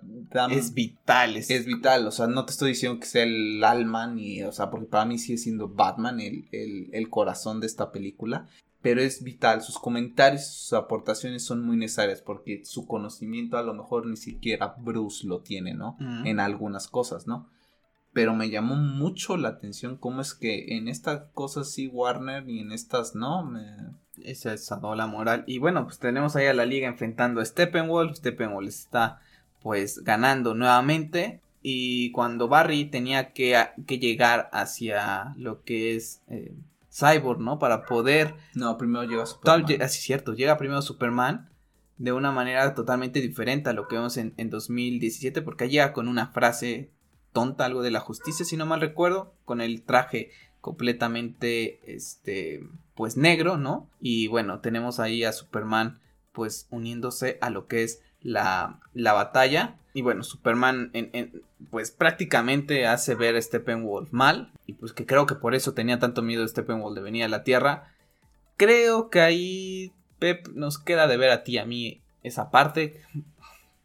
[0.51, 1.35] es vital.
[1.37, 1.65] Es...
[1.65, 2.07] vital.
[2.07, 5.05] O sea, no te estoy diciendo que sea el alma, ni, o sea, porque para
[5.05, 8.47] mí sigue siendo Batman el, el, corazón de esta película.
[8.81, 9.61] Pero es vital.
[9.61, 14.75] Sus comentarios, sus aportaciones son muy necesarias porque su conocimiento a lo mejor ni siquiera
[14.77, 15.97] Bruce lo tiene, ¿no?
[16.23, 17.49] En algunas cosas, ¿no?
[18.13, 22.59] Pero me llamó mucho la atención cómo es que en estas cosas sí Warner y
[22.59, 23.43] en estas no.
[23.43, 23.65] Me,
[24.23, 25.43] esa es la moral.
[25.47, 28.15] Y bueno, pues tenemos ahí a la liga enfrentando a Steppenwolf.
[28.15, 29.19] Steppenwolf está
[29.65, 31.41] pues ganando nuevamente.
[31.63, 36.53] Y cuando Barry tenía que, que llegar hacia lo que es eh,
[36.93, 37.57] Cyborg, ¿no?
[37.57, 38.35] Para poder...
[38.53, 39.63] No, primero llega Superman.
[39.81, 41.49] Así es cierto, llega primero Superman
[41.97, 46.07] de una manera totalmente diferente a lo que vemos en, en 2017 porque llega con
[46.07, 46.91] una frase
[47.33, 50.29] tonta, algo de la justicia, si no mal recuerdo, con el traje
[50.61, 53.89] completamente, este, pues negro, ¿no?
[53.99, 56.01] Y bueno, tenemos ahí a Superman,
[56.33, 59.77] pues uniéndose a lo que es la, la batalla.
[59.93, 60.91] Y bueno, Superman,
[61.69, 64.51] pues prácticamente hace ver a Steppenwolf mal.
[64.65, 67.43] Y pues que creo que por eso tenía tanto miedo Steppenwolf de venir a la
[67.43, 67.93] Tierra.
[68.57, 73.01] Creo que ahí, Pep, nos queda de ver a ti y a mí esa parte.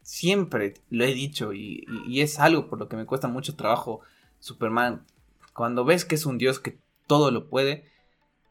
[0.01, 4.01] Siempre lo he dicho y, y es algo por lo que me cuesta mucho trabajo
[4.39, 5.05] Superman
[5.53, 7.85] cuando ves que es un dios que todo lo puede,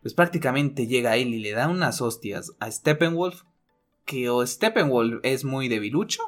[0.02, 3.42] pues prácticamente llega a él y le da unas hostias a Steppenwolf,
[4.10, 6.20] que o Steppenwolf es muy debilucho,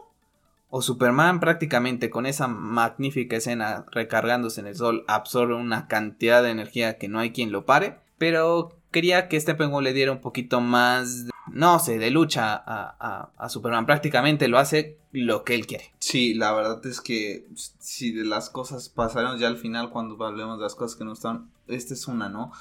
[0.70, 6.50] o Superman prácticamente con esa magnífica escena recargándose en el sol absorbe una cantidad de
[6.50, 10.60] energía que no hay quien lo pare, pero quería que Steppenwolf le diera un poquito
[10.60, 13.84] más, no sé, de lucha a, Superman.
[13.84, 15.92] Prácticamente lo hace lo que él quiere.
[15.98, 17.48] Sí, la verdad es que
[17.80, 21.14] si de las cosas pasaron ya al final cuando hablemos de las cosas que no
[21.14, 22.52] están, esta es una, ¿no?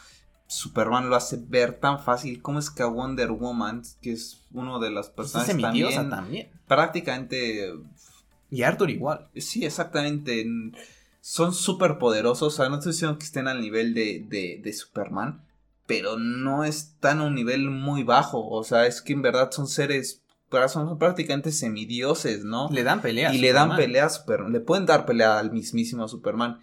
[0.52, 2.42] Superman lo hace ver tan fácil.
[2.42, 6.50] ¿Cómo es que a Wonder Woman, que es uno de las pues personas también, también,
[6.68, 7.74] prácticamente...
[8.50, 9.30] Y Arthur igual.
[9.38, 10.46] Sí, exactamente.
[11.22, 12.54] Son súper poderosos.
[12.54, 15.42] O sea, no estoy diciendo que estén al nivel de, de, de Superman
[15.92, 18.48] pero no están a un nivel muy bajo.
[18.48, 20.24] O sea, es que en verdad son seres,
[20.70, 22.70] son prácticamente semidioses, ¿no?
[22.72, 23.34] Le dan pelea.
[23.34, 24.54] Y le dan pelea a Superman.
[24.54, 26.62] Le pueden dar pelea al mismísimo Superman.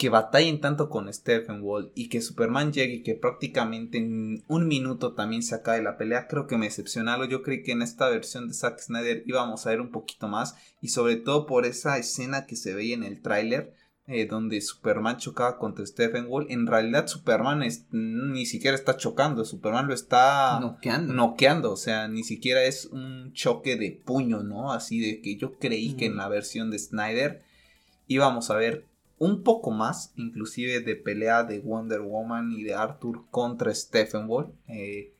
[0.00, 4.66] Que batallen tanto con Stephen Wall y que Superman llegue y que prácticamente en un
[4.66, 7.28] minuto también se acabe la pelea, creo que me decepcionaron.
[7.28, 10.56] Yo creí que en esta versión de Zack Snyder íbamos a ver un poquito más
[10.80, 13.74] y sobre todo por esa escena que se veía en el tráiler
[14.06, 16.46] eh, donde Superman chocaba contra Stephen Wall.
[16.48, 17.62] En realidad Superman
[17.92, 21.12] ni siquiera está chocando, Superman lo está noqueando.
[21.12, 21.72] noqueando.
[21.72, 24.72] O sea, ni siquiera es un choque de puño, ¿no?
[24.72, 27.44] Así de que yo creí que en la versión de Snyder
[28.08, 28.89] íbamos a ver
[29.20, 34.54] un poco más, inclusive de pelea de Wonder Woman y de Arthur contra Stephen Wall.
[34.66, 35.14] Eh,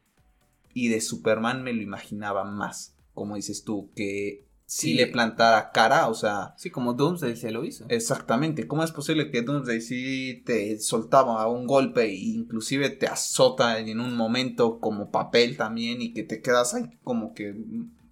[0.72, 6.08] y de Superman me lo imaginaba más, como dices tú, que si le plantara cara,
[6.08, 6.54] o sea...
[6.56, 7.84] Sí, como Doomsday se lo hizo.
[7.90, 13.80] Exactamente, ¿cómo es posible que Doomsday sí te soltaba un golpe e inclusive te azota
[13.80, 17.54] en un momento como papel también y que te quedas ahí como que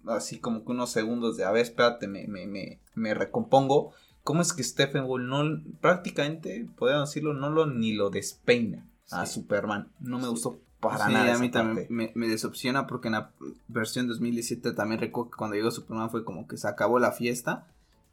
[0.05, 3.93] así como que unos segundos de a ver, espérate, me, me, me, me recompongo?
[4.23, 9.25] ¿Cómo es que Stephen Wall no prácticamente, podemos decirlo, no lo ni lo despeina a
[9.25, 9.89] Superman?
[9.99, 13.31] No me gustó para sí, a mí también me, me, decepciona porque en la
[13.67, 17.67] versión 2017 también recuerdo que cuando llegó Superman fue como que se acabó la fiesta.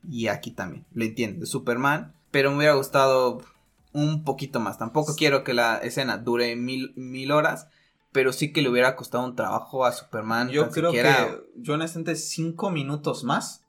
[0.09, 2.13] Y aquí también, lo entiendo, de Superman.
[2.31, 3.43] Pero me hubiera gustado
[3.93, 4.79] un poquito más.
[4.79, 7.69] Tampoco quiero que la escena dure mil, mil horas.
[8.13, 10.49] Pero sí que le hubiera costado un trabajo a Superman.
[10.49, 11.05] Yo creo que
[11.57, 13.65] yo honestamente cinco minutos más.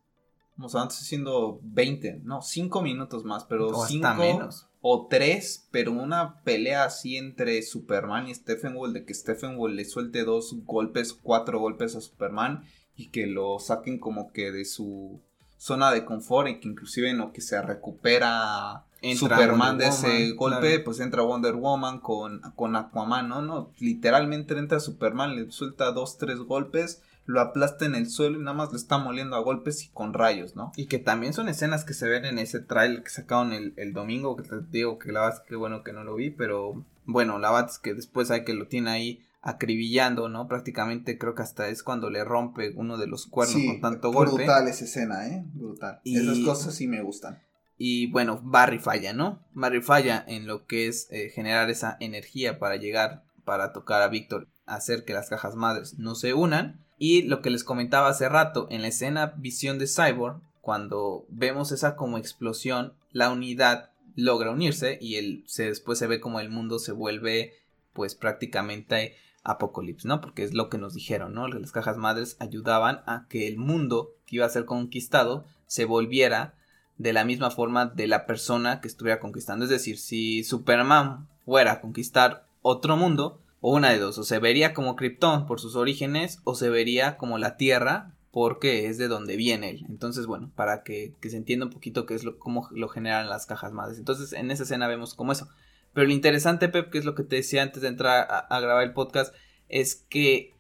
[0.60, 5.92] O sea, antes siendo 20, no, cinco minutos más, pero cinco menos o tres, pero
[5.92, 10.56] una pelea así entre Superman y Stephen Wall, de que Stephen Wall le suelte dos
[10.66, 12.64] golpes, cuatro golpes a Superman
[12.96, 15.22] y que lo saquen como que de su
[15.58, 18.86] zona de confort y que inclusive en lo que se recupera
[19.16, 23.42] Superman de ese golpe, pues entra Wonder Woman con, con Aquaman, ¿no?
[23.42, 28.44] No, literalmente entra Superman, le suelta dos, tres golpes, lo aplasta en el suelo y
[28.44, 30.72] nada más le está moliendo a golpes y con rayos, ¿no?
[30.76, 33.94] Y que también son escenas que se ven en ese trailer que sacaron el, el
[33.94, 36.84] domingo, que te digo que la verdad es que bueno que no lo vi, pero
[37.06, 40.48] bueno, la verdad es que después hay que lo tiene ahí acribillando, ¿no?
[40.48, 44.36] Prácticamente creo que hasta es cuando le rompe uno de los cuernos con tanto golpe.
[44.36, 45.44] Brutal esa escena, ¿eh?
[45.54, 46.00] Brutal.
[46.04, 46.18] Y...
[46.18, 47.42] Esas cosas sí me gustan.
[47.78, 49.40] Y bueno, Barry falla, ¿no?
[49.54, 54.08] Barry falla en lo que es eh, generar esa energía para llegar, para tocar a
[54.08, 56.84] Víctor, hacer que las cajas madres no se unan.
[56.98, 61.72] Y lo que les comentaba hace rato, en la escena visión de Cyborg, cuando vemos
[61.72, 66.50] esa como explosión, la unidad logra unirse y el, se, después se ve como el
[66.50, 67.54] mundo se vuelve
[67.94, 70.20] pues prácticamente apocalipsis, ¿no?
[70.22, 71.48] Porque es lo que nos dijeron, ¿no?
[71.48, 76.54] Las cajas madres ayudaban a que el mundo que iba a ser conquistado se volviera
[76.98, 79.66] de la misma forma de la persona que estuviera conquistando.
[79.66, 84.40] Es decir, si Superman fuera a conquistar otro mundo, o una de dos, o se
[84.40, 89.08] vería como Krypton por sus orígenes, o se vería como la Tierra porque es de
[89.08, 89.86] donde viene él.
[89.90, 93.48] Entonces, bueno, para que, se entienda un poquito qué es lo, cómo lo generan las
[93.48, 93.98] cajas madres.
[93.98, 95.50] Entonces, en esa escena vemos como eso.
[95.94, 98.84] Pero lo interesante, Pep, que es lo que te decía antes de entrar a, grabar
[98.84, 99.34] el podcast,
[99.70, 100.54] es que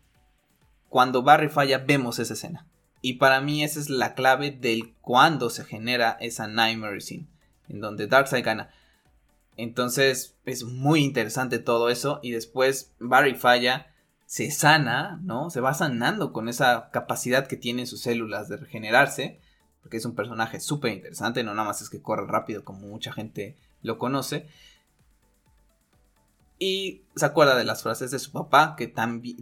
[0.90, 2.66] cuando Barry falla, vemos esa escena.
[3.04, 7.28] Y para mí esa es la clave del cuando se genera esa Nightmare Scene,
[7.70, 8.72] en donde Darkseid gana.
[9.58, 13.88] Entonces es muy interesante todo eso y después Barry falla
[14.28, 15.50] se sana, ¿no?
[15.50, 19.40] Se va sanando con esa capacidad que tienen sus células de regenerarse,
[19.82, 23.12] porque es un personaje súper interesante, no nada más es que corre rápido como mucha
[23.12, 24.48] gente lo conoce.
[26.60, 28.94] Y se acuerda de las frases de su papá, que,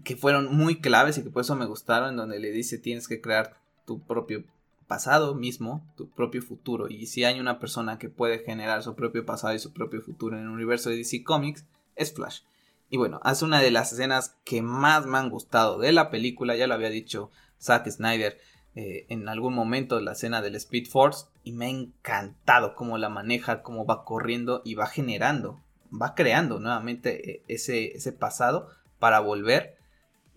[0.04, 3.22] que fueron muy claves y que por eso me gustaron, donde le dice tienes que
[3.22, 4.44] crear tu propio
[4.88, 6.88] pasado mismo, tu propio futuro.
[6.90, 10.38] Y si hay una persona que puede generar su propio pasado y su propio futuro
[10.38, 12.42] en el universo de DC Comics, es Flash.
[12.90, 16.56] Y bueno, hace una de las escenas que más me han gustado de la película,
[16.56, 18.38] ya lo había dicho Zack Snyder
[18.76, 23.10] eh, en algún momento, la escena del Speed Force, y me ha encantado cómo la
[23.10, 29.20] maneja, cómo va corriendo y va generando, va creando nuevamente eh, ese, ese pasado para
[29.20, 29.78] volver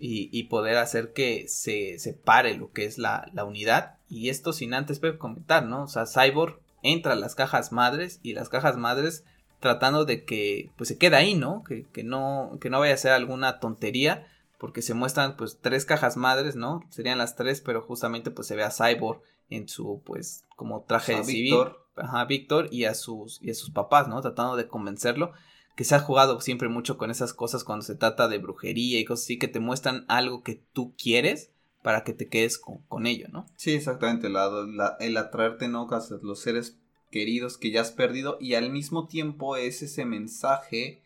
[0.01, 3.98] y, poder hacer que se separe lo que es la, la unidad.
[4.09, 5.85] Y esto sin antes comentar, ¿no?
[5.85, 9.25] O sea, Cyborg entra a las cajas madres y las cajas madres
[9.61, 11.65] tratando de que pues se quede ahí, ¿no?
[11.65, 14.27] Que, no que no vaya a ser alguna tontería
[14.59, 16.85] porque se muestran pues tres cajas madres, ¿no?
[16.91, 19.21] Serían las tres, pero justamente pues se ve a Cyborg
[19.51, 21.57] en su pues como traje de civil,
[21.97, 24.21] ajá, Víctor y a sus y a sus papás, ¿no?
[24.21, 25.33] Tratando de convencerlo
[25.79, 29.05] que se ha jugado siempre mucho con esas cosas cuando se trata de brujería y
[29.05, 31.53] cosas así que te muestran algo que tú quieres
[31.89, 33.47] para que te quedes con, ello, ¿no?
[33.57, 35.89] Sí, exactamente, el atraerte, ¿no?
[35.91, 36.79] A los seres
[37.11, 41.01] queridos que ya has perdido y al mismo tiempo es ese mensaje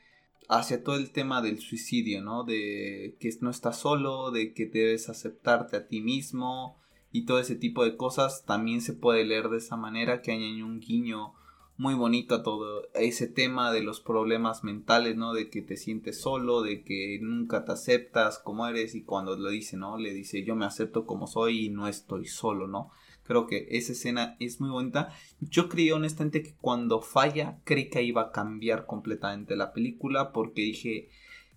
[0.49, 2.43] hacia todo el tema del suicidio, ¿no?
[2.43, 6.77] De que no estás solo, de que debes aceptarte a ti mismo
[7.13, 10.63] y todo ese tipo de cosas también se puede leer de esa manera que hay
[10.63, 11.35] un guiño
[11.77, 15.33] muy bonito todo ese tema de los problemas mentales, ¿no?
[15.33, 19.51] De que te sientes solo, de que nunca te aceptas como eres y cuando lo
[19.51, 19.99] dice, ¿no?
[19.99, 22.91] Le dice yo me acepto como soy y no estoy solo, ¿no?
[23.25, 25.15] Creo que esa escena es muy bonita.
[25.41, 30.63] Yo creí honestamente que cuando falla, creí que iba a cambiar completamente la película porque
[30.63, 31.09] dije,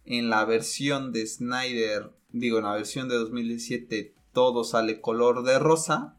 [0.05, 5.57] en la versión de Snyder, digo, en la versión de 2017, todo sale color de
[5.57, 6.17] rosa.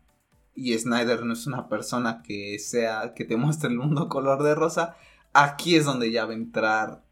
[0.56, 4.54] Y Snyder no es una persona que sea, que te muestre el mundo color de
[4.54, 4.96] rosa.
[5.32, 7.02] Aquí es donde ya va a entrar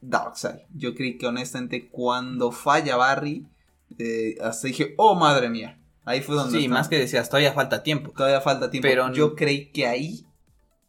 [0.00, 0.60] Darkseid.
[0.74, 3.46] Yo creí que honestamente cuando falla Barry,
[3.98, 6.58] eh, hasta dije, oh madre mía, Ahí fue donde.
[6.58, 8.12] Sí, más que decías, todavía falta tiempo.
[8.16, 8.88] Todavía falta tiempo.
[8.88, 10.26] Pero yo creí que ahí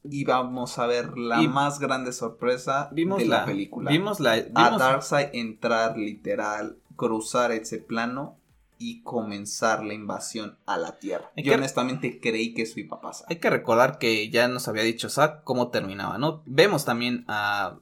[0.03, 3.91] íbamos a ver la más grande sorpresa de la, película.
[3.91, 4.43] Vimos la.
[4.55, 8.39] A Darkseid entrar literal, cruzar ese plano
[8.81, 11.31] y comenzar la invasión a la Tierra.
[11.37, 13.27] yo honestamente creí que eso iba a pasar.
[13.29, 16.41] Hay que recordar que ya nos había dicho Zack cómo terminaba, ¿no?
[16.47, 17.77] Vemos también a,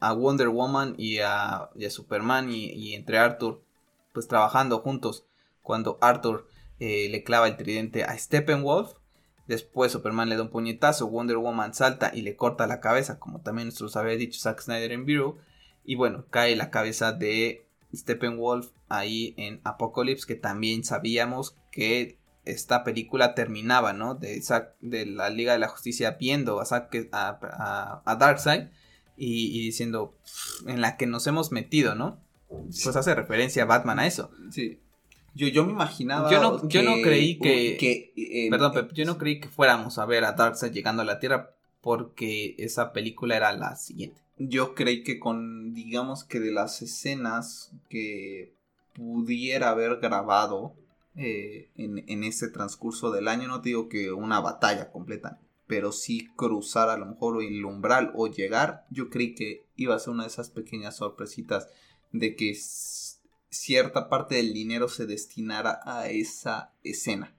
[0.00, 3.62] a Wonder Woman y a, Superman y, y entre Arthur
[4.14, 5.26] pues trabajando juntos
[5.62, 6.48] cuando Arthur
[6.80, 8.94] eh, le clava el tridente a Steppenwolf.
[9.46, 13.42] Después Superman le da un puñetazo, Wonder Woman salta y le corta la cabeza, como
[13.42, 15.38] también nos había dicho Zack Snyder en Bureau.
[15.84, 22.82] Y bueno, cae la cabeza de Steppenwolf ahí en Apocalypse, que también sabíamos que esta
[22.82, 24.14] película terminaba, ¿no?
[24.14, 24.42] De,
[24.80, 28.68] de la Liga de la Justicia viendo a, a, a, Darkseid
[29.16, 30.16] y, y, diciendo
[30.66, 32.20] en la que nos hemos metido, ¿no?
[32.48, 34.30] Pues hace referencia a Batman a eso.
[34.50, 34.80] Sí.
[35.34, 36.30] Yo, yo me imaginaba.
[36.30, 37.76] Yo no, yo no creí que.
[37.78, 41.04] que eh, perdón, Pep, yo no creí que fuéramos a ver a Darkseid llegando a
[41.04, 44.20] la Tierra porque esa película era la siguiente.
[44.38, 48.54] Yo creí que con, digamos que de las escenas que
[48.94, 50.74] pudiera haber grabado
[51.16, 55.92] eh, en, en ese transcurso del año, no te digo que una batalla completa, pero
[55.92, 60.10] sí cruzar a lo mejor el umbral o llegar, yo creí que iba a ser
[60.10, 61.68] una de esas pequeñas sorpresitas
[62.12, 62.54] de que
[63.50, 67.34] cierta parte del dinero se destinara a esa escena.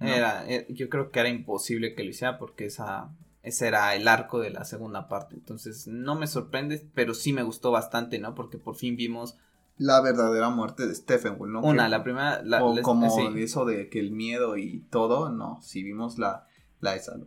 [0.00, 3.14] Era, eh, yo creo que era imposible que lo hiciera porque esa,
[3.44, 5.34] ese era el arco de la segunda parte.
[5.36, 8.34] Entonces, no me sorprende, pero sí me gustó bastante, ¿no?
[8.34, 9.36] Porque por fin vimos
[9.78, 11.60] La verdadera muerte de Stephen, ¿no?
[11.60, 12.42] una, Que- la primera.
[12.42, 13.22] La, o les- como sí.
[13.42, 16.46] eso de que el miedo y todo, no, si vimos la,
[16.80, 17.16] la esa.
[17.16, 17.26] ¿no?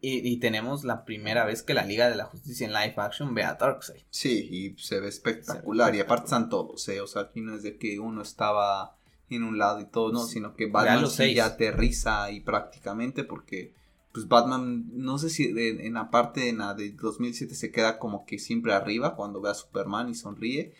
[0.00, 3.34] Y, y tenemos la primera vez que la Liga de la Justicia en live action
[3.34, 4.02] ve a Darkseid.
[4.10, 5.94] Sí, y se ve espectacular.
[5.94, 7.00] Y aparte están todos, ¿eh?
[7.00, 8.96] O sea, aquí no es de que uno estaba
[9.30, 10.34] en un lado y todo, no, Sí.
[10.34, 13.74] sino que Batman sí ya aterriza ahí prácticamente porque,
[14.12, 17.98] pues Batman, no sé si en, en la parte en la de 2007 se queda
[17.98, 20.74] como que siempre arriba cuando ve a Superman y sonríe.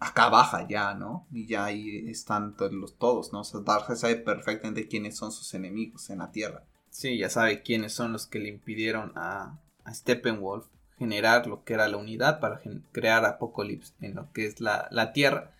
[0.00, 1.26] Acá baja ya, ¿no?
[1.30, 3.40] Y ya ahí están todos, los, todos ¿no?
[3.40, 6.64] O sea, Darkseid sabe perfectamente quiénes son sus enemigos en la Tierra.
[6.90, 10.66] Sí, ya sabe quiénes son los que le impidieron a, a Steppenwolf
[10.98, 12.60] generar lo que era la unidad para
[12.92, 15.52] crear Apocalypse en lo que es la, la Tierra.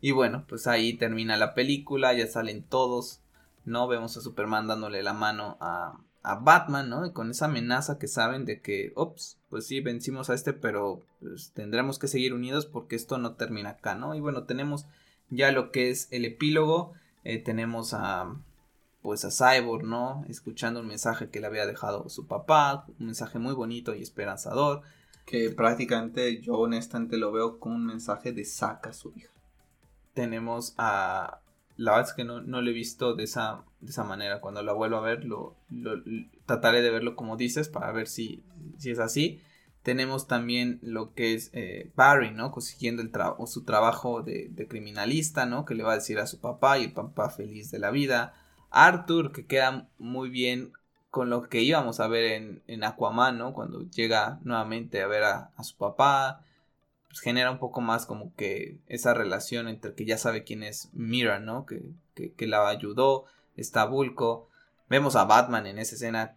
[0.00, 3.20] Y bueno, pues ahí termina la película, ya salen todos,
[3.64, 3.88] ¿no?
[3.88, 7.06] Vemos a Superman dándole la mano a, a Batman, ¿no?
[7.06, 11.06] Y con esa amenaza que saben de que, ops, pues sí, vencimos a este, pero
[11.20, 14.14] pues, tendremos que seguir unidos porque esto no termina acá, ¿no?
[14.14, 14.86] Y bueno, tenemos
[15.30, 16.92] ya lo que es el epílogo,
[17.22, 18.36] eh, tenemos a
[19.02, 20.24] pues a Cyborg, ¿no?
[20.28, 24.82] Escuchando un mensaje que le había dejado su papá, un mensaje muy bonito y esperanzador.
[25.24, 29.32] Que prácticamente yo honestamente lo veo como un mensaje de saca a su hija.
[30.12, 31.40] Tenemos a...
[31.76, 34.40] La verdad es que no, no lo he visto de esa, de esa manera.
[34.40, 35.56] Cuando la vuelvo a ver, lo,
[36.44, 38.44] trataré de verlo como dices para ver si,
[38.78, 39.40] si es así.
[39.82, 42.50] Tenemos también lo que es eh, Barry, ¿no?
[42.50, 45.64] Consiguiendo el tra- su trabajo de, criminalista, ¿no?
[45.64, 48.34] Que le va a decir a su papá y el papá feliz de la vida.
[48.70, 50.72] Arthur, que queda muy bien
[51.10, 53.54] con lo que íbamos a ver en, en Aquaman, ¿no?
[53.54, 56.44] Cuando llega nuevamente a ver a, su papá,
[57.08, 60.90] pues genera un poco más como que esa relación entre que ya sabe quién es
[60.92, 61.64] Mira, ¿no?
[61.64, 61.94] Que,
[62.36, 63.26] que la ayudó,
[63.56, 64.48] está Bulko.
[64.88, 66.36] Vemos a Batman en esa escena,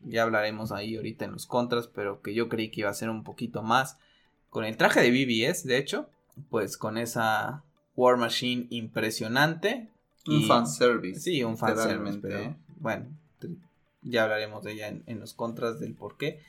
[0.00, 3.10] ya hablaremos ahí ahorita en los contras, pero que yo creí que iba a ser
[3.10, 3.98] un poquito más.
[4.48, 6.08] Con el traje de BBS, de hecho,
[6.48, 7.62] pues con esa
[7.96, 9.88] War Machine impresionante.
[10.26, 11.20] Un y- fanservice.
[11.20, 12.56] Sí, un fanservice, pero ¿eh?
[12.76, 13.06] bueno,
[14.02, 16.40] ya hablaremos de ella en, en los contras del por qué.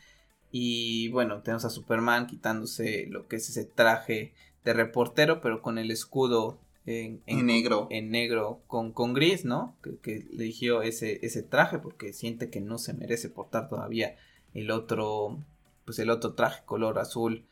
[0.51, 4.33] Y bueno, tenemos a Superman quitándose lo que es ese traje
[4.65, 7.87] de reportero, pero con el escudo en, En negro.
[7.91, 9.75] en negro con, con gris, ¿no?
[9.83, 14.15] Que, que eligió ese, ese traje porque siente que no se merece portar todavía
[14.53, 15.39] el otro,
[15.85, 17.45] pues el otro traje color azul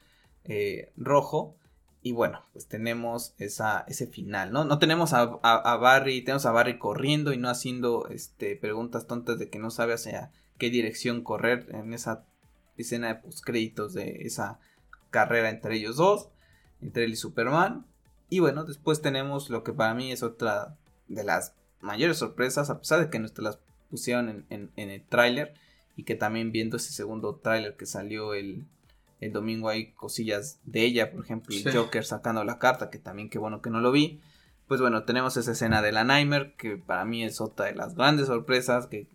[0.45, 1.56] eh, rojo.
[2.01, 4.64] Y bueno, pues tenemos esa, ese final, ¿no?
[4.64, 9.06] No tenemos a, a- a Barry, tenemos a Barry corriendo y no haciendo este, preguntas
[9.06, 12.26] tontas de que no sabe hacia qué dirección correr en esa
[12.77, 14.60] escena de postcréditos de esa
[15.10, 16.30] carrera entre ellos dos,
[16.81, 17.85] entre él y Superman.
[18.30, 20.76] Y bueno, después tenemos lo que para mí es otra
[21.07, 24.89] de las mayores sorpresas, a pesar de que no te las pusieron en, en- en
[24.91, 25.53] el tráiler
[25.95, 28.65] y que también viendo ese segundo tráiler que salió el,
[29.19, 31.69] el domingo hay cosillas de ella, por ejemplo, el Sí.
[31.76, 34.22] Joker sacando la carta, que también qué bueno que no lo vi.
[34.68, 37.95] Pues bueno, tenemos esa escena de la Nightmare, que para mí es otra de las
[37.95, 39.07] grandes sorpresas, que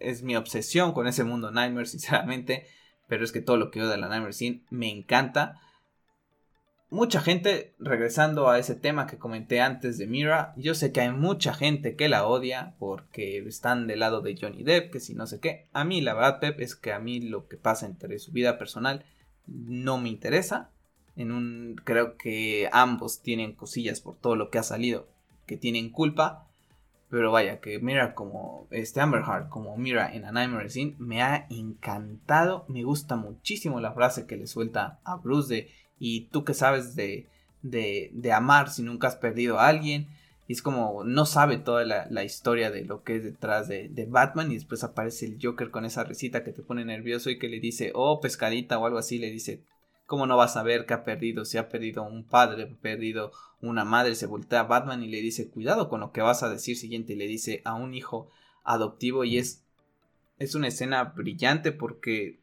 [0.00, 2.66] es mi obsesión con ese mundo Nightmare, sinceramente.
[3.06, 5.60] Pero es que todo lo que veo de la Nightmare Scene me encanta.
[6.96, 11.12] Mucha gente, regresando a ese tema que comenté antes de Mira, yo sé que hay
[11.12, 15.26] mucha gente que la odia porque están del lado de Johnny Depp, que si no
[15.26, 15.68] sé qué.
[15.74, 18.56] A mí, la verdad, Pep, es que a mí lo que pasa entre su vida
[18.56, 19.04] personal
[19.46, 20.70] no me interesa.
[21.16, 25.06] En un, creo que ambos tienen cosillas por todo lo que ha salido,
[25.44, 26.46] que tienen culpa.
[27.10, 31.20] Pero vaya, que Mira como este Amber Heart, como Mira en A Nightmare Scene, me
[31.20, 32.64] ha encantado.
[32.68, 35.68] Me gusta muchísimo la frase que le suelta a Bruce de
[35.98, 37.26] y tú que sabes de,
[37.62, 40.08] de, de amar si nunca has perdido a alguien.
[40.48, 43.88] Y es como, no sabe toda la, la historia de lo que es detrás de,
[43.88, 44.52] de Batman.
[44.52, 47.58] Y después aparece el Joker con esa risita que te pone nervioso y que le
[47.58, 49.18] dice, oh, pescadita o algo así.
[49.18, 49.62] Le dice,
[50.06, 51.44] ¿cómo no vas a ver que ha perdido?
[51.44, 54.14] Si ha perdido un padre, ha perdido una madre.
[54.14, 57.14] Se voltea a Batman y le dice, cuidado con lo que vas a decir siguiente.
[57.14, 58.30] Y le dice a un hijo
[58.62, 59.24] adoptivo.
[59.24, 59.64] Y es,
[60.38, 62.38] es una escena brillante porque,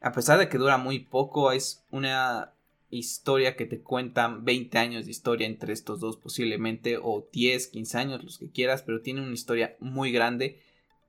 [0.00, 2.52] a pesar de que dura muy poco, es una
[2.90, 7.98] historia que te cuentan 20 años de historia entre estos dos posiblemente o 10, 15
[7.98, 10.60] años, los que quieras, pero tiene una historia muy grande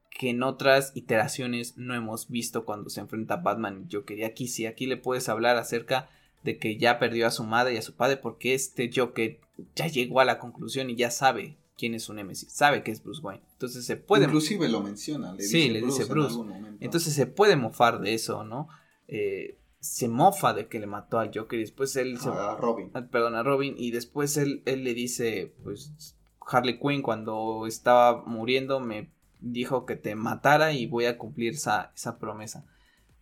[0.09, 4.17] que en otras iteraciones no hemos visto cuando se enfrenta Batman y Joker.
[4.17, 6.09] Y aquí sí, aquí le puedes hablar acerca
[6.43, 9.39] de que ya perdió a su madre y a su padre porque este Joker
[9.75, 13.01] ya llegó a la conclusión y ya sabe quién es su Nemesis, sabe que es
[13.01, 13.43] Bruce Wayne.
[13.53, 14.25] Entonces se puede...
[14.25, 16.37] Inclusive lo menciona, le sí, le dice Bruce.
[16.81, 18.67] Entonces se puede mofar de eso, ¿no?
[19.07, 22.17] Eh, se mofa de que le mató al Joker y después él...
[22.25, 22.91] A Robin.
[22.93, 26.15] Ah, perdón, a Robin y después él, él le dice, pues
[26.45, 31.91] Harley Quinn cuando estaba muriendo me dijo que te matara y voy a cumplir esa,
[31.95, 32.65] esa promesa.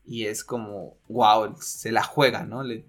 [0.06, 2.64] Y es como, wow, se la juega, ¿no?
[2.64, 2.86] Le,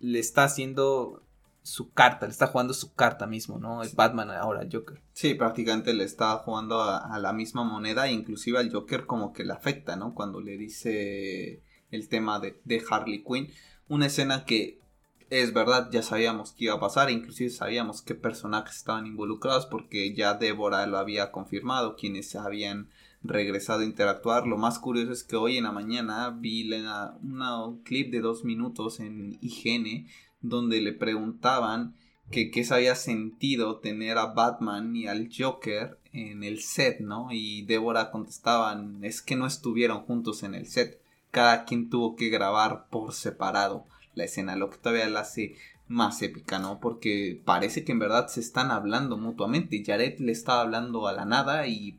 [0.00, 1.22] le está haciendo
[1.62, 3.82] su carta, le está jugando su carta mismo, ¿no?
[3.82, 5.00] Es Batman ahora, el Joker.
[5.12, 9.52] Sí, prácticamente le está jugando a, la misma moneda, inclusive al Joker como que le
[9.52, 10.14] afecta, ¿no?
[10.14, 11.62] Cuando le dice
[11.92, 13.52] el tema de, de Harley Quinn.
[13.88, 14.82] Una escena que
[15.30, 20.12] es verdad, ya sabíamos que iba a pasar, inclusive sabíamos qué personajes estaban involucrados porque
[20.12, 22.90] ya Débora lo había confirmado, quienes habían
[23.22, 24.46] regresado a interactuar.
[24.46, 29.00] Lo más curioso es que hoy en la mañana vi un clip de dos minutos
[29.00, 30.06] en IGN
[30.42, 31.94] donde le preguntaban
[32.30, 37.28] que qué se había sentido tener a Batman y al Joker en el set, ¿no?
[37.30, 41.01] Y Débora contestaban, es que no estuvieron juntos en el set,
[41.32, 45.56] cada quien tuvo que grabar por separado la escena, lo que todavía la hace
[45.88, 46.78] más épica, ¿no?
[46.78, 49.82] Porque parece que en verdad se están hablando mutuamente.
[49.84, 51.98] Jared le está hablando a la nada y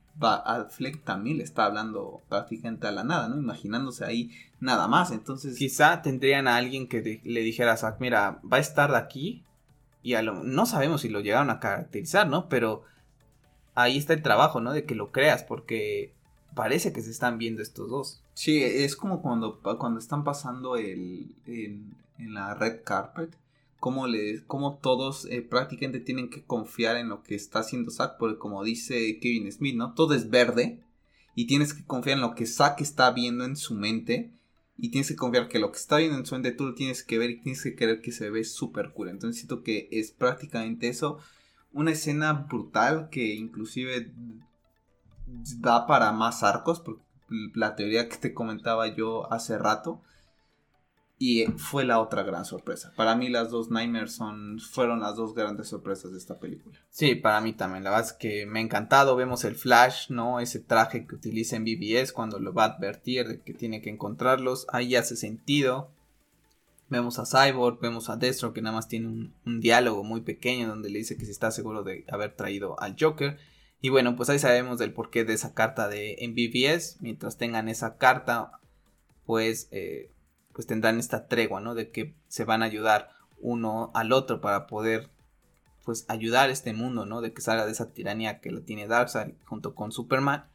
[0.69, 3.37] Fleck también le está hablando prácticamente a la nada, ¿no?
[3.37, 5.11] Imaginándose ahí nada más.
[5.11, 5.57] Entonces.
[5.57, 9.43] Quizá tendrían a alguien que le dijera a mira, va a estar de aquí.
[10.01, 12.49] Y a lo, no sabemos si lo llegaron a caracterizar, ¿no?
[12.49, 12.83] Pero
[13.73, 14.73] ahí está el trabajo, ¿no?
[14.73, 16.13] De que lo creas, porque
[16.55, 18.22] parece que se están viendo estos dos.
[18.33, 23.37] Sí, es como cuando, cuando están pasando el, en la red carpet,
[23.79, 28.17] como, le, como todos eh, prácticamente tienen que confiar en lo que está haciendo Zack,
[28.17, 29.93] porque como dice Kevin Smith, ¿no?
[29.93, 30.79] Todo es verde
[31.35, 34.31] y tienes que confiar en lo que Zack está viendo en su mente
[34.77, 37.03] y tienes que confiar que lo que está viendo en su mente tú lo tienes
[37.03, 39.09] que ver y tienes que creer que se ve súper cool.
[39.09, 41.19] Entonces siento que es prácticamente eso.
[41.73, 44.13] Una escena brutal que inclusive
[45.59, 47.01] da para más arcos, por
[47.53, 50.01] la teoría que te comentaba yo hace rato
[51.19, 52.91] y fue la otra gran sorpresa.
[52.97, 56.77] Para mí las dos Nightmares son, fueron las dos grandes sorpresas de esta película.
[56.89, 57.85] Sí, para mí también.
[57.85, 59.15] La verdad es que me ha encantado.
[59.15, 60.41] Vemos el Flash, ¿no?
[60.41, 63.89] Ese traje que utiliza en BBS cuando lo va a advertir de que tiene que
[63.89, 64.65] encontrarlos.
[64.69, 65.91] Ahí hace sentido.
[66.89, 70.67] Vemos a Cyborg, vemos a Destro que nada más tiene un, un diálogo muy pequeño
[70.67, 73.39] donde le dice que si está seguro de haber traído al Joker.
[73.83, 77.01] Y bueno, pues ahí sabemos del porqué de esa carta de BBS.
[77.01, 78.61] Mientras tengan esa carta,
[79.25, 80.09] pues eh,
[80.53, 81.75] pues tendrán esta tregua, ¿no?
[81.75, 83.09] De que se van a ayudar
[83.41, 85.09] uno al otro para poder
[85.83, 87.19] pues ayudar a este mundo, ¿no?
[87.19, 90.45] De que salga de esa tiranía que la tiene Darkseid junto con Superman.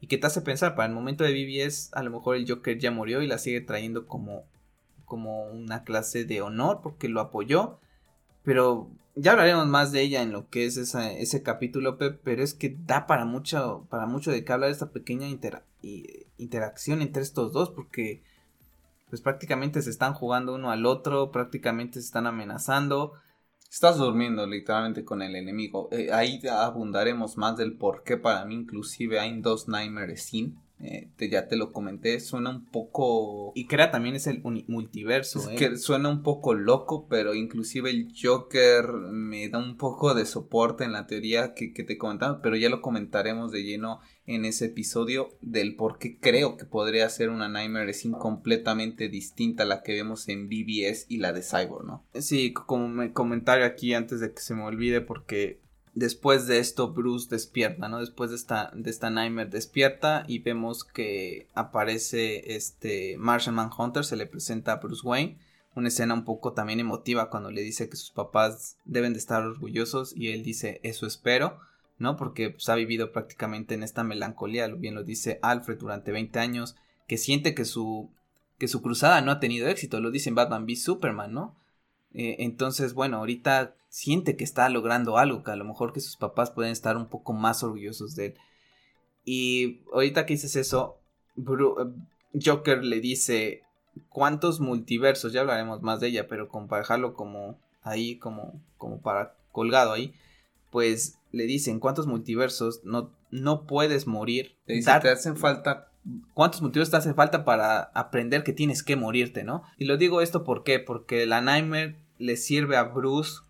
[0.00, 2.78] Y que te hace pensar, para el momento de BBS, a lo mejor el Joker
[2.78, 4.44] ya murió y la sigue trayendo como,
[5.04, 7.80] como una clase de honor porque lo apoyó.
[8.44, 12.76] Pero ya hablaremos más de ella en lo que es ese capítulo, pero es que
[12.86, 15.26] da para mucho, para mucho de qué hablar esta pequeña
[16.38, 18.22] interacción entre estos dos, porque
[19.08, 23.14] pues prácticamente se están jugando uno al otro, prácticamente se están amenazando.
[23.68, 25.88] Estás durmiendo literalmente con el enemigo.
[25.92, 30.58] Eh, ahí abundaremos más del por qué para mí inclusive hay dos Nightmares sin.
[30.82, 33.52] Eh, ya te lo comenté, suena un poco...
[33.54, 35.50] Y crea también es el multiverso.
[35.50, 35.56] ¿eh?
[35.56, 40.84] que suena un poco loco, pero inclusive el Joker me da un poco de soporte
[40.84, 44.66] en la teoría que, que te comentaba, pero ya lo comentaremos de lleno en ese
[44.66, 49.82] episodio del por qué creo que podría ser una Nightmare Scene completamente distinta a la
[49.82, 52.06] que vemos en BBS y la de Cyborg, ¿no?
[52.14, 55.60] Sí, como comentario aquí antes de que se me olvide porque
[55.94, 58.00] después de esto Bruce despierta, ¿no?
[58.00, 64.16] Después de esta, de esta Nightmare despierta y vemos que aparece este Martian Manhunter, se
[64.16, 65.38] le presenta a Bruce Wayne.
[65.74, 69.42] Una escena un poco también emotiva cuando le dice que sus papás deben de estar
[69.42, 71.58] orgullosos y él dice eso espero,
[71.98, 72.16] ¿no?
[72.16, 76.76] Porque pues, ha vivido prácticamente en esta melancolía, bien lo dice Alfred durante 20 años,
[77.06, 78.10] que siente que su,
[78.58, 81.59] que su cruzada no ha tenido éxito, lo dice en Batman v Superman, ¿no?
[82.12, 86.16] Eh, entonces, bueno, ahorita siente que está logrando algo, que a lo mejor que sus
[86.16, 88.34] papás pueden estar un poco más orgullosos de él.
[89.24, 90.98] Y ahorita que dices eso,
[91.36, 93.62] eh, Joker le dice
[94.08, 99.34] cuántos multiversos, ya hablaremos más de ella, pero para dejarlo como ahí, como, como para
[99.52, 100.14] colgado ahí,
[100.70, 104.56] pues le dicen cuántos multiversos no, no puedes morir.
[104.66, 105.89] Te dice, te hacen falta
[106.34, 109.62] ¿Cuántos multiversos te hace falta para aprender que tienes que morirte, no?
[109.76, 110.78] Y lo digo esto ¿por qué?
[110.78, 113.40] Porque la Nightmare le sirve a Bruce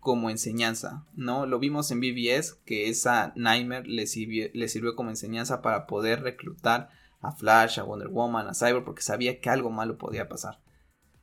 [0.00, 1.46] como enseñanza, ¿no?
[1.46, 6.88] Lo vimos en BBS que esa Nightmare le sirvió, le como enseñanza para poder reclutar
[7.20, 10.60] a Flash, a Wonder Woman, a Cyber, porque sabía que algo malo podía pasar.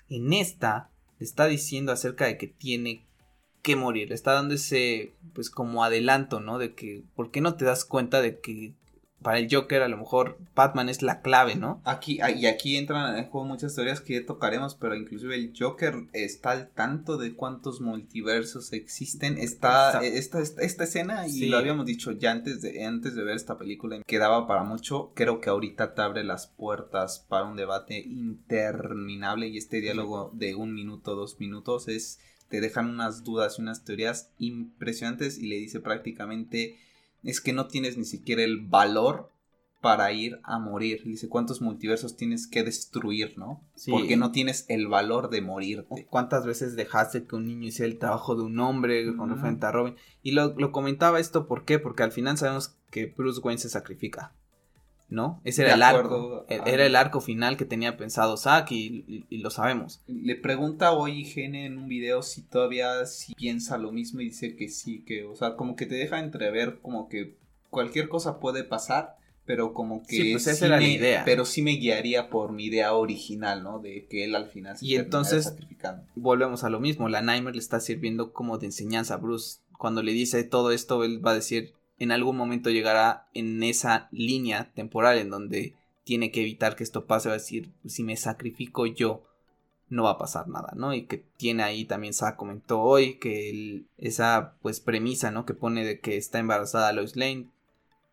[0.10, 3.08] En esta le está diciendo acerca de que tiene
[3.64, 6.60] que morir, le está dando ese, pues como adelanto, ¿no?
[6.60, 8.76] De que, ¿por qué no te das cuenta de que
[9.28, 11.82] para el Joker a lo mejor Batman es la clave, ¿no?
[11.84, 15.52] Aquí, ah, y aquí entran en juego muchas teorías que ya tocaremos, pero inclusive el
[15.54, 19.38] Joker está al tanto de cuántos multiversos existen.
[19.38, 23.58] Está esta, esta, escena, y lo habíamos dicho ya antes de, antes de ver esta
[23.58, 25.12] película, quedaba para mucho.
[25.14, 30.56] Creo que ahorita te abre las puertas para un debate interminable y este diálogo de
[30.56, 35.58] un minuto, dos minutos es te dejan unas dudas y unas teorías impresionantes y le
[35.58, 36.78] dice prácticamente
[37.28, 39.32] es que no tienes ni siquiera el valor
[39.82, 41.04] para ir a morir.
[41.04, 43.64] Dice, ¿cuántos multiversos tienes que destruir, no?
[43.90, 46.08] Porque no tienes el valor de morirte.
[46.10, 49.72] ¿Cuántas veces dejaste que un niño hiciera el trabajo de un hombre con referente a
[49.72, 49.96] Robin?
[50.24, 51.80] Y lo, lo, comentaba esto, ¿por qué?
[51.80, 54.34] Porque al final sabemos que Bruce Wayne se sacrifica.
[55.10, 55.42] ¿No?
[55.44, 56.46] Ese era el arco.
[56.50, 60.02] E-, era el arco final que tenía pensado Zack y, lo sabemos.
[60.08, 64.56] Le pregunta hoy Gene en un video si todavía si piensa lo mismo y dice
[64.56, 67.36] que sí, que, o sea, como que te deja entrever como que
[67.70, 69.16] cualquier cosa puede pasar,
[69.46, 71.24] pero como que sí, pues esa era la idea.
[71.24, 73.80] Pero sí me guiaría por mi idea original, ¿no?
[73.80, 76.04] De que él al final se Y entonces sacrificando.
[76.16, 79.60] volvemos a lo mismo, la Nightmare le está sirviendo como de enseñanza a Bruce.
[79.78, 84.08] Cuando le dice todo esto, él va a decir, en algún momento llegará en esa
[84.12, 88.16] línea temporal en donde tiene que evitar que esto pase, va a decir, si me
[88.16, 89.24] sacrifico yo,
[89.90, 90.94] no va a pasar nada, ¿no?
[90.94, 95.46] Y que tiene ahí también Sa comentó hoy que esa pues premisa, ¿no?
[95.46, 97.50] Que pone de que está embarazada Lois Lane,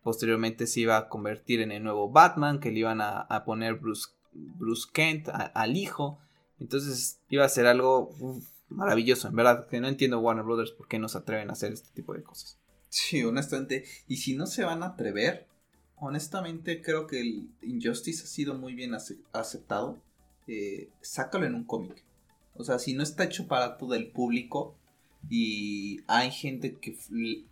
[0.03, 4.09] posteriormente se iba a convertir en el nuevo Batman, que le iban a, poner Bruce,
[4.33, 6.19] Bruce Kent al hijo,
[6.59, 8.11] entonces iba a ser algo
[8.69, 11.73] maravilloso, en verdad, que no entiendo Warner Brothers por qué no se atreven a hacer
[11.73, 12.57] este tipo de cosas.
[12.95, 13.83] Sí, honestamente.
[14.07, 15.47] Y si no se van a atrever,
[15.97, 18.93] honestamente creo que el Injustice ha sido muy bien
[19.33, 20.01] aceptado.
[20.47, 22.05] Eh, sácalo en un cómic.
[22.53, 24.77] O sea, si no está hecho para todo el público
[25.29, 26.97] y hay gente que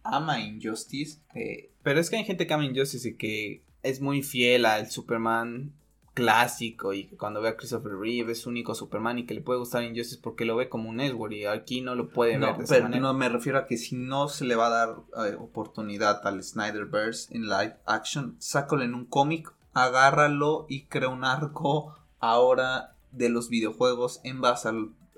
[0.02, 1.20] ama Injustice.
[1.36, 4.90] Eh, Pero es que hay gente que ama Injustice y que es muy fiel al
[4.90, 5.74] Superman
[6.14, 9.60] clásico y que cuando ve a Christopher Reeve es único Superman y que le puede
[9.60, 12.66] gustar Injustice porque lo ve como un Edward y aquí no lo puede ver de
[12.68, 14.96] pero No, me refiero a que si no se le va a dar
[15.26, 21.24] eh, oportunidad al Snyderverse en live action, sácalo en un cómic, agárralo y crea un
[21.24, 24.70] arco ahora de los videojuegos en base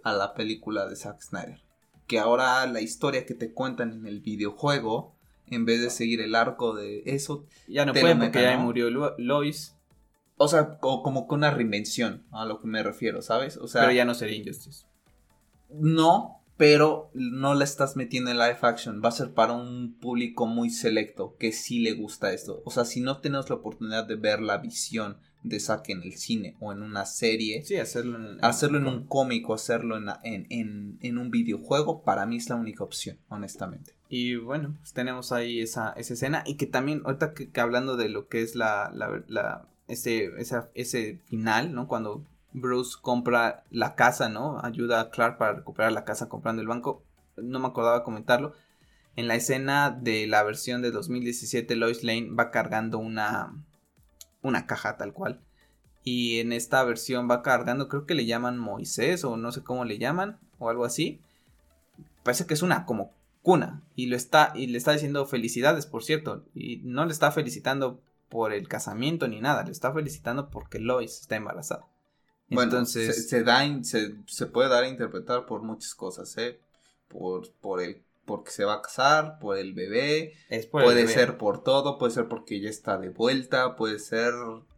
[0.03, 1.61] a la película de Zack Snyder.
[2.07, 5.13] Que ahora la historia que te cuentan en el videojuego,
[5.47, 7.45] en vez de seguir el arco de eso...
[7.67, 9.74] Ya no puede porque ya murió Lois
[10.37, 13.57] o sea, como con una reinvención a lo que me refiero, ¿sabes?
[13.57, 14.85] O sea, pero ya no sería Injustice.
[15.69, 19.01] No, pero no la estás metiendo en live action.
[19.03, 22.61] Va a ser para un público muy selecto que sí le gusta esto.
[22.65, 26.13] O sea, si no tenemos la oportunidad de ver la visión de Zack en el
[26.13, 27.63] cine o en una serie.
[27.63, 30.09] Sí, hacerlo en, hacerlo en un cómic o hacerlo en,
[30.49, 33.93] en, en, un videojuego, para mí es la única opción, honestamente.
[34.09, 36.43] Y bueno, pues tenemos ahí esa, esa escena.
[36.47, 38.91] Y que también, ahorita que, hablando de lo que es la,
[39.27, 40.31] la ese,
[40.73, 41.87] ese final, ¿no?
[41.87, 44.59] Cuando Bruce compra la casa, ¿no?
[44.63, 47.03] Ayuda a Clark para recuperar la casa comprando el banco.
[47.35, 48.53] No me acordaba comentarlo.
[49.15, 53.53] En la escena de la versión de 2017, Lois Lane va cargando una,
[54.41, 55.39] una caja tal cual.
[56.03, 59.85] Y en esta versión va cargando, creo que le llaman Moisés o no sé cómo
[59.85, 61.19] le llaman o algo así.
[62.23, 66.03] Parece que es una como cuna y lo está y le está diciendo felicidades, por
[66.03, 67.99] cierto, y no le está felicitando
[68.29, 71.87] por el casamiento ni nada, le está felicitando porque Lois está embarazada.
[72.49, 76.59] Bueno, Entonces, se, da, se, puede dar a interpretar por muchas cosas, ¿eh?
[77.07, 80.33] Por, por el porque se va a casar, por el bebé,
[80.71, 84.33] puede ser por todo, puede ser porque ya está de vuelta, puede ser...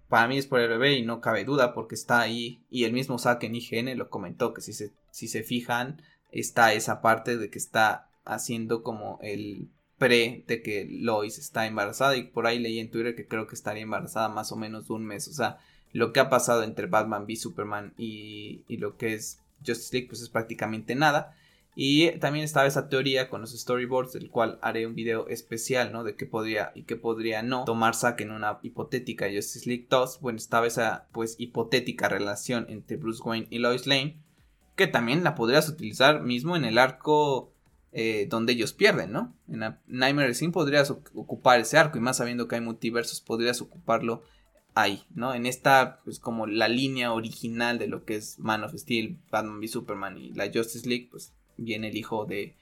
[0.09, 2.93] Para mí es por el bebé y no cabe duda porque está ahí y el
[2.93, 6.01] mismo Zack en IGN lo comentó que si se, si se fijan
[6.31, 12.15] está esa parte de que está haciendo como el pre de que Lois está embarazada
[12.15, 14.93] y por ahí leí en Twitter que creo que estaría embarazada más o menos de
[14.93, 15.27] un mes.
[15.27, 15.59] O sea,
[15.93, 20.07] lo que ha pasado entre Batman v Superman y, y lo que es Justice League
[20.09, 21.35] pues es prácticamente nada.
[21.79, 26.03] Y también estaba esa teoría con los storyboards, del cual haré un video especial, ¿no?
[26.03, 30.19] De qué podría y qué podría no tomar saque en una hipotética Justice League 2.
[30.21, 34.19] Bueno, estaba esa, pues, hipotética relación entre Bruce Wayne y Lois Lane,
[34.75, 37.53] que también la podrías utilizar mismo en el arco
[37.91, 39.33] eh, donde ellos pierden, ¿no?
[39.49, 44.23] En Nightmare Scene podrías ocupar ese arco y más sabiendo que hay multiversos podrías ocuparlo
[44.75, 45.33] ahí, ¿no?
[45.33, 49.57] En esta, pues como la línea original de lo que es Man of Steel, Batman
[49.57, 52.55] v Superman y la Justice League, pues viene el hijo de,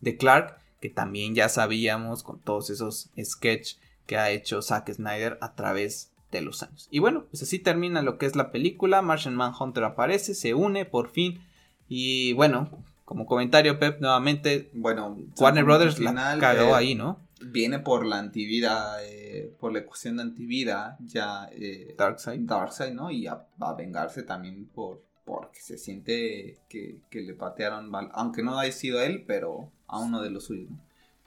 [0.00, 5.38] de Clark, que también ya sabíamos con todos esos sketches que ha hecho Zack Snyder
[5.40, 6.88] a través de los años.
[6.90, 10.84] Y bueno, pues así termina lo que es la película, Martian Manhunter aparece, se une
[10.84, 11.40] por fin
[11.88, 17.20] y bueno, como comentario Pep nuevamente, bueno, Warner Brothers la cagó ahí, ¿no?
[17.44, 22.40] viene por la antivida, eh, por la ecuación de antivida, ya eh, Darkseid.
[22.40, 23.10] Darkseid, ¿no?
[23.10, 28.72] Y va a vengarse también por porque se siente que, le patearon, aunque no haya
[28.72, 30.80] sido él, pero a uno de los suyos, ¿no?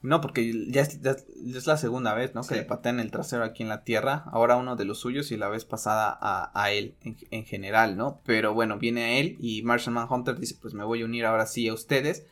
[0.06, 1.00] No, porque ya es,
[1.68, 2.42] la segunda vez, ¿no?
[2.44, 4.24] Que le patean el trasero aquí en la tierra.
[4.32, 8.22] Ahora uno de los suyos y la vez pasada a, él en, en, general, ¿no?
[8.26, 11.46] Pero bueno, viene a él y Martian Manhunter dice, pues me voy a unir ahora
[11.46, 12.26] sí a ustedes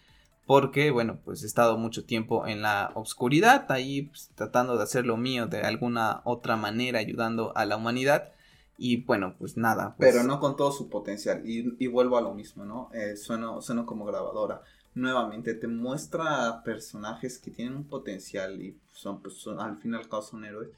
[0.45, 5.05] porque, bueno, pues he estado mucho tiempo en la oscuridad, ahí pues, tratando de hacer
[5.05, 8.33] lo mío de alguna otra manera, ayudando a la humanidad.
[8.77, 9.95] Y bueno, pues nada.
[9.97, 11.43] Pues Pero no con todo su potencial.
[11.45, 12.89] Y, vuelvo a lo mismo, ¿no?
[12.93, 14.61] Eh, sueno, como grabadora.
[14.95, 19.97] Nuevamente te muestra personajes que tienen un potencial y son, pues, son, al fin y
[19.97, 20.69] al cabo son héroes,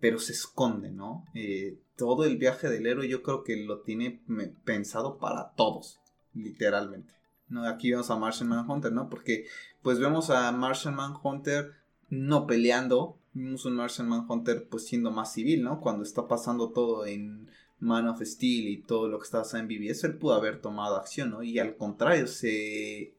[0.00, 1.24] pero se esconden, ¿no?
[1.34, 4.22] Eh, todo el viaje del héroe yo creo que lo tiene
[4.64, 5.98] pensado para todos,
[6.34, 7.14] literalmente.
[7.48, 7.66] ¿no?
[7.66, 9.08] Aquí vemos a Martian Manhunter, ¿no?
[9.08, 9.46] Porque
[9.82, 11.72] pues vemos a Martian Manhunter
[12.10, 15.80] no peleando, vemos un Martian Manhunter pues siendo más civil, ¿no?
[15.80, 17.48] Cuando está pasando todo en
[17.80, 20.96] Man of Steel y todo lo que está pasando en BBS, él pudo haber tomado
[20.96, 21.42] acción, ¿no?
[21.42, 23.14] Y al contrario, se,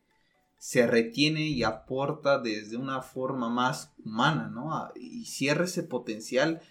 [0.60, 4.92] se retiene y aporta desde una forma más humana, ¿no?
[4.96, 6.62] Y cierra ese potencial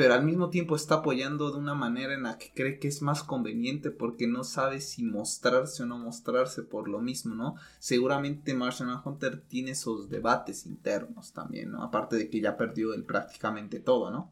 [0.00, 3.02] pero al mismo tiempo está apoyando de una manera en la que cree que es
[3.02, 7.56] más conveniente porque no sabe si mostrarse o no mostrarse por lo mismo, ¿no?
[7.80, 11.82] Seguramente Martian Hunter tiene esos debates internos también, ¿no?
[11.82, 14.30] Aparte de que ya perdió el prácticamente todo, ¿no?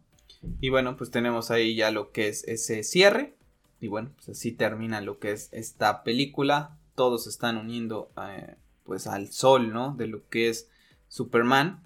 [0.58, 3.34] Y bueno, pues tenemos ahí ya lo que es ese cierre.
[3.78, 6.77] Y bueno, pues así termina lo que es esta película.
[6.98, 9.94] Todos se están uniendo eh, pues al sol, ¿no?
[9.94, 10.68] De lo que es
[11.06, 11.84] Superman.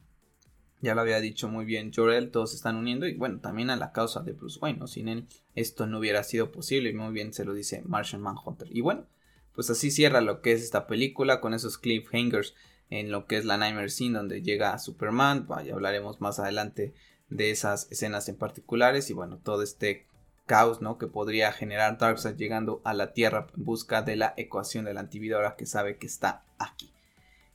[0.80, 3.76] Ya lo había dicho muy bien Jorel, todos se están uniendo y bueno, también a
[3.76, 4.86] la causa de Bruce Wayne, ¿no?
[4.86, 8.74] Sin él esto no hubiera sido posible y muy bien se lo dice Martian Manhunter.
[8.74, 9.06] Y bueno,
[9.54, 12.54] pues así cierra lo que es esta película con esos cliffhangers
[12.88, 16.94] en lo que es la Nightmare Scene donde llega Superman, ya hablaremos más adelante
[17.28, 20.06] de esas escenas en particulares y bueno, todo este
[20.46, 20.98] caos, ¿no?
[20.98, 25.00] Que podría generar Darkseid llegando a la Tierra en busca de la ecuación de la
[25.00, 26.92] antivida ahora que sabe que está aquí.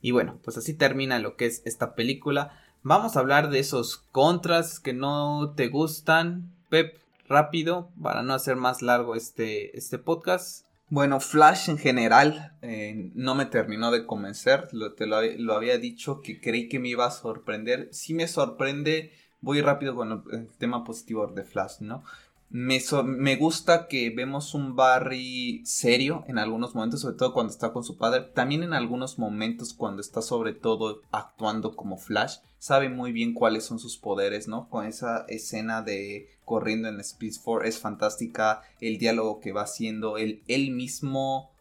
[0.01, 2.59] Y bueno, pues así termina lo que es esta película.
[2.83, 6.53] Vamos a hablar de esos contras que no te gustan.
[6.69, 6.97] Pep,
[7.27, 10.65] rápido, para no hacer más largo este, este podcast.
[10.89, 14.69] Bueno, Flash en general eh, no me terminó de convencer.
[14.71, 17.89] Lo, te lo, había dicho que creí que me iba a sorprender.
[17.91, 19.11] Sí me sorprende.
[19.41, 22.03] Voy rápido con el tema positivo de Flash, ¿no?
[22.49, 27.73] Me, me, gusta que vemos un Barry serio en algunos momentos, sobre todo cuando está
[27.73, 28.21] con su padre.
[28.21, 32.37] También en algunos momentos cuando está sobre todo actuando como Flash.
[32.57, 34.69] Sabe muy bien cuáles son sus poderes, ¿no?
[34.69, 38.61] Con esa escena de corriendo en Speed 4 es fantástica.
[38.79, 41.51] El diálogo que va haciendo, él, él mismo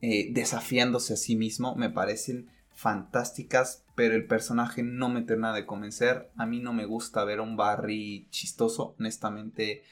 [0.00, 3.82] eh, desafiándose a sí mismo, me parecen fantásticas.
[3.94, 6.30] Pero el personaje no me termina de convencer.
[6.36, 9.82] A mí no me gusta ver a un Barry chistoso, honestamente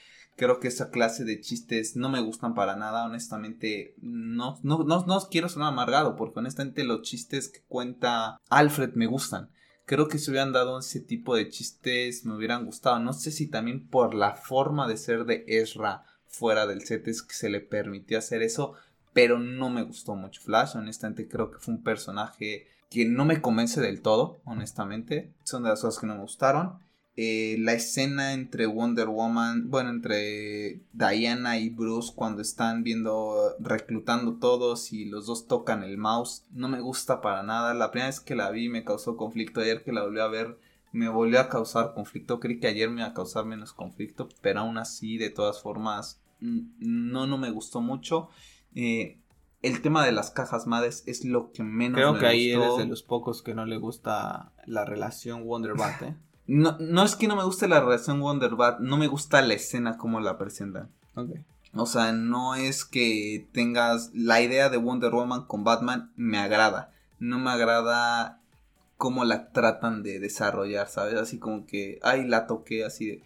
[0.40, 3.94] Creo que esa clase de chistes no me gustan para nada, honestamente.
[4.00, 9.04] No, no, no, no quiero sonar amargado, porque honestamente los chistes que cuenta Alfred me
[9.04, 9.50] gustan.
[9.84, 12.98] Creo que si hubieran dado ese tipo de chistes me hubieran gustado.
[13.00, 17.22] No sé si también por la forma de ser de Ezra fuera del set es
[17.22, 18.72] que se le permitió hacer eso,
[19.12, 20.74] pero no me gustó mucho Flash.
[20.74, 25.34] Honestamente creo que fue un personaje que no me convence del todo, honestamente.
[25.44, 26.78] Son de las cosas que no me gustaron.
[27.16, 34.36] Eh, la escena entre Wonder Woman, bueno, entre Diana y Bruce cuando están viendo, reclutando
[34.38, 37.74] todos y los dos tocan el mouse, no me gusta para nada.
[37.74, 40.58] La primera vez que la vi me causó conflicto, ayer que la volví a ver
[40.92, 44.60] me volvió a causar conflicto, creí que ayer me iba a causar menos conflicto, pero
[44.60, 48.28] aún así, de todas formas, no, no me gustó mucho.
[48.74, 49.20] Eh,
[49.62, 52.86] el tema de las cajas madres es lo que menos Creo que ahí eres de
[52.86, 56.16] los pocos que no le gusta la relación Wonder Bat, ¿eh?
[56.52, 59.54] No, no es que no me guste la relación Wonder Bat, no me gusta la
[59.54, 60.90] escena como la presentan.
[61.74, 66.92] O sea, no es que tengas la idea de Wonder Woman con Batman, me agrada.
[67.20, 68.40] No me agrada
[68.96, 71.14] cómo la tratan de desarrollar, ¿sabes?
[71.14, 73.22] Así como que, ay, la toqué así de...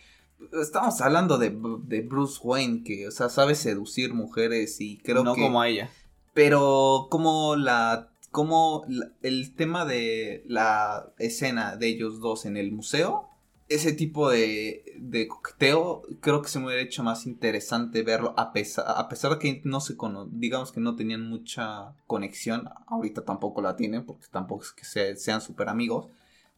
[0.60, 5.24] Estamos hablando de, de Bruce Wayne, que, o sea, sabe seducir mujeres y creo que...
[5.24, 5.88] No como a ella.
[6.34, 8.84] Pero como la como
[9.22, 13.28] el tema de la escena de ellos dos en el museo
[13.68, 18.52] ese tipo de, de coqueteo creo que se me hubiera hecho más interesante verlo a
[18.52, 23.24] pesar, a pesar de que no se cono digamos que no tenían mucha conexión, ahorita
[23.24, 26.08] tampoco la tienen porque tampoco es que sean súper amigos,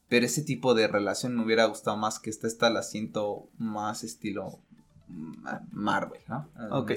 [0.08, 4.02] pero ese tipo de relación me hubiera gustado más que esta, esta la siento más
[4.02, 4.60] estilo
[5.72, 6.48] Marvel, ¿no?
[6.70, 6.92] Ok.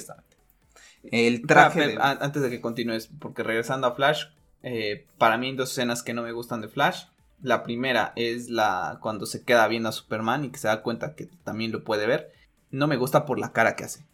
[1.04, 1.98] El traje...
[2.00, 4.26] Antes de que continúes, porque regresando a Flash,
[4.64, 7.06] eh, para mí hay dos escenas que no me gustan de Flash.
[7.42, 11.16] La primera es la cuando se queda viendo a Superman y que se da cuenta
[11.16, 12.34] que también lo puede ver.
[12.72, 14.06] No me gusta por la cara que hace.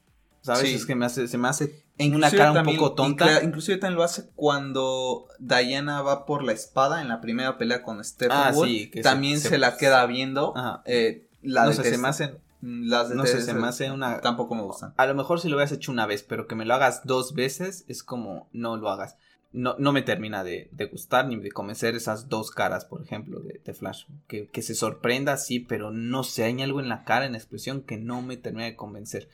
[0.41, 0.65] ¿Sabes?
[0.65, 3.43] Es que me hace, se me hace en una cara un poco tonta.
[3.43, 8.03] Inclusive también lo hace cuando Diana va por la espada en la primera pelea con
[8.03, 10.53] Stephen ah, Sí, que también se, la queda viendo.
[10.85, 14.21] Eh, la no sé, se me hacen las no sé, se me hace una.
[14.21, 14.93] Tampoco me gustan.
[14.97, 17.33] A lo mejor si lo hubieras hecho una vez, pero que me lo hagas dos
[17.33, 19.17] veces es como no lo hagas
[19.55, 23.73] no, no me termina de, gustar ni de convencer esas dos caras, por ejemplo, de,
[23.73, 24.05] Flash.
[24.27, 27.81] Que, se sorprenda, sí, pero no sé, hay algo en la cara, en la expresión,
[27.81, 29.29] que no me termina de convencer.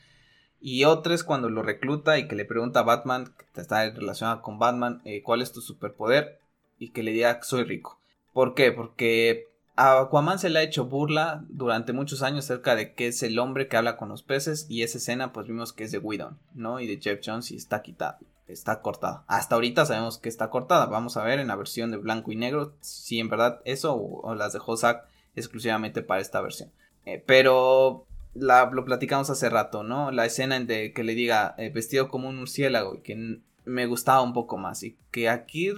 [0.60, 4.42] Y otra es cuando lo recluta y que le pregunta a Batman, que está relacionada
[4.42, 6.38] con Batman, eh, ¿cuál es tu superpoder?
[6.78, 7.98] Y que le diga, soy rico.
[8.32, 8.70] ¿Por qué?
[8.70, 13.24] Porque a Aquaman se le ha hecho burla durante muchos años acerca de que es
[13.24, 15.98] el hombre que habla con los peces y esa escena pues vimos que es de
[15.98, 16.78] Whedon, ¿no?
[16.78, 19.24] Y de Jeff Jones y está quitado está cortada.
[19.26, 20.86] Hasta ahorita sabemos que está cortada.
[20.86, 24.34] Vamos a ver en la versión de blanco y negro si en verdad eso o,
[24.34, 26.70] las dejó Zack exclusivamente para esta versión.
[27.04, 30.10] Eh, pero la, lo platicamos hace rato, ¿no?
[30.10, 33.86] La escena en de que le diga eh, vestido como un murciélago y que me
[33.86, 35.70] gustaba un poco más y que aquí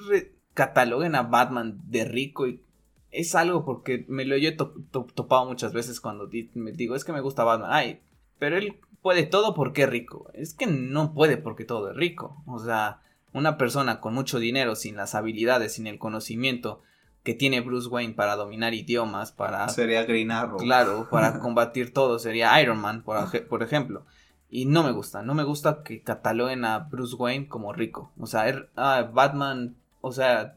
[0.55, 2.62] cataloguen a Batman de rico y
[3.11, 7.20] es algo porque me lo he topado muchas veces cuando me digo es que me
[7.20, 7.70] gusta Batman.
[7.73, 8.01] Ay,
[8.39, 10.31] pero él puede todo porque es rico.
[10.32, 12.43] Es que no puede porque todo es rico.
[12.47, 13.02] O sea,
[13.35, 16.81] una persona con mucho dinero, sin las habilidades, sin el conocimiento
[17.22, 19.68] que tiene Bruce Wayne para dominar idiomas, para...
[19.68, 20.56] Sería Green Arrow.
[20.56, 24.06] Claro, para combatir todo, sería Iron Man, por, por, ejemplo.
[24.48, 28.10] Y no me gusta, no me gusta que cataloguen a Bruce Wayne como rico.
[28.18, 30.56] O sea, er, ah, Batman, o sea,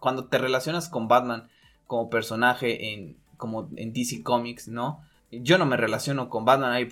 [0.00, 1.48] cuando te relacionas con Batman
[1.86, 5.04] como personaje en, como en DC Comics, ¿no?
[5.30, 6.88] Yo no me relaciono con Batman ahí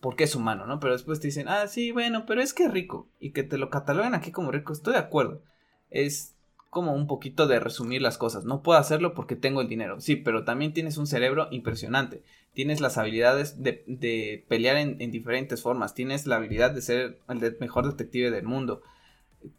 [0.00, 0.80] porque es humano, ¿no?
[0.80, 3.08] Pero después te dicen, ah, sí, bueno, pero es que es rico.
[3.20, 5.42] Y que te lo cataloguen aquí como rico, estoy de acuerdo.
[5.90, 6.34] Es
[6.70, 8.44] como un poquito de resumir las cosas.
[8.44, 10.00] No puedo hacerlo porque tengo el dinero.
[10.00, 12.22] Sí, pero también tienes un cerebro impresionante.
[12.54, 15.94] Tienes las habilidades de, pelear en, en, diferentes formas.
[15.94, 18.82] Tienes la habilidad de ser el mejor detective del mundo.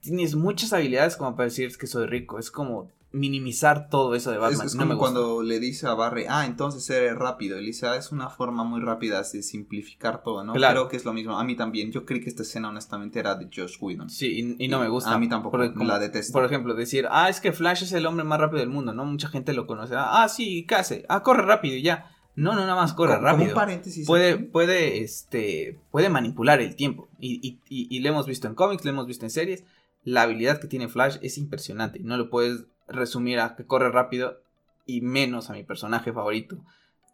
[0.02, 2.40] Tienes muchas habilidades como para decir que soy rico.
[2.40, 4.68] Es como minimizar todo eso de Batman.
[4.68, 7.58] Es, como cuando le dice a Barry, ah, entonces eres rápido.
[7.58, 10.54] Y le dice, ah, es una forma muy rápida de simplificar todo, ¿no?
[10.54, 10.82] Claro.
[10.82, 11.38] Creo que es lo mismo.
[11.38, 11.92] A mí también.
[11.92, 14.10] Yo creí que esta escena, honestamente, era de Josh Whedon.
[14.10, 15.14] Sí, y, no me gusta.
[15.14, 15.58] A mí tampoco.
[15.58, 16.34] la detesto.
[16.34, 19.06] Por ejemplo, decir, ah, es que Flash es el hombre más rápido del mundo, ¿no?
[19.06, 19.96] Mucha gente lo conoce.
[19.98, 21.06] Ah, sí, ¿qué hace?
[21.10, 22.12] Ah, corre rápido y ya.
[22.36, 23.54] No, no, nada más corre rápido.
[23.54, 24.06] paréntesis.
[24.06, 27.10] Puede, puede, este, puede manipular el tiempo.
[27.20, 29.66] Y, y, y, y lo hemos visto en cómics, lo hemos visto en series.
[30.04, 32.00] La habilidad que tiene Flash es impresionante.
[32.00, 34.42] No lo puedes resumir a que corre rápido
[34.86, 36.58] y menos a mi personaje favorito.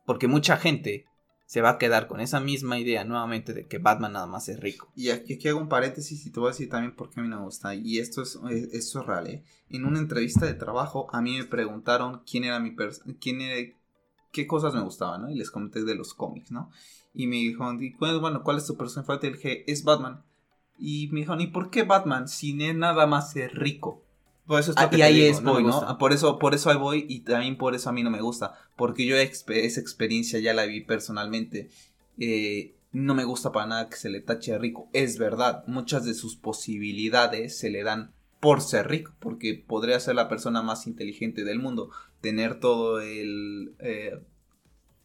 [0.05, 1.05] Porque mucha gente
[1.45, 4.59] se va a quedar con esa misma idea nuevamente de que Batman nada más es
[4.59, 4.91] rico.
[4.95, 7.29] Y aquí, hago un paréntesis y te voy a decir también por qué a mí
[7.29, 7.75] no me gusta.
[7.75, 8.39] Y esto es,
[8.73, 9.43] esto es real, ¿eh?
[9.69, 12.75] En una entrevista de trabajo a mí me preguntaron quién era mi
[13.19, 13.39] quién
[14.31, 15.29] qué cosas me gustaban, ¿no?
[15.29, 16.71] Y les comenté de los cómics, ¿no?
[17.13, 17.65] Y me dijo,
[18.19, 19.27] bueno, ¿cuál es tu personaje favorito?
[19.27, 20.23] Y dije, es Batman.
[20.77, 24.04] Y me dijo, ¿y por qué Batman si nada más es rico?
[24.59, 25.97] Eso ah, y ahí es voy, ¿no?
[25.97, 28.53] Por eso, por eso ahí voy y también por eso a mí no me gusta.
[28.75, 31.69] Porque yo esa experiencia ya la vi personalmente.
[32.19, 34.89] Eh, no me gusta para nada que se le tache a rico.
[34.93, 39.13] Es verdad, muchas de sus posibilidades se le dan por ser rico.
[39.19, 41.89] Porque podría ser la persona más inteligente del mundo.
[42.21, 43.75] Tener todo el...
[43.79, 44.21] Eh,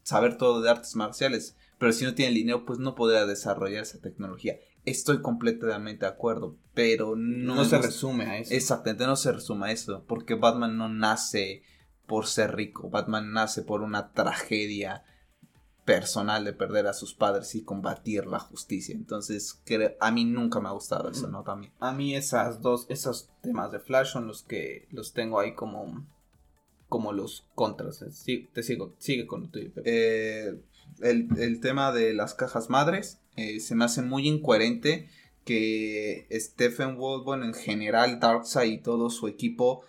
[0.03, 1.57] saber todo de artes marciales.
[1.79, 4.57] Pero si no tiene el dinero, pues no podría desarrollar esa tecnología.
[4.85, 8.53] Estoy completamente de acuerdo, pero no, se resume a eso.
[8.53, 11.63] Exactamente, no se resume a eso, porque Batman no nace
[12.07, 15.03] por ser rico, Batman nace por una tragedia
[15.85, 18.95] personal de perder a sus padres y combatir la justicia.
[18.95, 19.61] Entonces,
[19.99, 21.43] a mí nunca me ha gustado eso, ¿no?
[21.43, 21.73] También.
[21.79, 26.07] A mí esas dos, esos temas de Flash son los que los tengo ahí como,
[26.87, 28.05] como los contras.
[28.11, 30.61] Sí, te sigo, sigue con tu eh,
[31.01, 35.09] el, tema de las cajas madres eh, se me hace muy incoherente
[35.45, 39.83] que Stephen Wolf, bueno, en general Darkseid y todo su equipo,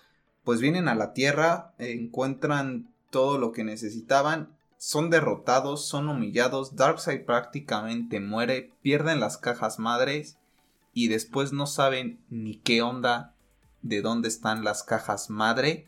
[0.45, 7.25] pues vienen a la Tierra, encuentran todo lo que necesitaban, son derrotados, son humillados, Darkseid
[7.25, 10.39] prácticamente muere, pierden las cajas madres
[10.95, 13.35] y después no saben ni qué onda
[13.83, 15.87] de dónde están las cajas madre.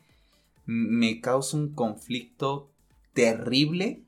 [0.66, 2.70] Me causa un conflicto
[3.12, 4.02] terrible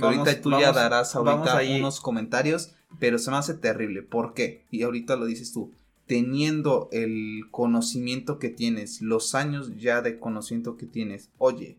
[0.00, 4.02] ahorita tú ya darás ahorita unos comentarios, pero se me hace terrible.
[4.02, 4.64] ¿Por qué?
[4.70, 5.72] Y ahorita lo dices tú.
[6.06, 11.78] Teniendo el conocimiento que tienes, los años ya de conocimiento que tienes, oye,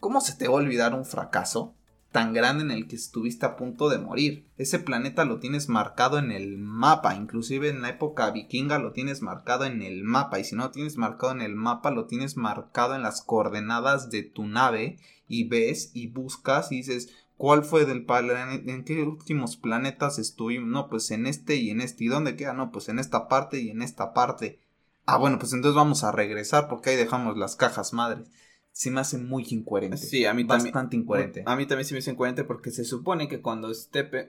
[0.00, 1.74] ¿cómo se te va a olvidar un fracaso?
[2.14, 4.46] tan grande en el que estuviste a punto de morir.
[4.56, 9.20] Ese planeta lo tienes marcado en el mapa, inclusive en la época vikinga lo tienes
[9.20, 12.36] marcado en el mapa y si no lo tienes marcado en el mapa lo tienes
[12.36, 14.96] marcado en las coordenadas de tu nave
[15.26, 18.52] y ves y buscas y dices ¿Cuál fue del planeta?
[18.52, 20.68] ¿En qué últimos planetas estuvimos?
[20.68, 22.04] No, pues en este y en este.
[22.04, 22.52] ¿Y dónde queda?
[22.52, 24.60] No, pues en esta parte y en esta parte.
[25.06, 28.28] Ah, bueno, pues entonces vamos a regresar porque ahí dejamos las cajas madres
[28.74, 29.96] se me hace muy incoherente.
[29.98, 30.72] Sí, a mí también.
[30.72, 31.44] Bastante incoherente.
[31.46, 34.26] A mí también se me hace incoherente porque se supone que cuando Stepe,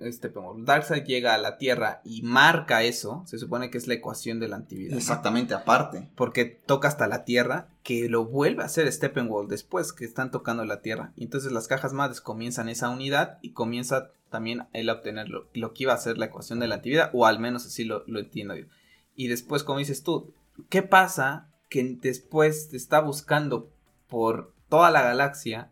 [0.60, 4.48] Darkseid llega a la Tierra y marca eso, se supone que es la ecuación de
[4.48, 4.96] la antividad.
[4.96, 6.12] Exactamente, aparte.
[6.14, 10.64] Porque toca hasta la Tierra, que lo vuelve a hacer Steppenwolf después que están tocando
[10.64, 11.12] la Tierra.
[11.16, 15.74] Y entonces las cajas madres comienzan esa unidad y comienza también él a obtener lo,
[15.74, 18.20] que iba a ser la ecuación de la antividad, o al menos así lo, lo
[18.20, 18.68] entiendo yo.
[19.16, 20.36] Y después, como dices tú,
[20.70, 21.50] ¿qué pasa?
[21.68, 23.72] Que después te está buscando
[24.16, 25.72] por toda la galaxia,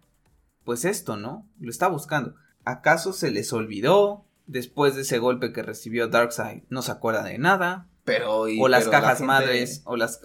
[0.66, 1.48] pues esto, ¿no?
[1.62, 2.36] Lo está buscando.
[2.66, 6.64] ¿Acaso se les olvidó después de ese golpe que recibió Darkseid?
[6.68, 7.88] No se acuerda de nada.
[8.04, 10.20] Pero o las cajas madres o las,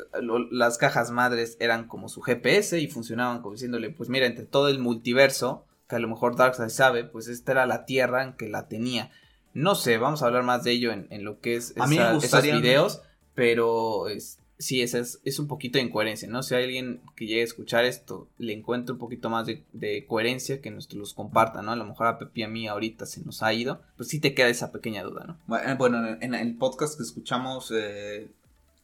[0.50, 4.66] las cajas madres eran como su GPS y funcionaban como diciéndole, pues mira, entre todo
[4.66, 8.48] el multiverso que a lo mejor Darkseid sabe, pues esta era la tierra en que
[8.48, 9.12] la tenía.
[9.54, 12.14] No sé, vamos a hablar más de ello en, lo que es a mí me
[12.14, 12.50] gustaría...
[12.50, 13.02] esos videos,
[13.36, 16.42] pero es, sí, esa es, un poquito de incoherencia, ¿no?
[16.42, 20.70] Si alguien que llegue a escuchar esto le encuentra un poquito más de, coherencia, que
[20.70, 21.72] nos los comparta, ¿no?
[21.72, 24.20] A lo mejor a Pepi y a mí ahorita se nos ha ido, pues sí
[24.20, 25.76] te queda esa pequeña duda, ¿no?
[25.76, 28.28] Bueno, en el podcast que escuchamos eh,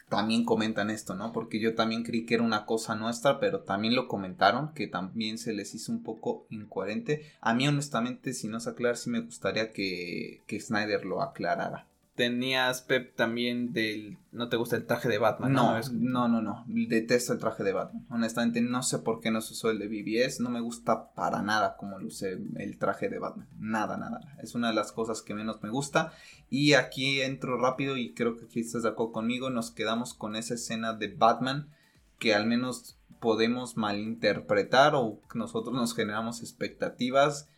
[0.08, 1.32] también comentan esto, ¿no?
[1.32, 5.38] Porque yo también creí que era una cosa nuestra, pero también lo comentaron, que también
[5.38, 7.32] se les hizo un poco incoherente.
[7.40, 11.88] A mí honestamente, si no se aclara, sí me gustaría que, que Snyder lo aclarara
[12.14, 16.64] tenías Pep también del no te gusta el traje de Batman no no no no,
[16.66, 18.06] detesto el traje de Batman.
[18.10, 21.42] Honestamente no sé por qué no se usó el de BBS no me gusta para
[21.42, 23.48] nada como luce el traje de Batman.
[23.58, 24.20] Nada nada.
[24.42, 26.12] Es una de las cosas que menos me gusta.
[26.50, 29.50] Y aquí entro rápido y creo que aquí estás de acuerdo conmigo.
[29.50, 31.68] Nos quedamos con esa escena de Batman
[32.18, 37.48] que al menos podemos malinterpretar o nosotros nos generamos expectativas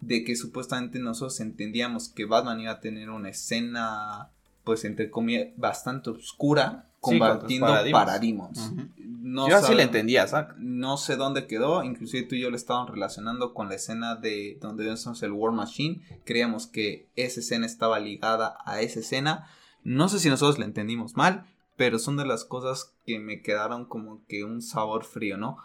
[0.00, 4.30] de que supuestamente nosotros entendíamos que Batman iba a tener una escena,
[4.64, 8.72] pues entre comillas, bastante oscura, combatiendo paradigmas.
[9.06, 10.26] no yo así le entendía,
[10.58, 14.58] No sé dónde quedó, inclusive tú y yo le estábamos relacionando con la escena de
[14.60, 19.46] donde vemos el War Machine, creíamos que esa escena estaba ligada a esa escena.
[19.82, 21.46] No sé si nosotros la entendimos mal,
[21.76, 25.56] pero son de las cosas que me quedaron como que un sabor frío, ¿no?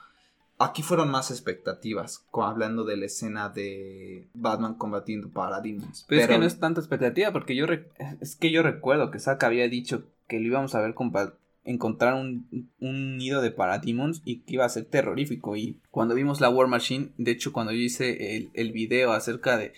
[0.58, 6.06] Aquí fueron más expectativas, hablando de la escena de Batman combatiendo paradigmas.
[6.08, 7.66] Pero, es que no es tanta expectativa, porque yo
[8.22, 10.96] es que yo recuerdo que Zack había dicho que lo íbamos a ver
[11.66, 15.58] encontrar un, nido de Parademons y que iba a ser terrorífico.
[15.58, 19.58] Y cuando vimos la War Machine, de hecho cuando yo hice el, el video acerca
[19.58, 19.74] de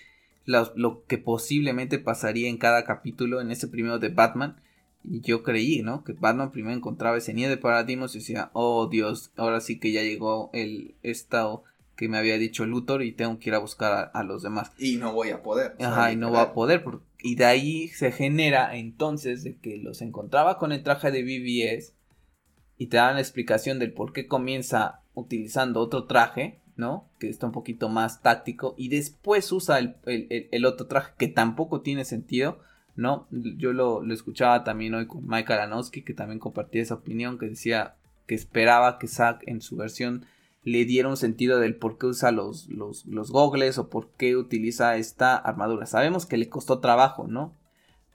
[0.46, 4.62] lo, lo, que posiblemente pasaría en cada capítulo en ese primero de Batman,
[5.10, 6.04] yo creí, ¿no?
[6.04, 9.92] Que Batman primero encontraba ese nido de paradigmas y decía, oh Dios, ahora sí que
[9.92, 11.64] ya llegó el estado
[11.96, 14.72] que me había dicho Luthor y tengo que ir a buscar a, los demás.
[14.78, 15.76] Y no voy a poder.
[15.80, 16.84] Ajá, y no va a poder.
[17.20, 21.94] y de ahí se genera entonces de que los encontraba con el traje de BBS
[22.78, 27.10] y te dan la explicación del por qué comienza utilizando otro traje, ¿no?
[27.18, 31.82] Que está un poquito más táctico y después usa el, el otro traje que tampoco
[31.82, 32.60] tiene sentido
[32.98, 33.28] ¿no?
[33.32, 37.96] Yo lo, escuchaba también hoy con Mike Aranowski, que también compartía esa opinión, que decía
[38.26, 40.26] que esperaba que Zack en su versión
[40.64, 44.36] le diera un sentido del por qué usa los, los, los gogles o por qué
[44.36, 45.86] utiliza esta armadura.
[45.86, 47.56] Sabemos que le costó trabajo, ¿no?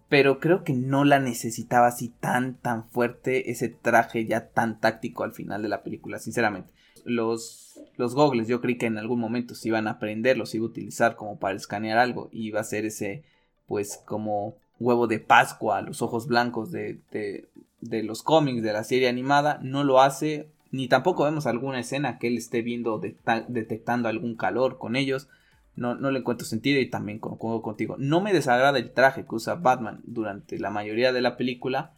[0.08, 5.24] Pero creo que no la necesitaba así tan, tan fuerte ese traje ya tan táctico
[5.24, 6.74] al final de la película, sinceramente.
[7.04, 10.66] Los, los gogles yo creí que en algún momento se iban a aprender, los iba
[10.66, 13.22] a utilizar como para escanear algo y iba a ser ese,
[13.66, 19.08] pues como huevo de Pascua, los ojos blancos de, de, los cómics, de la serie
[19.08, 23.00] animada, no lo hace, ni tampoco vemos alguna escena que él esté viendo,
[23.48, 25.28] detectando algún calor con ellos.
[25.74, 27.96] No, no le encuentro sentido y también concuerdo contigo.
[27.98, 31.94] No me desagrada el traje que usa Batman durante la mayoría de la película,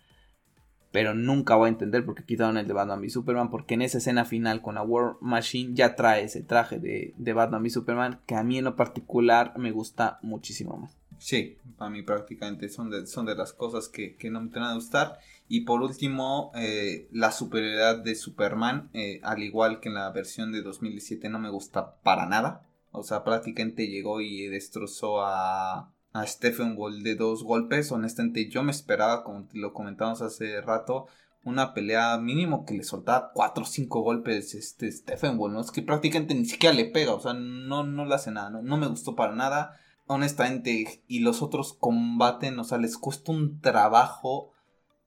[0.92, 3.82] pero nunca voy a entender por qué quitaron el de Batman y Superman, porque en
[3.82, 7.70] esa escena final con la War Machine ya trae ese traje de, de Batman y
[7.70, 10.96] Superman, que a mí en lo particular me gusta muchísimo más.
[11.24, 14.74] Sí, para mí prácticamente son de, son de las cosas que, no me tienen a
[14.74, 15.20] gustar.
[15.48, 20.52] Y por último, eh, la superioridad de Superman, eh, al igual que en la versión
[20.52, 22.68] de 2017, no me gusta para nada.
[22.92, 27.90] O sea, prácticamente llegó y destrozó a, a Stephen Wall de dos golpes.
[27.90, 31.06] Honestamente, yo me esperaba, como lo comentamos hace rato,
[31.42, 35.62] una pelea mínimo que le soltaba cuatro o cinco golpes este Stephen Wall, ¿no?
[35.62, 38.60] Es que prácticamente ni siquiera le pega, o sea, no, no le hace nada, ¿no?
[38.60, 43.60] no me gustó para nada, honestamente, y los otros combaten, o sea, les cuesta un
[43.60, 44.52] trabajo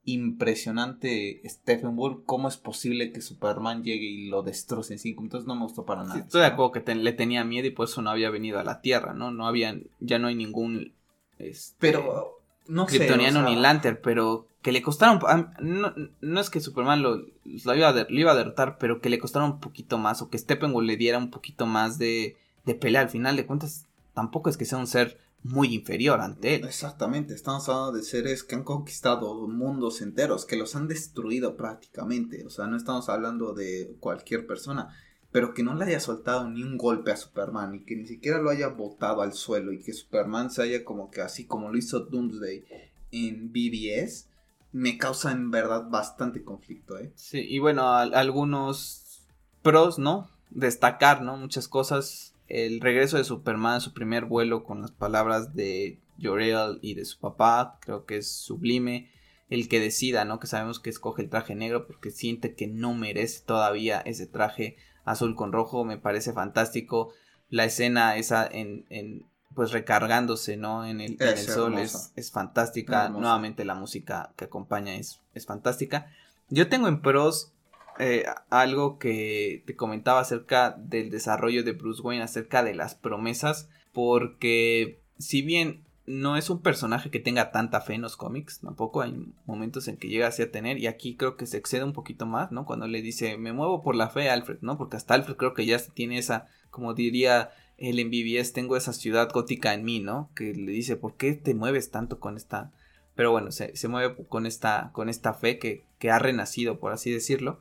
[0.04, 5.46] impresionante Stephen Wall, ¿cómo es posible que Superman llegue y lo destroce en cinco minutos?
[5.46, 6.20] No me gustó para nada.
[6.20, 8.80] estoy de acuerdo que le tenía miedo y por eso no había venido a la
[8.80, 9.30] Tierra, ¿no?
[9.30, 10.94] No había, ya no hay ningún...
[11.38, 15.20] Este, pero, no Kryptoniano ni Lantern, pero que le costaron,
[15.60, 19.18] no, no es que Superman lo, lo, iba a iba a derrotar, pero que le
[19.18, 23.02] costara un poquito más, o que Steppenwolf le diera un poquito más de, de pelea,
[23.02, 23.87] al final de cuentas,
[24.18, 26.64] tampoco es que sea un ser muy inferior ante él.
[26.64, 32.44] Exactamente, estamos hablando de seres que han conquistado mundos enteros, que los han destruido prácticamente,
[32.44, 34.88] o sea, no estamos hablando de cualquier persona,
[35.30, 38.40] pero que no le haya soltado ni un golpe a Superman y que ni siquiera
[38.40, 41.78] lo haya botado al suelo y que Superman se haya como que así como lo
[41.78, 42.64] hizo Doomsday
[43.12, 44.26] en BBS,
[44.72, 47.12] me causa en verdad bastante conflicto, ¿eh?
[47.14, 49.28] Sí, y bueno, algunos
[49.62, 50.28] pros, ¿no?
[50.50, 51.36] Destacar, ¿no?
[51.36, 52.27] Muchas cosas.
[52.48, 57.18] El regreso de Superman, su primer vuelo con las palabras de Jorel y de su
[57.18, 59.10] papá, creo que es sublime.
[59.50, 60.40] El que decida, ¿no?
[60.40, 64.76] Que sabemos que escoge el traje negro porque siente que no merece todavía ese traje
[65.04, 67.12] azul con rojo, me parece fantástico.
[67.48, 70.86] La escena esa en, en pues recargándose, ¿no?
[70.86, 73.08] En el, en el sol es, es, fantástica.
[73.08, 76.12] Nuevamente la música que acompaña es, es fantástica.
[76.50, 77.52] Yo tengo en pros
[77.98, 83.68] eh, algo que te comentaba acerca del desarrollo de Bruce Wayne, acerca de las promesas,
[83.92, 89.02] porque si bien no es un personaje que tenga tanta fe en los cómics, tampoco
[89.02, 91.92] hay momentos en que llega así a tener, y aquí creo que se excede un
[91.92, 92.64] poquito más, ¿no?
[92.64, 94.78] Cuando le dice, me muevo por la fe, Alfred, ¿no?
[94.78, 98.92] Porque hasta Alfred creo que ya tiene esa, como diría el en BBS tengo esa
[98.92, 100.30] ciudad gótica en mí, ¿no?
[100.34, 102.72] Que le dice, ¿por qué te mueves tanto con esta...
[103.14, 107.10] Pero bueno, se, mueve con esta, con esta fe que, que ha renacido, por así
[107.10, 107.60] decirlo.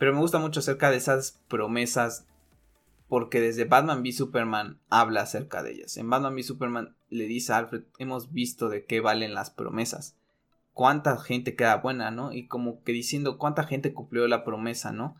[0.00, 2.26] Pero me gusta mucho acerca de esas promesas
[3.06, 5.98] porque desde Batman v Superman habla acerca de ellas.
[5.98, 10.16] En Batman v Superman le dice a Alfred, hemos visto de qué valen las promesas.
[10.72, 12.32] Cuánta gente queda buena, ¿no?
[12.32, 15.16] Y como que diciendo cuánta gente cumplió la promesa, ¿no?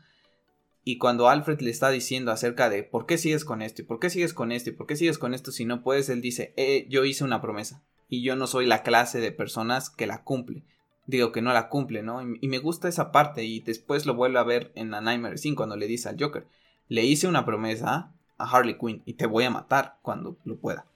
[0.83, 4.01] Y cuando Alfred le está diciendo acerca de por qué sigues con esto y por
[4.01, 6.55] qué sigues con esto y por qué sigues con esto si no puedes, él dice,
[6.57, 10.23] eh, yo hice una promesa y yo no soy la clase de personas que la
[10.23, 10.65] cumple.
[11.11, 12.23] Digo que no la cumple, ¿no?
[12.23, 15.57] Y, me gusta esa parte y después lo vuelve a ver en A Nightmare 5
[15.57, 16.47] cuando le dice al Joker,
[16.89, 20.87] le hice una promesa a Harley Quinn y te voy a matar cuando lo pueda.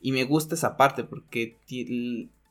[0.00, 1.56] Y me gusta esa parte porque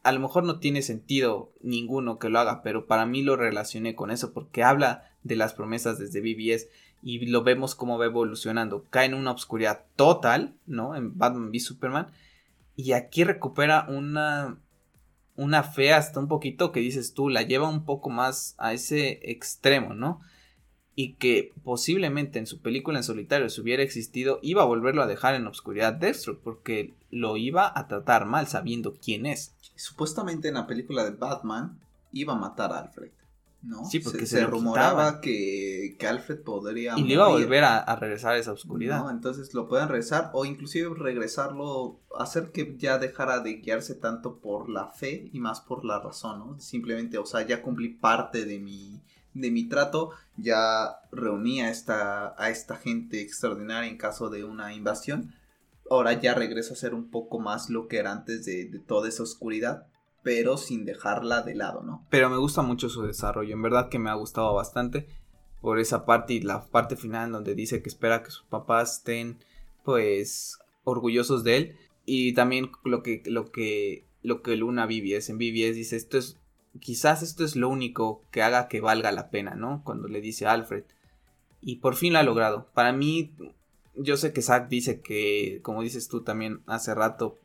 [0.02, 3.94] a lo mejor no tiene sentido ninguno que lo haga, pero para mí lo relacioné
[3.94, 6.68] con eso porque habla de las promesas desde BBS
[7.04, 8.86] y lo vemos como va evolucionando.
[8.90, 10.96] Cae en una oscuridad total, ¿no?
[10.96, 12.08] En Batman v Superman.
[12.76, 14.58] Y aquí recupera una,
[15.36, 19.20] una fe hasta un poquito que dices tú, la lleva un poco más a ese
[19.32, 20.22] extremo, ¿no?
[20.96, 25.08] Y que posiblemente en su película en solitario si hubiera existido, iba a volverlo a
[25.08, 29.56] dejar en obscuridad Destro, porque lo iba a tratar mal sabiendo quién es.
[29.76, 31.80] Supuestamente en la película de Batman
[32.12, 33.12] iba a matar a Alfred.
[33.64, 33.86] ¿No?
[33.86, 36.98] Sí, porque se, rumoraba que, Alfred podría...
[36.98, 39.00] Y le iba a volver a, regresar a esa oscuridad.
[39.00, 39.10] ¿no?
[39.10, 44.70] Entonces lo pueden regresar o inclusive regresarlo, hacer que ya dejara de guiarse tanto por
[44.70, 46.60] la fe y más por la razón, ¿no?
[46.60, 49.02] Simplemente, o sea, ya cumplí parte de mi,
[49.34, 54.74] de mi trato, ya reuní a esta, a esta gente extraordinaria en caso de una
[54.74, 55.34] invasión.
[55.90, 59.08] Ahora ya regreso a ser un poco más lo que era antes de, de toda
[59.08, 59.88] esa oscuridad
[60.24, 62.06] pero sin dejarla de lado, ¿no?
[62.10, 65.08] Pero me gusta mucho su desarrollo, en verdad que me ha gustado bastante
[65.62, 69.38] por esa parte y la parte final donde dice que espera que sus papás estén
[69.84, 75.38] pues orgullosos de él y también lo que lo que lo que Luna BBS en
[75.38, 76.38] BBS dice esto es
[76.80, 79.84] quizás esto es lo único que haga que valga la pena, ¿no?
[79.86, 80.84] Cuando le dice a Alfred
[81.62, 82.68] y por fin lo ha logrado.
[82.74, 83.34] Para mí
[83.96, 87.40] yo sé que Zack dice que como dices tú también hace rato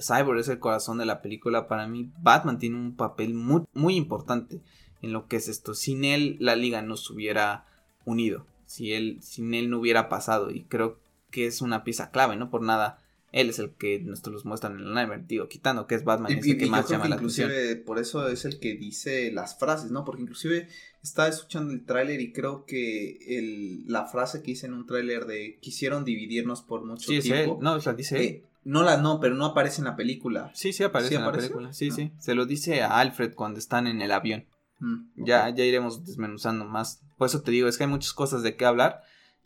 [0.00, 1.68] Cyborg es el corazón de la película.
[1.68, 4.60] Para mí, Batman tiene un papel muy, muy importante
[5.02, 5.74] en lo que es esto.
[5.74, 7.66] Sin él, la liga no se hubiera
[8.04, 8.46] unido.
[8.66, 10.50] Si él, sin él no hubiera pasado.
[10.50, 10.98] Y creo
[11.30, 12.50] que es una pieza clave, ¿no?
[12.50, 13.02] Por nada.
[13.32, 16.32] Él es el que nos los muestran en el Nightmare, digo, quitando que es Batman,
[16.32, 17.48] es el que más llama la atención.
[17.86, 20.04] Por eso es el que dice las frases, ¿no?
[20.04, 20.66] Porque inclusive
[21.00, 25.26] estaba escuchando el tráiler y creo que el, la frase que hice en un tráiler
[25.26, 27.52] de quisieron dividirnos por mucho sí, tiempo.
[27.52, 27.64] Es él.
[27.64, 30.50] No, o sea, dice eh, no la no, pero no aparece en la película.
[30.54, 31.72] Sí, sí aparece en la película.
[31.72, 32.12] Sí, sí.
[32.18, 34.44] Se lo dice a Alfred cuando están en el avión.
[34.80, 37.02] Mm, ya, ya iremos desmenuzando más.
[37.16, 39.02] Por eso te digo, es que hay muchas cosas de qué hablar.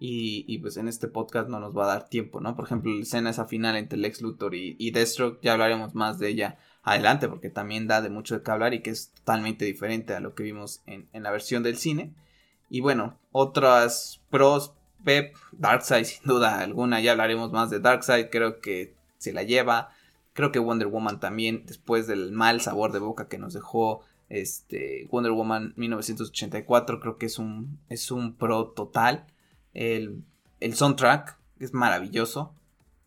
[0.06, 2.54] Y, pues en este podcast no nos va a dar tiempo, ¿no?
[2.56, 6.18] Por ejemplo, la escena esa final entre Lex Luthor y, y Deathstroke, ya hablaremos más
[6.18, 9.64] de ella adelante porque también da de mucho de qué hablar y que es totalmente
[9.64, 12.12] diferente a lo que vimos en, en la versión del cine.
[12.68, 14.74] Y bueno, otras pros,
[15.04, 18.94] Pep, Darkseid sin duda alguna, ya hablaremos más de Darkseid, creo que
[19.24, 19.90] se la lleva.
[20.32, 25.09] Creo que Wonder Woman también, después del mal sabor de boca que nos dejó este,
[25.10, 29.26] Wonder Woman 1984, creo que es un, es un pro total.
[29.72, 30.22] El,
[30.60, 32.55] el soundtrack es maravilloso,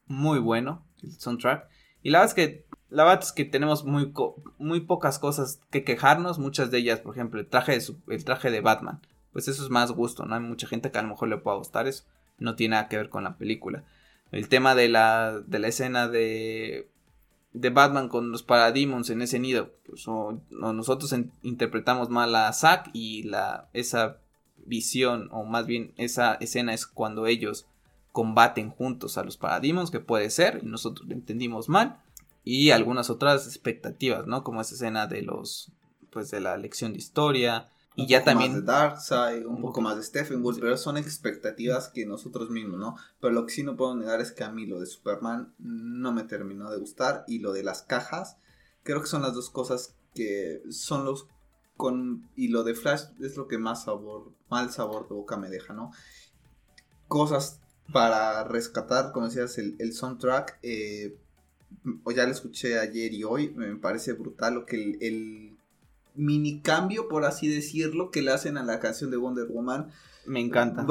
[0.05, 1.67] muy bueno el soundtrack.
[2.03, 4.13] Y la verdad es que, la verdad es que tenemos muy,
[4.57, 8.51] muy pocas cosas que quejarnos, muchas de ellas, por ejemplo, el traje de, el traje
[8.51, 9.01] de Batman,
[9.33, 10.35] pues eso es más gusto, ¿no?
[10.35, 12.05] Hay mucha gente que a lo mejor le pueda gustar eso,
[12.39, 13.83] no tiene nada que ver con la película.
[14.31, 16.89] El tema de la, de la escena de
[17.59, 19.71] de Batman con los Parademons en ese nido.
[19.85, 20.05] Pues,
[20.49, 24.17] nosotros interpretamos mal a Zack y la, esa
[24.65, 27.67] visión, o más bien esa escena es cuando ellos
[28.11, 32.01] combaten juntos a los Parademons, que puede ser, y nosotros lo entendimos mal.
[32.43, 34.43] Y algunas otras expectativas, ¿no?
[34.43, 35.71] Como esa escena de los,
[36.11, 37.67] pues de la lección de historia,
[37.97, 38.51] y ya también.
[38.51, 42.79] Más de Darkseid, un, poco más de Stephen Wolf, pero son expectativas que nosotros mismos,
[42.79, 42.95] ¿no?
[43.19, 46.13] Pero lo que sí no puedo negar es que a mí lo de Superman no
[46.13, 48.37] me terminó de gustar y lo de las cajas,
[48.83, 51.27] creo que son las dos cosas que son los
[51.75, 55.49] con y lo de Flash es lo que más sabor, mal sabor de boca me
[55.49, 55.89] deja, ¿no?
[57.07, 57.61] Cosas
[57.91, 61.17] para rescatar, como decías, el, el soundtrack, eh,
[62.15, 65.56] ya lo escuché ayer y hoy, me parece brutal lo que el
[66.17, 69.91] mini cambio, por así decirlo, que le hacen a la canción de Wonder Woman.
[70.25, 70.85] Me encanta.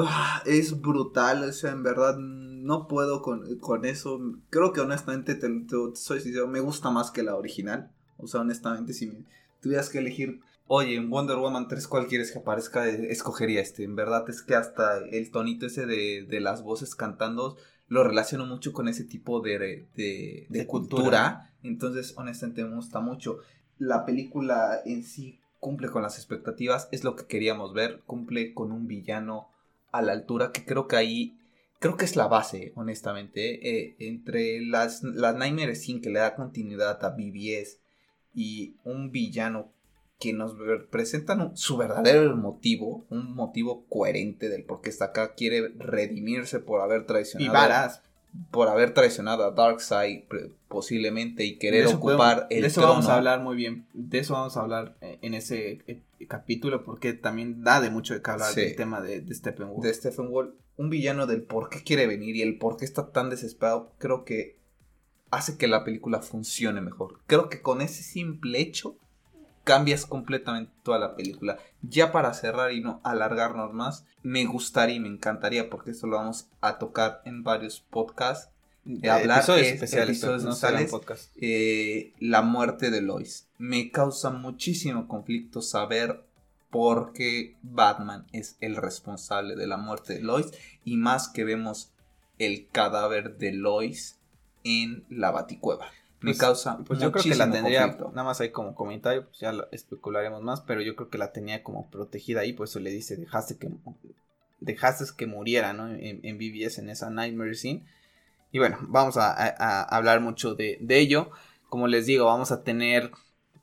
[0.45, 4.19] Es brutal, o sea, en verdad no puedo con, eso.
[4.49, 5.47] Creo que honestamente, te,
[5.93, 7.91] soy sincero, me gusta más que la original.
[8.17, 9.25] O sea, honestamente, si me
[9.61, 12.87] tuvieras que elegir, oye, en Wonder Woman 3, ¿cuál quieres que aparezca?
[12.87, 13.83] Escogería este.
[13.83, 17.57] En verdad es que hasta el tonito ese de, de las voces cantando
[17.89, 21.53] lo relaciono mucho con ese tipo de, de, cultura.
[21.63, 23.39] Entonces, honestamente, me gusta mucho
[23.79, 28.71] la película en sí cumple con las expectativas, es lo que queríamos ver, cumple con
[28.71, 29.49] un villano
[29.91, 31.37] a la altura que creo que ahí,
[31.79, 36.35] creo que es la base, honestamente, eh, entre las, las Nightmare Sin que le da
[36.35, 37.79] continuidad a BBS
[38.33, 39.73] y un villano
[40.19, 40.55] que nos
[40.89, 46.81] presentan su verdadero motivo, un motivo coherente del por qué está acá, quiere redimirse por
[46.81, 47.51] haber traicionado.
[47.51, 48.01] Y varas
[48.51, 50.23] por haber traicionado a Darkseid
[50.67, 54.57] posiblemente y querer ocupar el De eso vamos a hablar muy bien, de eso vamos
[54.57, 58.53] a hablar eh, en ese eh, capítulo porque también da de mucho de que hablar
[58.53, 59.83] del tema de, de Steppenwolf.
[59.83, 63.29] De Steppenwolf, un villano del por qué quiere venir y el por qué está tan
[63.29, 64.57] desesperado, creo que
[65.29, 67.19] hace que la película funcione mejor.
[67.27, 68.97] Creo que con ese simple hecho
[69.67, 71.57] cambias completamente toda la película.
[71.81, 76.15] Ya para cerrar y no alargarnos más, me gustaría y me encantaría, porque esto lo
[76.15, 78.49] vamos a tocar en varios podcasts,
[78.85, 80.23] de hablar episodios especiales,
[81.35, 83.49] eh, la muerte de Lois.
[83.57, 86.23] Me causa muchísimo conflicto saber
[86.69, 90.53] por qué Batman es el responsable de la muerte de Lois
[90.85, 91.91] y más que vemos
[92.39, 94.19] el cadáver de Lois
[94.63, 96.79] en la baticueva me pues, causa.
[96.85, 100.41] Pues yo creo que la tendría, nada más ahí como comentario, pues ya lo especularemos
[100.41, 103.57] más, pero yo creo que la tenía como protegida ahí, pues eso le dice, dejaste
[103.57, 103.69] que,
[104.59, 105.89] dejaste que muriera, ¿no?
[105.89, 107.85] En, en BBS, en esa Nightmare Scene.
[108.51, 111.29] Y bueno, vamos a, hablar mucho de, de, ello.
[111.69, 113.11] Como les digo, vamos a tener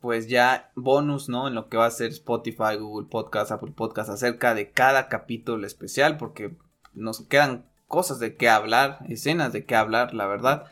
[0.01, 1.48] pues ya bonus, ¿no?
[1.48, 5.66] En lo que va a ser Spotify, Google Podcast, Apple Podcast, acerca de cada capítulo
[5.66, 6.55] especial, porque
[6.93, 10.66] nos quedan cosas de qué hablar, escenas de qué hablar, la verdad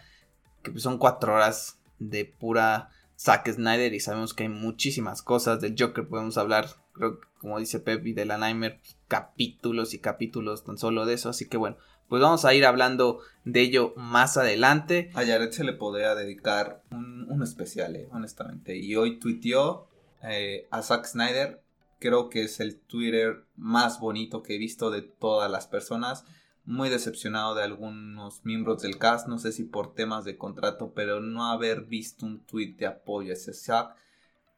[0.62, 5.60] que pues, son cuatro horas de pura Zack Snyder y sabemos que hay muchísimas cosas.
[5.60, 9.98] Del Joker podemos hablar creo que como dice Pep y de la Nightmare capítulos y
[9.98, 11.28] capítulos tan solo de eso.
[11.28, 11.76] Así que bueno
[12.08, 15.10] pues vamos a ir hablando de ello más adelante.
[15.14, 18.76] A Jared se le podría dedicar un, especial eh, honestamente.
[18.76, 19.88] Y hoy tuiteó
[20.22, 21.62] eh, a Zack Snyder.
[22.00, 26.26] Creo que es el Twitter más bonito que he visto de todas las personas
[26.64, 31.20] muy decepcionado de algunos miembros del cast, no sé si por temas de contrato, pero
[31.20, 33.96] no haber visto un tweet de apoyo a ese Zack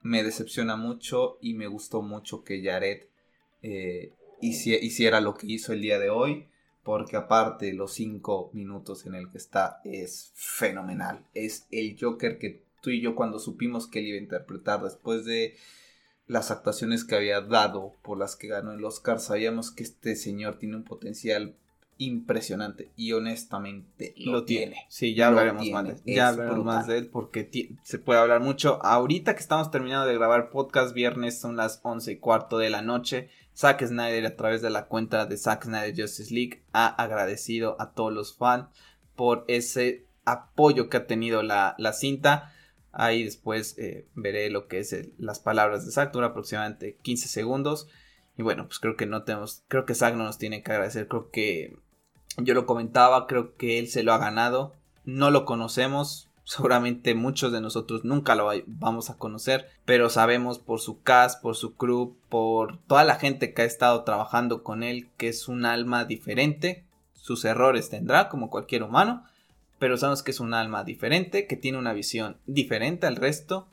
[0.05, 3.05] me decepciona mucho y me gustó mucho que Jared
[3.63, 6.47] eh, hiciera lo que hizo el día de hoy,
[6.83, 12.63] porque aparte los cinco minutos en el que está es fenomenal, es el Joker que
[12.83, 15.57] tú y yo cuando supimos que él iba a interpretar después de
[16.27, 20.59] las actuaciones que había dado por las que ganó el Oscar, sabíamos que este señor
[20.59, 21.57] tiene un potencial
[21.99, 24.87] impresionante y honestamente lo, tiene.
[24.89, 28.79] Sí, ya hablaremos, más, de, ya hablaremos más de él porque se puede hablar mucho.
[28.85, 32.83] Ahorita que estamos terminando de grabar podcast, viernes son las once y cuarto de la
[32.83, 33.31] noche.
[33.57, 37.93] Zack Snyder a través de la cuenta de Zack Snyder Justice League ha agradecido a
[37.93, 38.67] todos los fans
[39.15, 42.53] por ese apoyo que ha tenido la, cinta.
[42.91, 47.89] Ahí después eh, veré lo que es las palabras de Zack, dura aproximadamente 15 segundos.
[48.37, 51.09] Y bueno, pues creo que no tenemos, creo que Zack no nos tiene que agradecer,
[51.09, 51.79] creo que
[52.39, 54.75] yo lo comentaba, creo que él se lo ha ganado,
[55.05, 60.81] no lo conocemos, seguramente muchos de nosotros nunca lo vamos a conocer, pero sabemos por
[60.81, 65.11] su cast, por su crew, por toda la gente que ha estado trabajando con él
[65.17, 66.85] que es un alma diferente,
[67.15, 69.25] sus errores tendrá como cualquier humano,
[69.79, 73.69] pero sabemos que es un alma diferente, que tiene una visión diferente al resto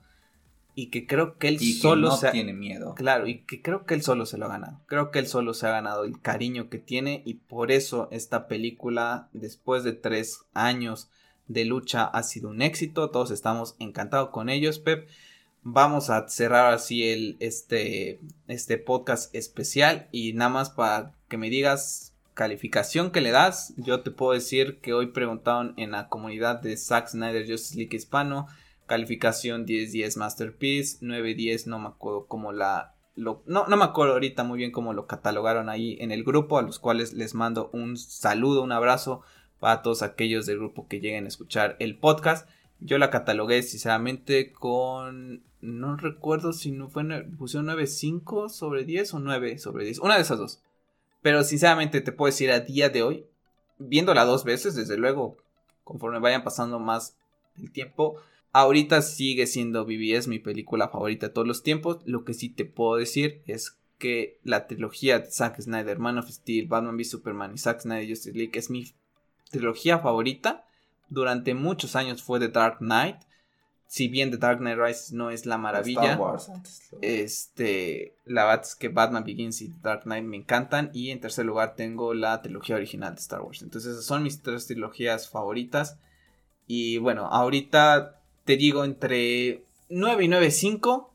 [0.76, 2.96] y que creo que él solo no se tiene miedo.
[2.96, 4.80] Claro, y que creo que él solo se lo ha ganado.
[4.86, 8.48] Creo que él solo se ha ganado el cariño que tiene y por eso esta
[8.48, 11.10] película, después de tres años
[11.48, 13.10] de lucha, ha sido un éxito.
[13.10, 15.08] Todos estamos encantados con ellos, Pep.
[15.64, 21.50] Vamos a cerrar así el, este, este podcast especial y nada más para que me
[21.50, 23.74] digas calificación que le das.
[23.78, 27.96] Yo te puedo decir que hoy preguntaron en la comunidad de Zack Snyder Justice League
[27.96, 28.48] Hispano
[28.92, 32.94] Calificación 10-10 Masterpiece, 9-10 no me acuerdo cómo la...
[33.16, 36.58] Lo, no, no me acuerdo ahorita muy bien cómo lo catalogaron ahí en el grupo,
[36.58, 39.22] a los cuales les mando un saludo, un abrazo
[39.62, 42.50] para todos aquellos del grupo que lleguen a escuchar el podcast.
[42.82, 45.46] Yo la catalogué sinceramente con...
[45.62, 47.06] No recuerdo si no fue...
[47.38, 50.00] Pusieron 9.5 sobre 10 o 9 sobre 10.
[50.00, 50.62] Una de esas dos.
[51.22, 53.26] Pero sinceramente te puedo decir a día de hoy,
[53.78, 55.38] viéndola dos veces, desde luego,
[55.86, 57.16] conforme vayan pasando más
[57.58, 58.18] el tiempo,
[58.54, 62.00] Ahorita sigue siendo BBS mi película favorita de todos los tiempos.
[62.06, 66.30] Lo que sí te puedo decir es que la trilogía de Zack Snyder, Man of
[66.30, 68.92] Steel, Batman v Superman y Zack Snyder Justice League es mi
[69.52, 70.66] trilogía favorita.
[71.08, 73.18] Durante muchos años fue The Dark Knight.
[73.88, 76.18] Si bien The Dark Knight Rises no es la maravilla,
[77.02, 80.90] este, la verdad es que Batman Begins y The Dark Knight me encantan.
[80.94, 83.62] Y en tercer lugar tengo la trilogía original de Star Wars.
[83.62, 85.98] Entonces esas son mis tres trilogías favoritas.
[86.68, 91.08] Y bueno, ahorita te digo entre 9 y 9.5.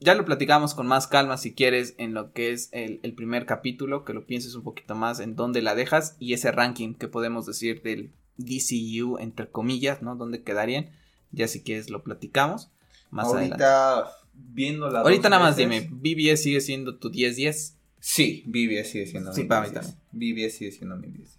[0.00, 4.04] Ya lo platicamos con más calma si quieres en lo que es el, primer capítulo,
[4.04, 7.46] que lo pienses un poquito más en dónde la dejas y ese ranking que podemos
[7.46, 10.14] decir del DCU entre comillas, ¿no?
[10.14, 10.90] ¿Dónde quedarían?
[11.32, 12.70] Ya si quieres lo platicamos.
[13.10, 17.74] Más Ahorita viendo la Ahorita nada más dime, ¿BBS sigue siendo tu 10-10?
[18.00, 19.96] Sí, BBS sigue siendo sí, mi para mí también.
[20.12, 21.38] BBS sigue siendo mi 10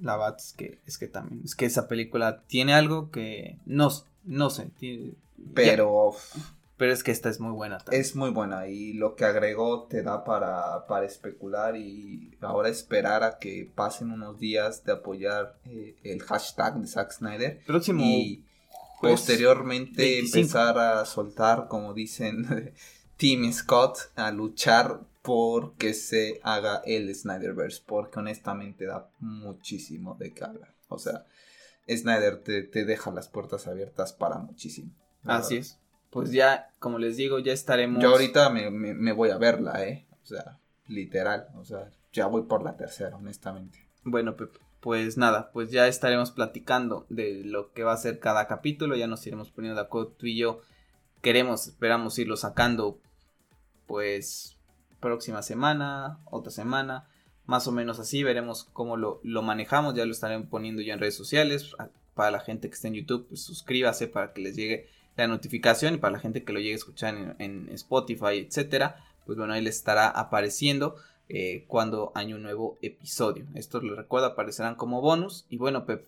[0.00, 3.90] La verdad es que, es que también, es que esa película tiene algo que no,
[4.26, 4.70] no sé.
[5.54, 6.14] pero.
[6.76, 8.02] Pero es que esta es muy buena también.
[8.02, 13.22] Es muy buena y lo que agregó te da para, para especular y ahora esperar
[13.22, 17.62] a que pasen unos días de apoyar eh, el hashtag de Zack Snyder.
[17.66, 18.04] Próximo.
[18.04, 18.44] Y
[19.00, 22.74] posteriormente empezar a soltar, como dicen,
[23.16, 27.82] Team Scott, a luchar por que se haga el Snyderverse.
[27.86, 30.44] Porque honestamente da muchísimo de que
[30.88, 31.24] O sea,
[31.88, 34.92] Snyder te, deja las puertas abiertas para muchísimo.
[35.24, 35.78] Así es.
[36.10, 38.02] Pues ya, como les digo, ya estaremos.
[38.02, 40.06] Yo ahorita me, voy a verla, ¿eh?
[40.22, 41.48] O sea, literal.
[41.56, 43.86] O sea, ya voy por la tercera, honestamente.
[44.02, 44.36] Bueno,
[44.80, 48.96] pues nada, pues ya estaremos platicando de lo que va a ser cada capítulo.
[48.96, 50.60] Ya nos iremos poniendo de acuerdo tú y yo.
[51.22, 53.00] Queremos, esperamos irlo sacando,
[53.86, 54.58] pues,
[55.00, 57.08] próxima semana, otra semana
[57.46, 61.16] más o menos así, veremos cómo lo, manejamos, ya lo estaré poniendo ya en redes
[61.16, 61.74] sociales,
[62.14, 65.94] para la gente que esté en YouTube, pues suscríbase para que les llegue la notificación
[65.94, 69.62] y para la gente que lo llegue a escuchar en, Spotify, etcétera, pues bueno, ahí
[69.62, 70.96] les estará apareciendo
[71.28, 73.46] eh, cuando hay un nuevo episodio.
[73.54, 76.06] Esto les recuerdo, aparecerán como bonus y bueno, Pep,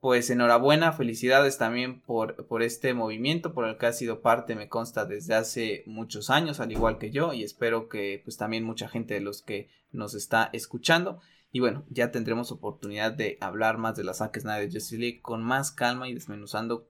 [0.00, 4.68] pues enhorabuena, felicidades también por, por, este movimiento, por el que ha sido parte, me
[4.68, 8.88] consta, desde hace muchos años, al igual que yo, y espero que pues también mucha
[8.88, 11.20] gente de los que nos está escuchando.
[11.52, 15.42] Y bueno, ya tendremos oportunidad de hablar más de la Zack Snyder Justice League con
[15.42, 16.88] más calma y desmenuzando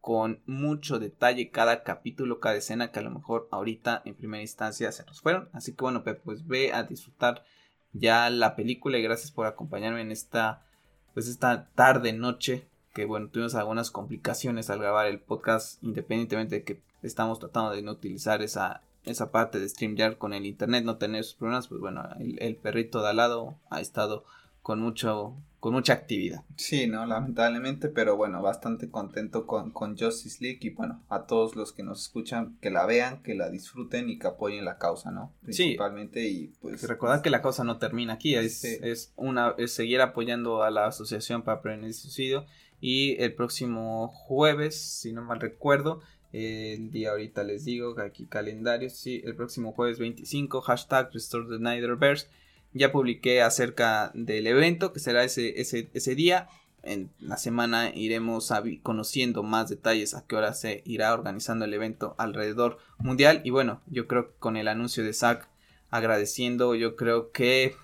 [0.00, 4.90] con mucho detalle cada capítulo, cada escena que a lo mejor ahorita en primera instancia
[4.92, 5.50] se nos fueron.
[5.52, 7.44] Así que bueno, pues ve a disfrutar
[7.92, 10.64] ya la película y gracias por acompañarme en esta
[11.12, 16.64] pues esta tarde, noche, que bueno, tuvimos algunas complicaciones al grabar el podcast, independientemente de
[16.64, 20.96] que estamos tratando de no utilizar esa, esa parte de StreamYard con el internet, no
[20.96, 24.24] tener esos problemas, pues bueno, el perrito de al lado ha estado
[24.62, 26.42] con mucho con mucha actividad.
[26.56, 31.54] Sí, no, lamentablemente, pero bueno, bastante contento con, con Justice League y bueno, a todos
[31.54, 35.10] los que nos escuchan, que la vean, que la disfruten y que apoyen la causa,
[35.10, 35.34] ¿no?
[35.42, 36.82] Principalmente y pues...
[36.88, 40.86] Recordar que la causa no termina aquí, es, es, una, es seguir apoyando a la
[40.86, 42.46] Asociación para Prevenir el Suicidio
[42.80, 46.00] y el próximo jueves, si no mal recuerdo,
[46.32, 51.56] El día ahorita les digo, aquí calendario, sí, el próximo jueves 25, hashtag Restore the
[51.56, 52.28] Snyderverse.
[52.72, 56.48] Ya publiqué acerca del evento que será ese, ese, ese día.
[56.82, 58.52] En la semana iremos
[58.82, 63.42] conociendo más detalles a qué hora se irá organizando el evento alrededor mundial.
[63.44, 65.48] Y bueno, yo creo que con el anuncio de Zack
[65.90, 67.74] agradeciendo, yo creo que,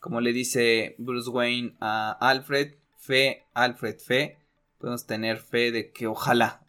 [0.00, 4.38] como le dice Bruce Wayne a Alfred, fe, Alfred, fe,
[4.78, 6.63] podemos tener fe de que ojalá,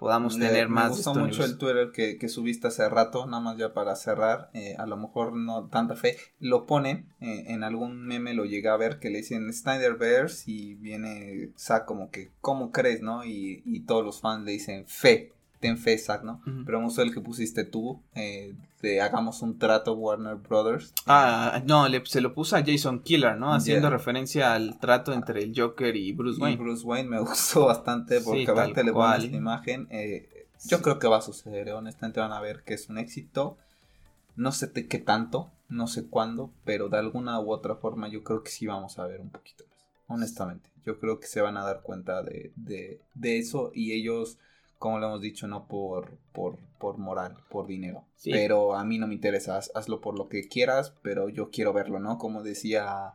[0.00, 0.90] Podamos tener más.
[0.90, 4.74] Me gustó mucho el Twitter que, subiste hace rato, nada más ya para cerrar, eh,
[4.78, 8.76] a lo mejor no tanta fe, lo ponen, eh, en algún meme lo llegué a
[8.78, 13.26] ver que le dicen Snyder Bears y viene Zack como que, ¿cómo crees, no?
[13.26, 16.40] Y, y todos los fans le dicen fe ten fe, Zack, ¿no?
[16.64, 20.92] Pero vamos a el que pusiste tú, eh, de hagamos un trato Warner Brothers.
[21.06, 23.52] Ah, no, se lo puso a Jason Killer, ¿no?
[23.52, 26.56] Haciendo referencia al trato entre el Joker y Bruce Wayne.
[26.62, 29.86] Bruce Wayne me gustó bastante porque sí, aparte le pones la imagen.
[29.90, 31.72] Eh, yo creo que va a suceder, ¿eh?
[31.72, 33.56] honestamente van a ver que es un éxito.
[34.36, 38.42] No sé qué tanto, no sé cuándo, pero de alguna u otra forma yo creo
[38.42, 39.86] que sí vamos a ver un poquito más.
[40.06, 44.38] Honestamente, yo creo que se van a dar cuenta de, de, de eso y ellos
[44.80, 48.06] como lo hemos dicho, no por, por, por moral, por dinero.
[48.24, 52.00] Pero a mí no me interesa, hazlo por lo que quieras, pero yo quiero verlo,
[52.00, 52.16] ¿no?
[52.16, 53.12] Como decía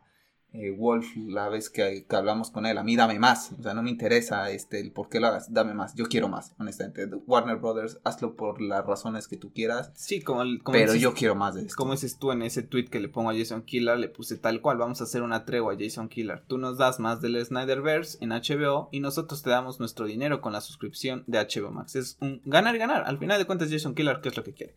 [0.58, 3.82] eh, Wolf la vez que, hablamos con él, a mí dame más, o sea, no
[3.82, 7.06] me interesa este, el por qué lo hagas, dame más, yo quiero más, honestamente.
[7.26, 9.92] Warner Brothers, hazlo por las razones que tú quieras.
[9.94, 10.42] Sí, como,
[10.72, 11.74] pero yo quiero más de esto.
[11.76, 14.60] Como dices tú en ese tweet que le pongo a Jason Killer, le puse tal
[14.60, 16.42] cual, vamos a hacer una tregua a Jason Killer.
[16.46, 20.52] Tú nos das más del Snyderverse en HBO y nosotros te damos nuestro dinero con
[20.52, 21.96] la suscripción de HBO Max.
[21.96, 23.04] Es un ganar y ganar.
[23.06, 24.74] Al final de cuentas, Jason Killer, ¿qué es lo que quiere?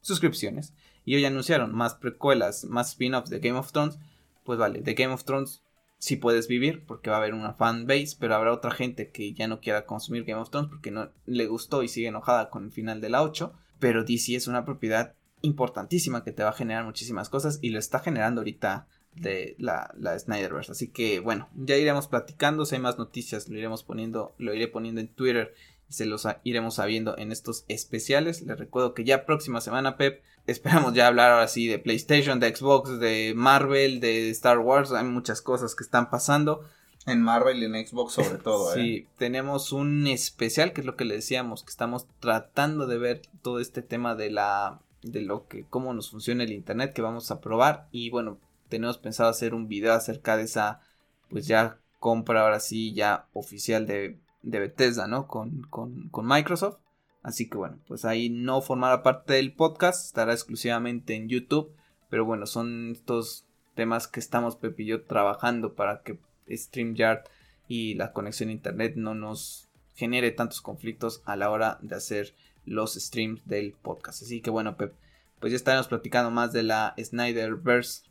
[0.00, 0.74] Suscripciones.
[1.04, 3.98] Y hoy anunciaron más precuelas, más spin-offs de Game of Thrones
[4.44, 5.62] pues vale, de Game of Thrones
[5.98, 9.34] sí puedes vivir porque va a haber una fan base, pero habrá otra gente que
[9.34, 12.64] ya no quiera consumir Game of Thrones porque no le gustó y sigue enojada con
[12.64, 16.54] el final de la 8, pero DC es una propiedad importantísima que te va a
[16.54, 20.72] generar muchísimas cosas y lo está generando ahorita de la, la Snyderverse.
[20.72, 24.68] Así que bueno, ya iremos platicando, si hay más noticias lo iremos poniendo, lo iré
[24.68, 25.54] poniendo en Twitter
[25.92, 28.40] y se los iremos sabiendo en estos especiales.
[28.42, 32.54] Les recuerdo que ya próxima semana, Pep, esperamos ya hablar ahora sí de PlayStation, de
[32.54, 34.92] Xbox, de Marvel, de Star Wars.
[34.92, 36.64] Hay muchas cosas que están pasando.
[37.04, 38.72] En Marvel y en Xbox sobre todo.
[38.72, 39.06] Sí, ¿eh?
[39.18, 43.60] tenemos un especial que es lo que le decíamos, que estamos tratando de ver todo
[43.60, 47.40] este tema de la de lo que cómo nos funciona el internet que vamos a
[47.40, 48.38] probar y bueno,
[48.68, 50.80] tenemos pensado hacer un video acerca de esa
[51.28, 55.26] pues ya compra ahora sí ya oficial de, de Bethesda, ¿no?
[55.26, 56.78] Con, con, con Microsoft.
[57.22, 61.72] Así que bueno, pues ahí no formará parte del podcast, estará exclusivamente en YouTube.
[62.10, 63.44] Pero bueno, son estos
[63.74, 66.18] temas que estamos Pepe y yo trabajando para que
[66.50, 67.24] StreamYard
[67.68, 72.34] y la conexión a internet no nos genere tantos conflictos a la hora de hacer
[72.64, 74.22] los streams del podcast.
[74.22, 74.92] Así que bueno, Pep,
[75.40, 78.02] pues ya estaremos platicando más de la Snyderverse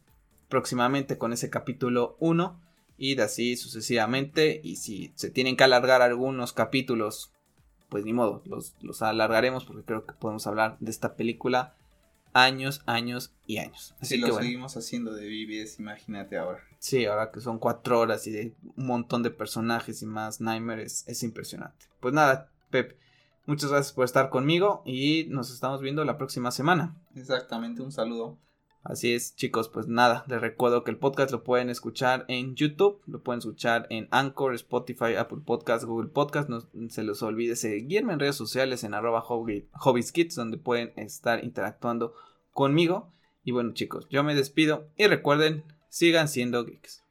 [0.50, 2.60] próximamente con ese capítulo 1
[3.02, 4.62] y así sucesivamente.
[4.64, 7.34] Y si se tienen que alargar algunos capítulos
[7.90, 11.76] pues ni modo, los, alargaremos porque creo que podemos hablar de esta película
[12.32, 13.96] años, años y años.
[14.00, 16.62] Así si lo seguimos haciendo de BBS, imagínate ahora.
[16.80, 20.84] Sí, ahora que son cuatro horas y de un montón de personajes y más Nightmare
[20.84, 21.88] es, es impresionante.
[22.00, 22.98] Pues nada, Pep,
[23.46, 26.96] muchas gracias por estar conmigo y nos estamos viendo la próxima semana.
[27.16, 28.38] Exactamente, un saludo.
[28.84, 33.00] Así es, chicos, pues nada, les recuerdo que el podcast lo pueden escuchar en YouTube,
[33.06, 36.50] lo pueden escuchar en Anchor, Spotify, Apple Podcast, Google Podcast.
[36.50, 42.16] No se les olvide seguirme en redes sociales en arroba hobbieskits, donde pueden estar interactuando
[42.54, 43.14] conmigo.
[43.44, 47.00] Y bueno, chicos, yo me despido y recuerden, sigan siendo geeks.